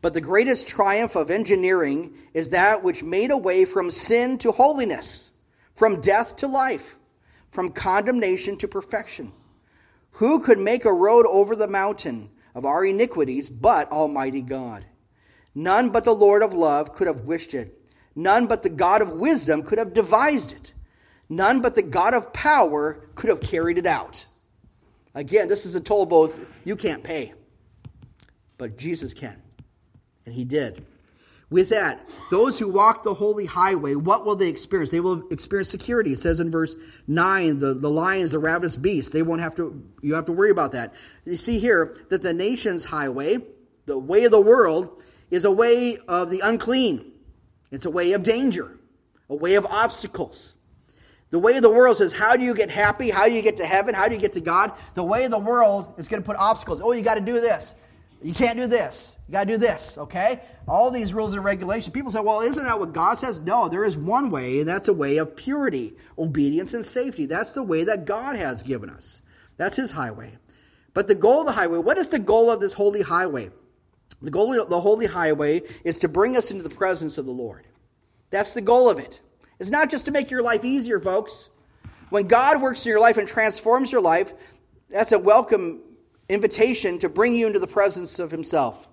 But 0.05 0.13
the 0.13 0.21
greatest 0.21 0.67
triumph 0.67 1.15
of 1.15 1.31
engineering 1.31 2.13
is 2.31 2.49
that 2.49 2.83
which 2.83 3.01
made 3.01 3.31
a 3.31 3.37
way 3.37 3.65
from 3.65 3.89
sin 3.89 4.37
to 4.37 4.51
holiness, 4.51 5.31
from 5.73 5.99
death 5.99 6.35
to 6.35 6.47
life, 6.47 6.99
from 7.49 7.71
condemnation 7.71 8.55
to 8.57 8.67
perfection. 8.67 9.31
Who 10.11 10.43
could 10.43 10.59
make 10.59 10.85
a 10.85 10.93
road 10.93 11.25
over 11.25 11.55
the 11.55 11.67
mountain 11.67 12.29
of 12.53 12.65
our 12.65 12.85
iniquities 12.85 13.49
but 13.49 13.91
Almighty 13.91 14.43
God? 14.43 14.85
None 15.55 15.89
but 15.89 16.05
the 16.05 16.13
Lord 16.13 16.43
of 16.43 16.53
love 16.53 16.93
could 16.93 17.07
have 17.07 17.21
wished 17.21 17.55
it. 17.55 17.75
None 18.15 18.45
but 18.45 18.61
the 18.61 18.69
God 18.69 19.01
of 19.01 19.09
wisdom 19.13 19.63
could 19.63 19.79
have 19.79 19.95
devised 19.95 20.51
it. 20.51 20.71
None 21.29 21.63
but 21.63 21.73
the 21.73 21.81
God 21.81 22.13
of 22.13 22.31
power 22.31 23.09
could 23.15 23.31
have 23.31 23.41
carried 23.41 23.79
it 23.79 23.87
out. 23.87 24.27
Again, 25.15 25.47
this 25.47 25.65
is 25.65 25.73
a 25.73 25.81
toll 25.81 26.05
both 26.05 26.45
you 26.63 26.75
can't 26.75 27.03
pay, 27.03 27.33
but 28.59 28.77
Jesus 28.77 29.11
can. 29.11 29.41
And 30.25 30.33
he 30.33 30.43
did. 30.43 30.85
With 31.51 31.69
that, 31.69 32.01
those 32.31 32.57
who 32.57 32.67
walk 32.67 33.03
the 33.03 33.13
holy 33.13 33.45
highway, 33.45 33.93
what 33.93 34.25
will 34.25 34.35
they 34.35 34.49
experience? 34.49 34.89
They 34.89 34.99
will 34.99 35.27
experience 35.29 35.69
security. 35.69 36.11
It 36.11 36.19
says 36.19 36.39
in 36.39 36.49
verse 36.49 36.75
9, 37.07 37.59
the, 37.59 37.75
the 37.75 37.89
lions, 37.89 38.31
the 38.31 38.39
ravenous 38.39 38.75
beasts, 38.75 39.11
they 39.11 39.21
won't 39.21 39.41
have 39.41 39.55
to, 39.55 39.83
you 40.01 40.15
have 40.15 40.25
to 40.25 40.31
worry 40.31 40.49
about 40.49 40.71
that. 40.71 40.95
You 41.23 41.35
see 41.35 41.59
here 41.59 41.97
that 42.09 42.23
the 42.23 42.33
nation's 42.33 42.83
highway, 42.83 43.37
the 43.85 43.97
way 43.97 44.25
of 44.25 44.31
the 44.31 44.41
world, 44.41 45.03
is 45.29 45.45
a 45.45 45.51
way 45.51 45.97
of 46.07 46.31
the 46.31 46.41
unclean. 46.43 47.11
It's 47.71 47.85
a 47.85 47.91
way 47.91 48.13
of 48.13 48.23
danger, 48.23 48.79
a 49.29 49.35
way 49.35 49.55
of 49.55 49.65
obstacles. 49.65 50.53
The 51.29 51.39
way 51.39 51.57
of 51.57 51.63
the 51.63 51.71
world 51.71 51.97
says, 51.97 52.13
How 52.13 52.37
do 52.37 52.43
you 52.43 52.55
get 52.55 52.69
happy? 52.69 53.09
How 53.09 53.25
do 53.25 53.33
you 53.33 53.41
get 53.41 53.57
to 53.57 53.65
heaven? 53.65 53.93
How 53.93 54.07
do 54.07 54.15
you 54.15 54.21
get 54.21 54.33
to 54.33 54.41
God? 54.41 54.71
The 54.93 55.03
way 55.03 55.25
of 55.25 55.31
the 55.31 55.39
world 55.39 55.93
is 55.97 56.07
going 56.07 56.23
to 56.23 56.25
put 56.25 56.37
obstacles. 56.37 56.81
Oh, 56.81 56.91
you 56.91 57.03
got 57.03 57.15
to 57.15 57.21
do 57.21 57.33
this. 57.33 57.81
You 58.21 58.33
can't 58.33 58.57
do 58.57 58.67
this. 58.67 59.19
You 59.27 59.33
got 59.33 59.43
to 59.43 59.53
do 59.53 59.57
this, 59.57 59.97
okay? 59.97 60.39
All 60.67 60.89
these 60.89 61.13
rules 61.13 61.33
and 61.33 61.43
regulations. 61.43 61.93
People 61.93 62.11
say, 62.11 62.21
well, 62.21 62.41
isn't 62.41 62.63
that 62.63 62.79
what 62.79 62.93
God 62.93 63.17
says? 63.17 63.39
No, 63.39 63.69
there 63.69 63.83
is 63.83 63.95
one 63.95 64.31
way, 64.31 64.59
and 64.59 64.67
that's 64.67 64.87
a 64.87 64.93
way 64.93 65.17
of 65.17 65.35
purity, 65.35 65.95
obedience, 66.17 66.73
and 66.73 66.83
safety. 66.83 67.25
That's 67.25 67.51
the 67.51 67.63
way 67.63 67.83
that 67.83 68.05
God 68.05 68.35
has 68.35 68.63
given 68.63 68.89
us. 68.89 69.21
That's 69.57 69.75
His 69.75 69.91
highway. 69.91 70.37
But 70.93 71.07
the 71.07 71.15
goal 71.15 71.41
of 71.41 71.47
the 71.47 71.51
highway, 71.51 71.77
what 71.77 71.97
is 71.97 72.07
the 72.07 72.19
goal 72.19 72.49
of 72.49 72.59
this 72.59 72.73
holy 72.73 73.01
highway? 73.01 73.51
The 74.21 74.31
goal 74.31 74.59
of 74.59 74.69
the 74.69 74.81
holy 74.81 75.07
highway 75.07 75.61
is 75.83 75.99
to 75.99 76.07
bring 76.07 76.37
us 76.37 76.51
into 76.51 76.63
the 76.63 76.69
presence 76.69 77.17
of 77.17 77.25
the 77.25 77.31
Lord. 77.31 77.67
That's 78.29 78.53
the 78.53 78.61
goal 78.61 78.89
of 78.89 78.97
it. 78.97 79.21
It's 79.59 79.69
not 79.69 79.91
just 79.91 80.05
to 80.05 80.11
make 80.11 80.31
your 80.31 80.41
life 80.41 80.65
easier, 80.65 80.99
folks. 80.99 81.49
When 82.09 82.27
God 82.27 82.61
works 82.61 82.85
in 82.85 82.89
your 82.89 82.99
life 82.99 83.17
and 83.17 83.27
transforms 83.27 83.91
your 83.91 84.01
life, 84.01 84.33
that's 84.89 85.11
a 85.11 85.19
welcome 85.19 85.81
invitation 86.29 86.99
to 86.99 87.09
bring 87.09 87.35
you 87.35 87.47
into 87.47 87.59
the 87.59 87.67
presence 87.67 88.19
of 88.19 88.31
Himself. 88.31 88.89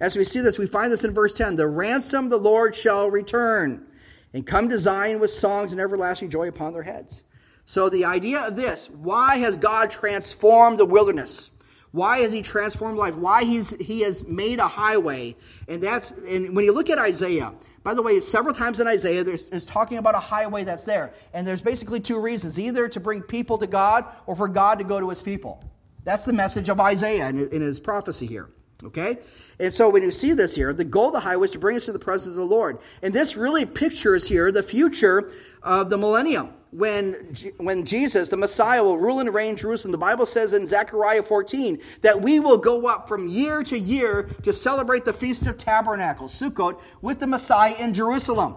As 0.00 0.16
we 0.16 0.24
see 0.24 0.40
this, 0.40 0.58
we 0.58 0.66
find 0.66 0.92
this 0.92 1.04
in 1.04 1.14
verse 1.14 1.32
10 1.32 1.56
The 1.56 1.68
ransom 1.68 2.28
the 2.28 2.36
Lord 2.36 2.74
shall 2.74 3.10
return 3.10 3.86
and 4.34 4.46
come 4.46 4.68
to 4.68 4.78
Zion 4.78 5.20
with 5.20 5.30
songs 5.30 5.72
and 5.72 5.80
everlasting 5.80 6.30
joy 6.30 6.48
upon 6.48 6.72
their 6.72 6.82
heads. 6.82 7.22
So, 7.64 7.88
the 7.88 8.04
idea 8.04 8.40
of 8.40 8.56
this 8.56 8.90
why 8.90 9.38
has 9.38 9.56
God 9.56 9.90
transformed 9.90 10.78
the 10.78 10.84
wilderness? 10.84 11.56
Why 11.92 12.20
has 12.20 12.32
he 12.32 12.40
transformed 12.40 12.96
life? 12.96 13.14
Why 13.16 13.44
he's, 13.44 13.78
he 13.78 14.00
has 14.00 14.26
made 14.26 14.58
a 14.58 14.66
highway? 14.66 15.36
And 15.68 15.82
that's 15.82 16.10
and 16.10 16.56
when 16.56 16.64
you 16.64 16.72
look 16.72 16.88
at 16.88 16.98
Isaiah, 16.98 17.52
by 17.82 17.94
the 17.94 18.02
way, 18.02 18.18
several 18.20 18.54
times 18.54 18.80
in 18.80 18.86
Isaiah, 18.86 19.24
it's 19.26 19.64
talking 19.64 19.98
about 19.98 20.14
a 20.14 20.20
highway 20.20 20.64
that's 20.64 20.84
there. 20.84 21.12
And 21.34 21.46
there's 21.46 21.62
basically 21.62 22.00
two 22.00 22.20
reasons 22.20 22.58
either 22.58 22.88
to 22.88 23.00
bring 23.00 23.22
people 23.22 23.58
to 23.58 23.66
God 23.66 24.06
or 24.26 24.36
for 24.36 24.48
God 24.48 24.78
to 24.78 24.84
go 24.84 25.00
to 25.00 25.10
his 25.10 25.20
people. 25.20 25.62
That's 26.04 26.24
the 26.24 26.32
message 26.32 26.68
of 26.68 26.80
Isaiah 26.80 27.28
in, 27.28 27.60
his 27.60 27.78
prophecy 27.78 28.26
here. 28.26 28.48
Okay? 28.84 29.18
And 29.60 29.72
so 29.72 29.88
when 29.90 30.02
you 30.02 30.10
see 30.10 30.32
this 30.32 30.54
here, 30.54 30.72
the 30.72 30.84
goal 30.84 31.08
of 31.08 31.12
the 31.12 31.20
highway 31.20 31.44
is 31.44 31.52
to 31.52 31.58
bring 31.58 31.76
us 31.76 31.84
to 31.86 31.92
the 31.92 31.98
presence 31.98 32.36
of 32.36 32.48
the 32.48 32.54
Lord. 32.54 32.78
And 33.02 33.14
this 33.14 33.36
really 33.36 33.64
pictures 33.64 34.28
here 34.28 34.50
the 34.50 34.62
future 34.62 35.30
of 35.62 35.90
the 35.90 35.96
millennium. 35.96 36.54
When, 36.70 37.36
when 37.58 37.84
Jesus, 37.84 38.30
the 38.30 38.38
Messiah, 38.38 38.82
will 38.82 38.96
rule 38.96 39.20
and 39.20 39.32
reign 39.32 39.56
Jerusalem, 39.56 39.92
the 39.92 39.98
Bible 39.98 40.24
says 40.24 40.54
in 40.54 40.66
Zechariah 40.66 41.22
14 41.22 41.78
that 42.00 42.22
we 42.22 42.40
will 42.40 42.56
go 42.56 42.88
up 42.88 43.08
from 43.08 43.28
year 43.28 43.62
to 43.64 43.78
year 43.78 44.22
to 44.42 44.54
celebrate 44.54 45.04
the 45.04 45.12
Feast 45.12 45.46
of 45.46 45.58
Tabernacles, 45.58 46.32
Sukkot, 46.32 46.80
with 47.02 47.20
the 47.20 47.26
Messiah 47.26 47.74
in 47.78 47.92
Jerusalem. 47.92 48.56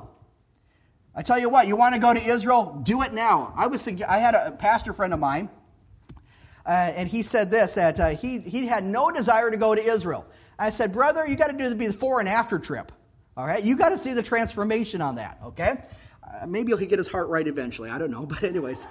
I 1.14 1.24
tell 1.24 1.40
you 1.40 1.50
what, 1.50 1.68
you 1.68 1.76
want 1.76 1.94
to 1.94 2.00
go 2.00 2.14
to 2.14 2.22
Israel? 2.22 2.80
Do 2.84 3.02
it 3.02 3.14
now. 3.14 3.54
I 3.56 3.68
was 3.68 3.86
I 3.88 4.18
had 4.18 4.34
a 4.34 4.52
pastor 4.52 4.94
friend 4.94 5.14
of 5.14 5.20
mine 5.20 5.50
uh, 6.66 6.94
and 6.96 7.08
he 7.08 7.22
said 7.22 7.52
this 7.52 7.76
that 7.76 8.00
uh, 8.00 8.10
he, 8.10 8.40
he 8.40 8.66
had 8.66 8.84
no 8.84 9.12
desire 9.12 9.52
to 9.52 9.58
go 9.58 9.76
to 9.76 9.82
Israel. 9.82 10.26
I 10.58 10.70
said, 10.70 10.94
Brother, 10.94 11.28
you 11.28 11.36
got 11.36 11.48
to 11.48 11.58
do 11.58 11.70
the 11.70 11.76
before 11.76 12.20
and 12.20 12.30
after 12.30 12.58
trip. 12.60 12.92
All 13.38 13.46
right? 13.46 13.64
You 13.64 13.78
got 13.78 13.90
to 13.90 13.98
see 13.98 14.14
the 14.14 14.24
transformation 14.24 15.02
on 15.02 15.16
that, 15.16 15.40
okay? 15.44 15.84
Uh, 16.24 16.48
maybe 16.48 16.72
he'll 16.72 16.88
get 16.88 16.98
his 16.98 17.08
heart 17.08 17.28
right 17.28 17.46
eventually. 17.48 17.90
I 17.90 17.98
don't 17.98 18.12
know. 18.12 18.26
But, 18.30 18.44
anyways, 18.44 18.88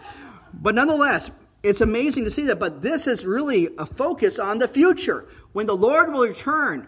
but 0.53 0.75
nonetheless, 0.75 1.31
it's 1.63 1.81
amazing 1.81 2.25
to 2.25 2.31
see 2.31 2.45
that. 2.47 2.61
But 2.61 2.83
this 2.83 3.07
is 3.07 3.25
really 3.25 3.69
a 3.79 3.87
focus 3.87 4.39
on 4.39 4.59
the 4.59 4.69
future. 4.69 5.27
When 5.53 5.67
the 5.67 5.75
Lord 5.75 6.13
will 6.13 6.27
return, 6.27 6.87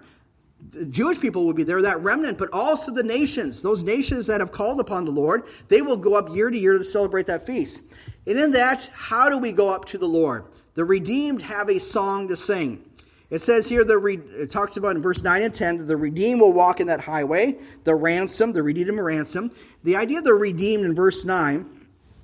the 0.71 0.85
Jewish 0.85 1.19
people 1.19 1.47
will 1.47 1.55
be 1.55 1.65
there, 1.65 1.81
that 1.83 2.01
remnant, 2.01 2.39
but 2.39 2.51
also 2.53 2.93
the 2.93 3.03
nations, 3.03 3.63
those 3.63 3.83
nations 3.83 4.27
that 4.27 4.41
have 4.41 4.53
called 4.53 4.81
upon 4.81 5.05
the 5.05 5.11
Lord, 5.11 5.45
they 5.69 5.81
will 5.83 5.97
go 5.97 6.15
up 6.15 6.35
year 6.35 6.51
to 6.51 6.59
year 6.59 6.77
to 6.77 6.85
celebrate 6.85 7.27
that 7.27 7.47
feast. 7.47 7.93
And 8.27 8.39
in 8.39 8.51
that, 8.53 8.91
how 8.93 9.29
do 9.29 9.39
we 9.39 9.53
go 9.53 9.73
up 9.73 9.87
to 9.87 9.99
the 9.99 10.09
Lord? 10.09 10.45
The 10.77 10.85
redeemed 10.85 11.43
have 11.43 11.69
a 11.69 11.81
song 11.81 12.29
to 12.29 12.37
sing. 12.37 12.85
It 13.31 13.41
says 13.41 13.69
here, 13.69 13.83
the 13.83 13.99
re- 13.99 14.21
it 14.39 14.51
talks 14.51 14.77
about 14.77 14.95
in 14.95 15.03
verse 15.03 15.23
9 15.23 15.43
and 15.43 15.53
10 15.53 15.79
that 15.79 15.85
the 15.85 15.97
redeemed 15.97 16.41
will 16.41 16.53
walk 16.53 16.81
in 16.81 16.87
that 16.87 17.01
highway, 17.01 17.59
the 17.83 17.95
ransom, 17.95 18.53
the 18.53 18.63
redeemed 18.63 19.01
ransom. 19.01 19.51
The 19.83 19.97
idea 19.97 20.19
of 20.19 20.25
the 20.25 20.35
redeemed 20.35 20.85
in 20.85 20.95
verse 20.95 21.25
9 21.25 21.69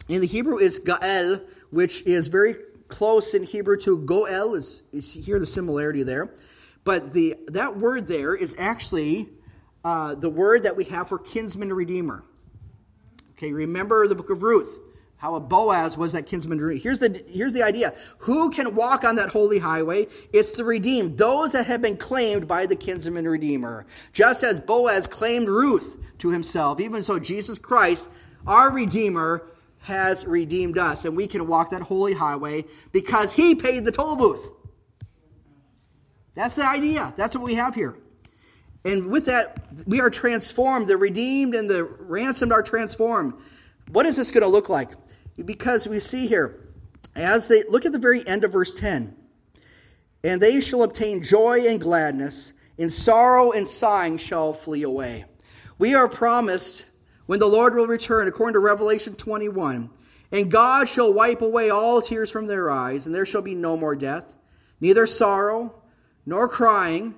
in 0.09 0.21
the 0.21 0.27
Hebrew 0.27 0.59
is 0.59 0.79
Gael, 0.79 1.41
which 1.71 2.03
is 2.07 2.29
very 2.29 2.55
close 2.89 3.35
in 3.35 3.43
Hebrew 3.43 3.79
to 3.79 3.99
Goel, 3.99 4.55
is, 4.55 4.83
is 4.93 5.11
here 5.13 5.41
the 5.41 5.47
similarity 5.47 6.03
there. 6.03 6.33
But 6.85 7.13
the 7.13 7.37
that 7.49 7.79
word 7.79 8.07
there 8.07 8.35
is 8.35 8.55
actually 8.59 9.29
uh, 9.85 10.15
the 10.15 10.29
word 10.29 10.65
that 10.65 10.77
we 10.77 10.85
have 10.85 11.09
for 11.09 11.19
kinsman 11.19 11.73
redeemer. 11.73 12.25
Okay, 13.33 13.53
remember 13.53 14.07
the 14.09 14.15
book 14.15 14.31
of 14.31 14.43
Ruth 14.43 14.79
how 15.23 15.37
a 15.37 15.41
Boaz 15.41 15.97
was 15.97 16.11
that 16.15 16.27
kinsman 16.27 16.61
redeemer. 16.61 16.83
Here's 16.83 16.99
the, 16.99 17.25
here's 17.29 17.53
the 17.53 17.63
idea. 17.63 17.93
Who 18.19 18.51
can 18.51 18.75
walk 18.75 19.05
on 19.05 19.15
that 19.15 19.29
holy 19.29 19.61
highway? 19.61 20.09
It's 20.33 20.55
the 20.55 20.65
redeemed, 20.65 21.17
those 21.17 21.53
that 21.53 21.65
have 21.67 21.81
been 21.81 21.97
claimed 21.97 22.49
by 22.49 22.67
the 22.67 22.75
kinsman 22.75 23.29
redeemer. 23.29 23.87
Just 24.13 24.43
as 24.43 24.59
Boaz 24.59 25.07
claimed 25.07 25.47
Ruth 25.47 25.97
to 26.19 26.31
himself, 26.31 26.81
even 26.81 27.05
so 27.05 27.21
Jesus 27.21 27.57
Christ, 27.57 28.09
our 28.49 28.73
redeemer, 28.73 29.45
has 29.83 30.27
redeemed 30.27 30.77
us, 30.77 31.05
and 31.05 31.17
we 31.17 31.29
can 31.29 31.47
walk 31.47 31.71
that 31.71 31.83
holy 31.83 32.15
highway 32.15 32.65
because 32.91 33.33
he 33.33 33.55
paid 33.55 33.85
the 33.85 33.93
toll 33.93 34.17
booth. 34.17 34.51
That's 36.35 36.57
the 36.57 36.69
idea. 36.69 37.15
That's 37.17 37.37
what 37.37 37.45
we 37.45 37.55
have 37.55 37.77
here. 37.77 37.97
And 38.85 39.07
with 39.07 39.27
that, 39.27 39.69
we 39.87 40.01
are 40.01 40.11
transformed. 40.11 40.89
The 40.89 40.97
redeemed 40.97 41.55
and 41.55 41.71
the 41.71 41.85
ransomed 41.85 42.51
are 42.51 42.63
transformed. 42.65 43.35
What 43.93 44.07
is 44.07 44.17
this 44.17 44.31
going 44.31 44.43
to 44.43 44.49
look 44.49 44.69
like? 44.69 44.89
Because 45.37 45.87
we 45.87 46.01
see 46.01 46.27
here, 46.27 46.59
as 47.17 47.49
they 47.49 47.63
look 47.69 47.85
at 47.85 47.93
the 47.93 47.99
very 47.99 48.27
end 48.27 48.45
of 48.45 48.53
verse 48.53 48.75
10, 48.75 49.17
and 50.25 50.41
they 50.41 50.61
shall 50.61 50.83
obtain 50.83 51.23
joy 51.23 51.67
and 51.67 51.81
gladness, 51.81 52.53
and 52.79 52.93
sorrow 52.93 53.53
and 53.53 53.67
sighing 53.67 54.19
shall 54.19 54.53
flee 54.53 54.83
away. 54.83 55.25
We 55.79 55.95
are 55.95 56.09
promised 56.09 56.87
when 57.27 57.41
the 57.41 57.47
Lord 57.47 57.75
will 57.75 57.87
return, 57.87 58.29
according 58.29 58.55
to 58.55 58.61
Revelation 58.61 59.15
21, 59.15 59.91
and 60.31 60.51
God 60.51 60.89
shall 60.89 61.13
wipe 61.13 61.43
away 61.43 61.71
all 61.71 62.01
tears 62.01 62.31
from 62.31 62.47
their 62.47 62.71
eyes, 62.71 63.07
and 63.07 63.15
there 63.15 63.27
shall 63.27 63.43
be 63.43 63.55
no 63.55 63.77
more 63.77 63.97
death, 63.97 64.37
neither 64.81 65.07
sorrow, 65.07 65.83
nor 66.25 66.49
crying, 66.49 67.15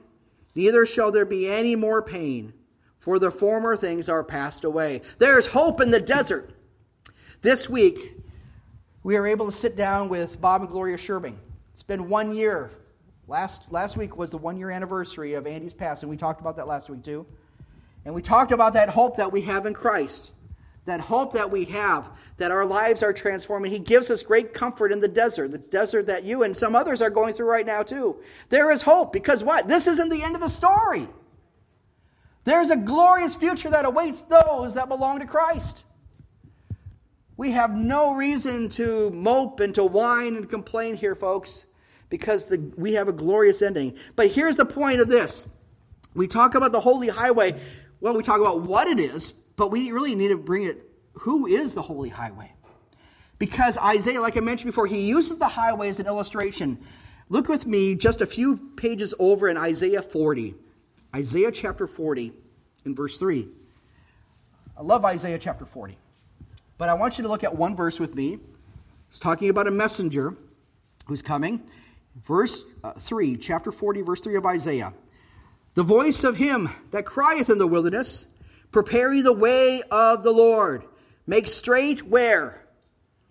neither 0.54 0.86
shall 0.86 1.10
there 1.10 1.26
be 1.26 1.48
any 1.48 1.76
more 1.76 2.02
pain, 2.02 2.52
for 2.98 3.18
the 3.18 3.30
former 3.30 3.76
things 3.76 4.08
are 4.08 4.24
passed 4.24 4.64
away. 4.64 5.02
There 5.18 5.38
is 5.38 5.48
hope 5.48 5.80
in 5.80 5.90
the 5.90 6.00
desert. 6.00 6.53
This 7.44 7.68
week, 7.68 8.16
we 9.02 9.18
are 9.18 9.26
able 9.26 9.44
to 9.44 9.52
sit 9.52 9.76
down 9.76 10.08
with 10.08 10.40
Bob 10.40 10.62
and 10.62 10.70
Gloria 10.70 10.96
Sherbing. 10.96 11.36
It's 11.72 11.82
been 11.82 12.08
one 12.08 12.34
year. 12.34 12.70
Last, 13.28 13.70
last 13.70 13.98
week 13.98 14.16
was 14.16 14.30
the 14.30 14.38
one 14.38 14.56
year 14.56 14.70
anniversary 14.70 15.34
of 15.34 15.46
Andy's 15.46 15.74
passing. 15.74 16.08
We 16.08 16.16
talked 16.16 16.40
about 16.40 16.56
that 16.56 16.66
last 16.66 16.88
week 16.88 17.02
too. 17.02 17.26
And 18.06 18.14
we 18.14 18.22
talked 18.22 18.50
about 18.50 18.72
that 18.72 18.88
hope 18.88 19.18
that 19.18 19.30
we 19.30 19.42
have 19.42 19.66
in 19.66 19.74
Christ. 19.74 20.32
That 20.86 21.02
hope 21.02 21.34
that 21.34 21.50
we 21.50 21.66
have, 21.66 22.08
that 22.38 22.50
our 22.50 22.64
lives 22.64 23.02
are 23.02 23.12
transforming. 23.12 23.70
He 23.70 23.78
gives 23.78 24.10
us 24.10 24.22
great 24.22 24.54
comfort 24.54 24.90
in 24.90 25.00
the 25.00 25.08
desert, 25.08 25.50
the 25.52 25.58
desert 25.58 26.06
that 26.06 26.24
you 26.24 26.44
and 26.44 26.56
some 26.56 26.74
others 26.74 27.02
are 27.02 27.10
going 27.10 27.34
through 27.34 27.50
right 27.50 27.66
now 27.66 27.82
too. 27.82 28.22
There 28.48 28.70
is 28.70 28.80
hope 28.80 29.12
because 29.12 29.44
what? 29.44 29.68
This 29.68 29.86
isn't 29.86 30.08
the 30.08 30.22
end 30.22 30.34
of 30.34 30.40
the 30.40 30.48
story. 30.48 31.06
There's 32.44 32.70
a 32.70 32.76
glorious 32.78 33.34
future 33.34 33.68
that 33.68 33.84
awaits 33.84 34.22
those 34.22 34.76
that 34.76 34.88
belong 34.88 35.20
to 35.20 35.26
Christ. 35.26 35.84
We 37.36 37.50
have 37.50 37.76
no 37.76 38.14
reason 38.14 38.68
to 38.70 39.10
mope 39.10 39.60
and 39.60 39.74
to 39.74 39.84
whine 39.84 40.36
and 40.36 40.48
complain 40.48 40.96
here, 40.96 41.14
folks, 41.14 41.66
because 42.08 42.44
the, 42.46 42.72
we 42.76 42.92
have 42.94 43.08
a 43.08 43.12
glorious 43.12 43.60
ending. 43.60 43.96
But 44.14 44.30
here's 44.30 44.56
the 44.56 44.64
point 44.64 45.00
of 45.00 45.08
this 45.08 45.48
we 46.14 46.26
talk 46.28 46.54
about 46.54 46.72
the 46.72 46.80
holy 46.80 47.08
highway. 47.08 47.54
Well, 48.00 48.16
we 48.16 48.22
talk 48.22 48.40
about 48.40 48.62
what 48.62 48.86
it 48.86 49.00
is, 49.00 49.32
but 49.32 49.70
we 49.70 49.90
really 49.90 50.14
need 50.14 50.28
to 50.28 50.36
bring 50.36 50.64
it 50.64 50.78
who 51.14 51.46
is 51.46 51.74
the 51.74 51.82
holy 51.82 52.08
highway? 52.08 52.52
Because 53.38 53.78
Isaiah, 53.78 54.20
like 54.20 54.36
I 54.36 54.40
mentioned 54.40 54.68
before, 54.68 54.86
he 54.86 55.08
uses 55.08 55.38
the 55.38 55.48
highway 55.48 55.88
as 55.88 56.00
an 56.00 56.06
illustration. 56.06 56.78
Look 57.28 57.48
with 57.48 57.66
me 57.66 57.94
just 57.94 58.20
a 58.20 58.26
few 58.26 58.56
pages 58.76 59.14
over 59.18 59.48
in 59.48 59.56
Isaiah 59.56 60.02
40. 60.02 60.54
Isaiah 61.14 61.52
chapter 61.52 61.86
40 61.86 62.32
in 62.84 62.94
verse 62.94 63.18
3. 63.18 63.48
I 64.76 64.82
love 64.82 65.04
Isaiah 65.04 65.38
chapter 65.38 65.64
40. 65.64 65.96
But 66.76 66.88
I 66.88 66.94
want 66.94 67.18
you 67.18 67.22
to 67.22 67.28
look 67.28 67.44
at 67.44 67.56
one 67.56 67.76
verse 67.76 68.00
with 68.00 68.14
me. 68.14 68.38
It's 69.08 69.20
talking 69.20 69.48
about 69.48 69.68
a 69.68 69.70
messenger 69.70 70.34
who's 71.06 71.22
coming. 71.22 71.62
Verse 72.22 72.64
uh, 72.82 72.92
3, 72.92 73.36
chapter 73.36 73.72
40, 73.72 74.02
verse 74.02 74.20
3 74.20 74.36
of 74.36 74.46
Isaiah. 74.46 74.92
The 75.74 75.82
voice 75.82 76.24
of 76.24 76.36
him 76.36 76.68
that 76.92 77.04
crieth 77.04 77.50
in 77.50 77.58
the 77.58 77.66
wilderness, 77.66 78.26
Prepare 78.70 79.12
ye 79.12 79.22
the 79.22 79.32
way 79.32 79.82
of 79.90 80.22
the 80.22 80.32
Lord. 80.32 80.84
Make 81.26 81.46
straight 81.46 82.08
where? 82.08 82.60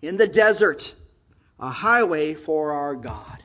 In 0.02 0.16
the 0.16 0.26
desert, 0.26 0.94
a 1.60 1.70
highway 1.70 2.34
for 2.34 2.72
our 2.72 2.94
God. 2.94 3.42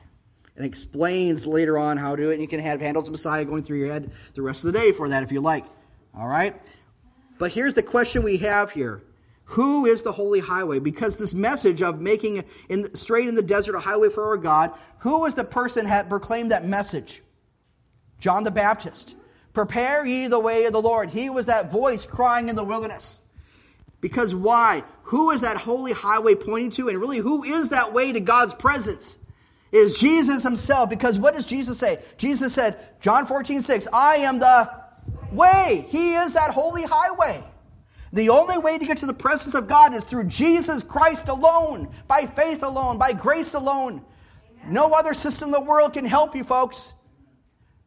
And 0.56 0.66
explains 0.66 1.46
later 1.46 1.78
on 1.78 1.96
how 1.96 2.16
to 2.16 2.22
do 2.22 2.30
it. 2.30 2.34
And 2.34 2.42
you 2.42 2.48
can 2.48 2.60
have 2.60 2.80
Handel's 2.80 3.08
Messiah 3.08 3.44
going 3.44 3.62
through 3.62 3.78
your 3.78 3.92
head 3.92 4.10
the 4.34 4.42
rest 4.42 4.64
of 4.64 4.72
the 4.72 4.78
day 4.78 4.92
for 4.92 5.08
that 5.08 5.22
if 5.22 5.32
you 5.32 5.40
like. 5.40 5.64
All 6.14 6.28
right? 6.28 6.54
But 7.38 7.52
here's 7.52 7.74
the 7.74 7.82
question 7.82 8.22
we 8.22 8.38
have 8.38 8.72
here 8.72 9.02
Who 9.50 9.84
is 9.84 10.02
the 10.02 10.12
holy 10.12 10.38
highway? 10.38 10.78
Because 10.78 11.16
this 11.16 11.34
message 11.34 11.82
of 11.82 12.00
making 12.00 12.44
in, 12.68 12.94
straight 12.94 13.26
in 13.26 13.34
the 13.34 13.42
desert 13.42 13.74
a 13.74 13.80
highway 13.80 14.08
for 14.08 14.24
our 14.26 14.36
God, 14.36 14.72
who 14.98 15.22
was 15.22 15.34
the 15.34 15.42
person 15.42 15.86
that 15.86 16.08
proclaimed 16.08 16.52
that 16.52 16.64
message? 16.64 17.20
John 18.20 18.44
the 18.44 18.52
Baptist. 18.52 19.16
Prepare 19.52 20.06
ye 20.06 20.28
the 20.28 20.38
way 20.38 20.66
of 20.66 20.72
the 20.72 20.80
Lord. 20.80 21.10
He 21.10 21.30
was 21.30 21.46
that 21.46 21.72
voice 21.72 22.06
crying 22.06 22.48
in 22.48 22.54
the 22.54 22.62
wilderness. 22.62 23.22
Because 24.00 24.36
why? 24.36 24.84
Who 25.04 25.32
is 25.32 25.40
that 25.40 25.56
holy 25.56 25.92
highway 25.92 26.36
pointing 26.36 26.70
to? 26.70 26.88
And 26.88 26.98
really, 26.98 27.18
who 27.18 27.42
is 27.42 27.70
that 27.70 27.92
way 27.92 28.12
to 28.12 28.20
God's 28.20 28.54
presence? 28.54 29.18
It 29.72 29.78
is 29.78 29.98
Jesus 29.98 30.44
himself. 30.44 30.88
Because 30.90 31.18
what 31.18 31.34
does 31.34 31.44
Jesus 31.44 31.76
say? 31.76 31.98
Jesus 32.18 32.54
said, 32.54 32.76
John 33.00 33.26
14, 33.26 33.62
6, 33.62 33.88
I 33.92 34.16
am 34.18 34.38
the 34.38 34.70
way. 35.32 35.84
He 35.88 36.14
is 36.14 36.34
that 36.34 36.52
holy 36.52 36.84
highway. 36.84 37.44
The 38.12 38.28
only 38.28 38.58
way 38.58 38.76
to 38.76 38.84
get 38.84 38.98
to 38.98 39.06
the 39.06 39.14
presence 39.14 39.54
of 39.54 39.68
God 39.68 39.94
is 39.94 40.04
through 40.04 40.24
Jesus 40.24 40.82
Christ 40.82 41.28
alone, 41.28 41.88
by 42.08 42.22
faith 42.26 42.62
alone, 42.62 42.98
by 42.98 43.12
grace 43.12 43.54
alone. 43.54 44.04
No 44.66 44.92
other 44.92 45.14
system 45.14 45.48
in 45.48 45.52
the 45.52 45.60
world 45.60 45.92
can 45.92 46.04
help 46.04 46.34
you, 46.34 46.44
folks. 46.44 46.94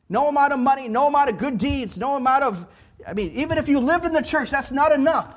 No 0.09 0.29
amount 0.29 0.53
of 0.53 0.59
money, 0.59 0.87
no 0.87 1.07
amount 1.07 1.29
of 1.29 1.37
good 1.37 1.57
deeds, 1.57 1.97
no 1.97 2.15
amount 2.15 2.43
of, 2.43 2.67
I 3.07 3.13
mean, 3.13 3.31
even 3.31 3.57
if 3.57 3.67
you 3.67 3.79
lived 3.79 4.05
in 4.05 4.13
the 4.13 4.21
church, 4.21 4.51
that's 4.51 4.71
not 4.71 4.91
enough 4.91 5.35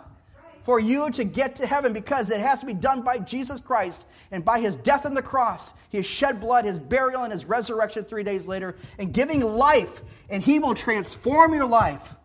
for 0.62 0.80
you 0.80 1.11
to 1.12 1.22
get 1.22 1.55
to 1.57 1.66
heaven 1.66 1.93
because 1.93 2.30
it 2.30 2.41
has 2.41 2.61
to 2.61 2.66
be 2.66 2.74
done 2.74 3.03
by 3.03 3.18
Jesus 3.18 3.61
Christ 3.61 4.07
and 4.32 4.45
by 4.45 4.59
his 4.59 4.74
death 4.74 5.07
on 5.07 5.14
the 5.14 5.22
cross, 5.22 5.74
his 5.91 6.05
shed 6.05 6.41
blood, 6.41 6.64
his 6.64 6.80
burial, 6.80 7.22
and 7.22 7.32
his 7.32 7.45
resurrection 7.45 8.03
three 8.03 8.24
days 8.24 8.49
later, 8.49 8.74
and 8.99 9.14
giving 9.14 9.41
life, 9.43 10.03
and 10.28 10.43
he 10.43 10.59
will 10.59 10.74
transform 10.74 11.55
your 11.55 11.66
life. 11.66 12.16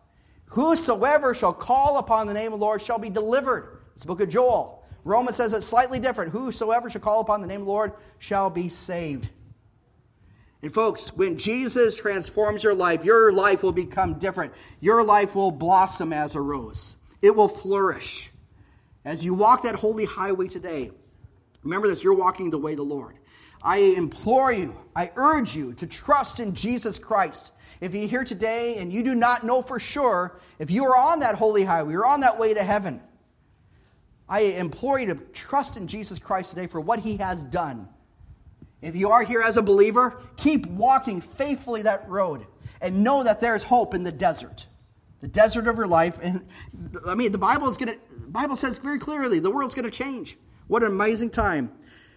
Whosoever 0.51 1.33
shall 1.33 1.53
call 1.53 1.97
upon 1.97 2.27
the 2.27 2.33
name 2.33 2.53
of 2.53 2.59
the 2.59 2.65
Lord 2.65 2.81
shall 2.81 2.99
be 2.99 3.09
delivered. 3.09 3.79
It's 3.93 4.03
the 4.03 4.07
book 4.07 4.21
of 4.21 4.29
Joel. 4.29 4.83
Romans 5.05 5.37
says 5.37 5.53
it 5.53 5.61
slightly 5.61 5.99
different. 5.99 6.33
Whosoever 6.33 6.89
shall 6.89 7.01
call 7.01 7.21
upon 7.21 7.41
the 7.41 7.47
name 7.47 7.61
of 7.61 7.65
the 7.65 7.71
Lord 7.71 7.93
shall 8.19 8.49
be 8.49 8.67
saved. 8.67 9.29
And 10.61 10.73
folks, 10.73 11.15
when 11.15 11.37
Jesus 11.37 11.95
transforms 11.95 12.63
your 12.63 12.75
life, 12.75 13.05
your 13.05 13.31
life 13.31 13.63
will 13.63 13.71
become 13.71 14.19
different. 14.19 14.53
Your 14.81 15.03
life 15.03 15.35
will 15.35 15.51
blossom 15.51 16.11
as 16.11 16.35
a 16.35 16.41
rose, 16.41 16.97
it 17.21 17.35
will 17.35 17.47
flourish. 17.47 18.29
As 19.03 19.25
you 19.25 19.33
walk 19.33 19.63
that 19.63 19.75
holy 19.75 20.05
highway 20.05 20.47
today, 20.47 20.91
remember 21.63 21.87
this 21.87 22.03
you're 22.03 22.13
walking 22.13 22.51
the 22.51 22.59
way 22.59 22.73
of 22.73 22.77
the 22.77 22.83
Lord. 22.83 23.17
I 23.63 23.93
implore 23.97 24.51
you, 24.51 24.77
I 24.95 25.11
urge 25.15 25.55
you 25.55 25.73
to 25.75 25.87
trust 25.87 26.39
in 26.39 26.55
Jesus 26.55 26.97
Christ. 26.99 27.51
If 27.79 27.95
you're 27.95 28.07
here 28.07 28.23
today 28.23 28.77
and 28.79 28.91
you 28.91 29.03
do 29.03 29.15
not 29.15 29.43
know 29.43 29.61
for 29.61 29.79
sure 29.79 30.37
if 30.59 30.69
you 30.69 30.85
are 30.85 30.95
on 30.95 31.19
that 31.19 31.35
holy 31.35 31.63
highway, 31.63 31.93
you're 31.93 32.05
on 32.05 32.21
that 32.21 32.37
way 32.39 32.53
to 32.53 32.63
heaven, 32.63 33.01
I 34.29 34.41
implore 34.41 34.99
you 34.99 35.07
to 35.07 35.15
trust 35.15 35.77
in 35.77 35.87
Jesus 35.87 36.19
Christ 36.19 36.51
today 36.51 36.67
for 36.67 36.79
what 36.79 36.99
he 36.99 37.17
has 37.17 37.43
done 37.43 37.87
if 38.81 38.95
you 38.95 39.09
are 39.11 39.23
here 39.23 39.41
as 39.41 39.57
a 39.57 39.61
believer, 39.61 40.21
keep 40.37 40.65
walking 40.65 41.21
faithfully 41.21 41.83
that 41.83 42.09
road 42.09 42.45
and 42.81 43.03
know 43.03 43.23
that 43.23 43.39
there's 43.39 43.63
hope 43.63 43.93
in 43.93 44.03
the 44.03 44.11
desert. 44.11 44.67
The 45.21 45.27
desert 45.27 45.67
of 45.67 45.77
your 45.77 45.87
life. 45.87 46.17
And 46.21 46.47
I 47.05 47.13
mean, 47.13 47.31
the 47.31 47.37
Bible 47.37 47.69
is 47.69 47.77
going 47.77 47.93
to 47.93 47.99
Bible 48.27 48.55
says 48.55 48.79
very 48.79 48.97
clearly 48.97 49.39
the 49.39 49.51
world's 49.51 49.75
going 49.75 49.85
to 49.85 49.91
change. 49.91 50.37
What 50.67 50.83
an 50.83 50.91
amazing 50.91 51.29
time. 51.29 51.71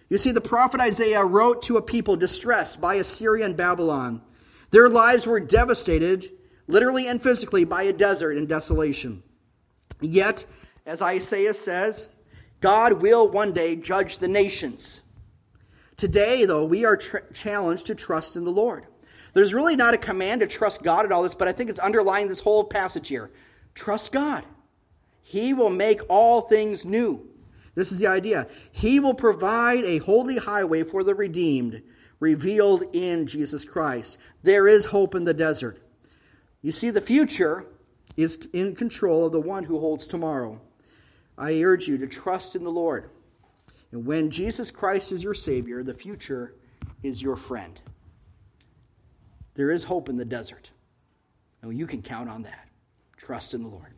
You 0.09 0.17
see, 0.17 0.31
the 0.31 0.41
prophet 0.41 0.79
Isaiah 0.79 1.23
wrote 1.23 1.63
to 1.63 1.77
a 1.77 1.81
people 1.81 2.15
distressed 2.15 2.79
by 2.79 2.95
Assyria 2.95 3.45
and 3.45 3.57
Babylon. 3.57 4.21
Their 4.71 4.89
lives 4.89 5.25
were 5.25 5.39
devastated, 5.39 6.29
literally 6.67 7.07
and 7.07 7.21
physically, 7.21 7.65
by 7.65 7.83
a 7.83 7.93
desert 7.93 8.37
and 8.37 8.47
desolation. 8.47 9.23
Yet, 10.01 10.45
as 10.85 11.01
Isaiah 11.01 11.53
says, 11.53 12.09
God 12.61 13.01
will 13.01 13.27
one 13.29 13.53
day 13.53 13.75
judge 13.75 14.19
the 14.19 14.27
nations. 14.27 15.01
Today, 15.97 16.45
though, 16.45 16.65
we 16.65 16.85
are 16.85 16.97
tr- 16.97 17.17
challenged 17.33 17.87
to 17.87 17.95
trust 17.95 18.35
in 18.35 18.43
the 18.43 18.51
Lord. 18.51 18.85
There's 19.33 19.53
really 19.53 19.75
not 19.75 19.93
a 19.93 19.97
command 19.97 20.41
to 20.41 20.47
trust 20.47 20.83
God 20.83 21.05
at 21.05 21.11
all 21.11 21.23
this, 21.23 21.33
but 21.33 21.47
I 21.47 21.51
think 21.51 21.69
it's 21.69 21.79
underlying 21.79 22.27
this 22.27 22.39
whole 22.41 22.63
passage 22.63 23.07
here. 23.07 23.31
Trust 23.73 24.11
God. 24.11 24.45
He 25.23 25.53
will 25.53 25.69
make 25.69 26.01
all 26.09 26.41
things 26.41 26.85
new. 26.85 27.27
This 27.75 27.91
is 27.91 27.99
the 27.99 28.07
idea. 28.07 28.47
He 28.71 28.99
will 28.99 29.13
provide 29.13 29.83
a 29.83 29.99
holy 29.99 30.37
highway 30.37 30.83
for 30.83 31.03
the 31.03 31.13
redeemed, 31.13 31.83
revealed 32.19 32.83
in 32.93 33.27
Jesus 33.27 33.65
Christ. 33.65 34.17
There 34.43 34.67
is 34.67 34.85
hope 34.85 35.13
in 35.13 35.25
the 35.25 35.33
desert. 35.33 35.79
You 36.61 36.71
see, 36.71 36.89
the 36.89 37.01
future 37.01 37.65
is 38.17 38.47
in 38.53 38.75
control 38.75 39.25
of 39.25 39.33
the 39.33 39.41
one 39.41 39.65
who 39.65 39.79
holds 39.79 40.07
tomorrow. 40.07 40.59
I 41.37 41.61
urge 41.61 41.87
you 41.87 41.97
to 41.97 42.07
trust 42.07 42.55
in 42.55 42.63
the 42.63 42.71
Lord. 42.71 43.09
And 43.91 44.05
when 44.05 44.31
Jesus 44.31 44.71
Christ 44.71 45.11
is 45.11 45.23
your 45.23 45.33
Savior, 45.33 45.83
the 45.83 45.93
future 45.93 46.55
is 47.03 47.21
your 47.21 47.35
friend. 47.35 47.79
There 49.55 49.69
is 49.69 49.83
hope 49.83 50.09
in 50.09 50.17
the 50.17 50.25
desert. 50.25 50.69
And 51.61 51.77
you 51.77 51.87
can 51.87 52.01
count 52.01 52.29
on 52.29 52.43
that. 52.43 52.67
Trust 53.17 53.53
in 53.53 53.63
the 53.63 53.69
Lord. 53.69 53.93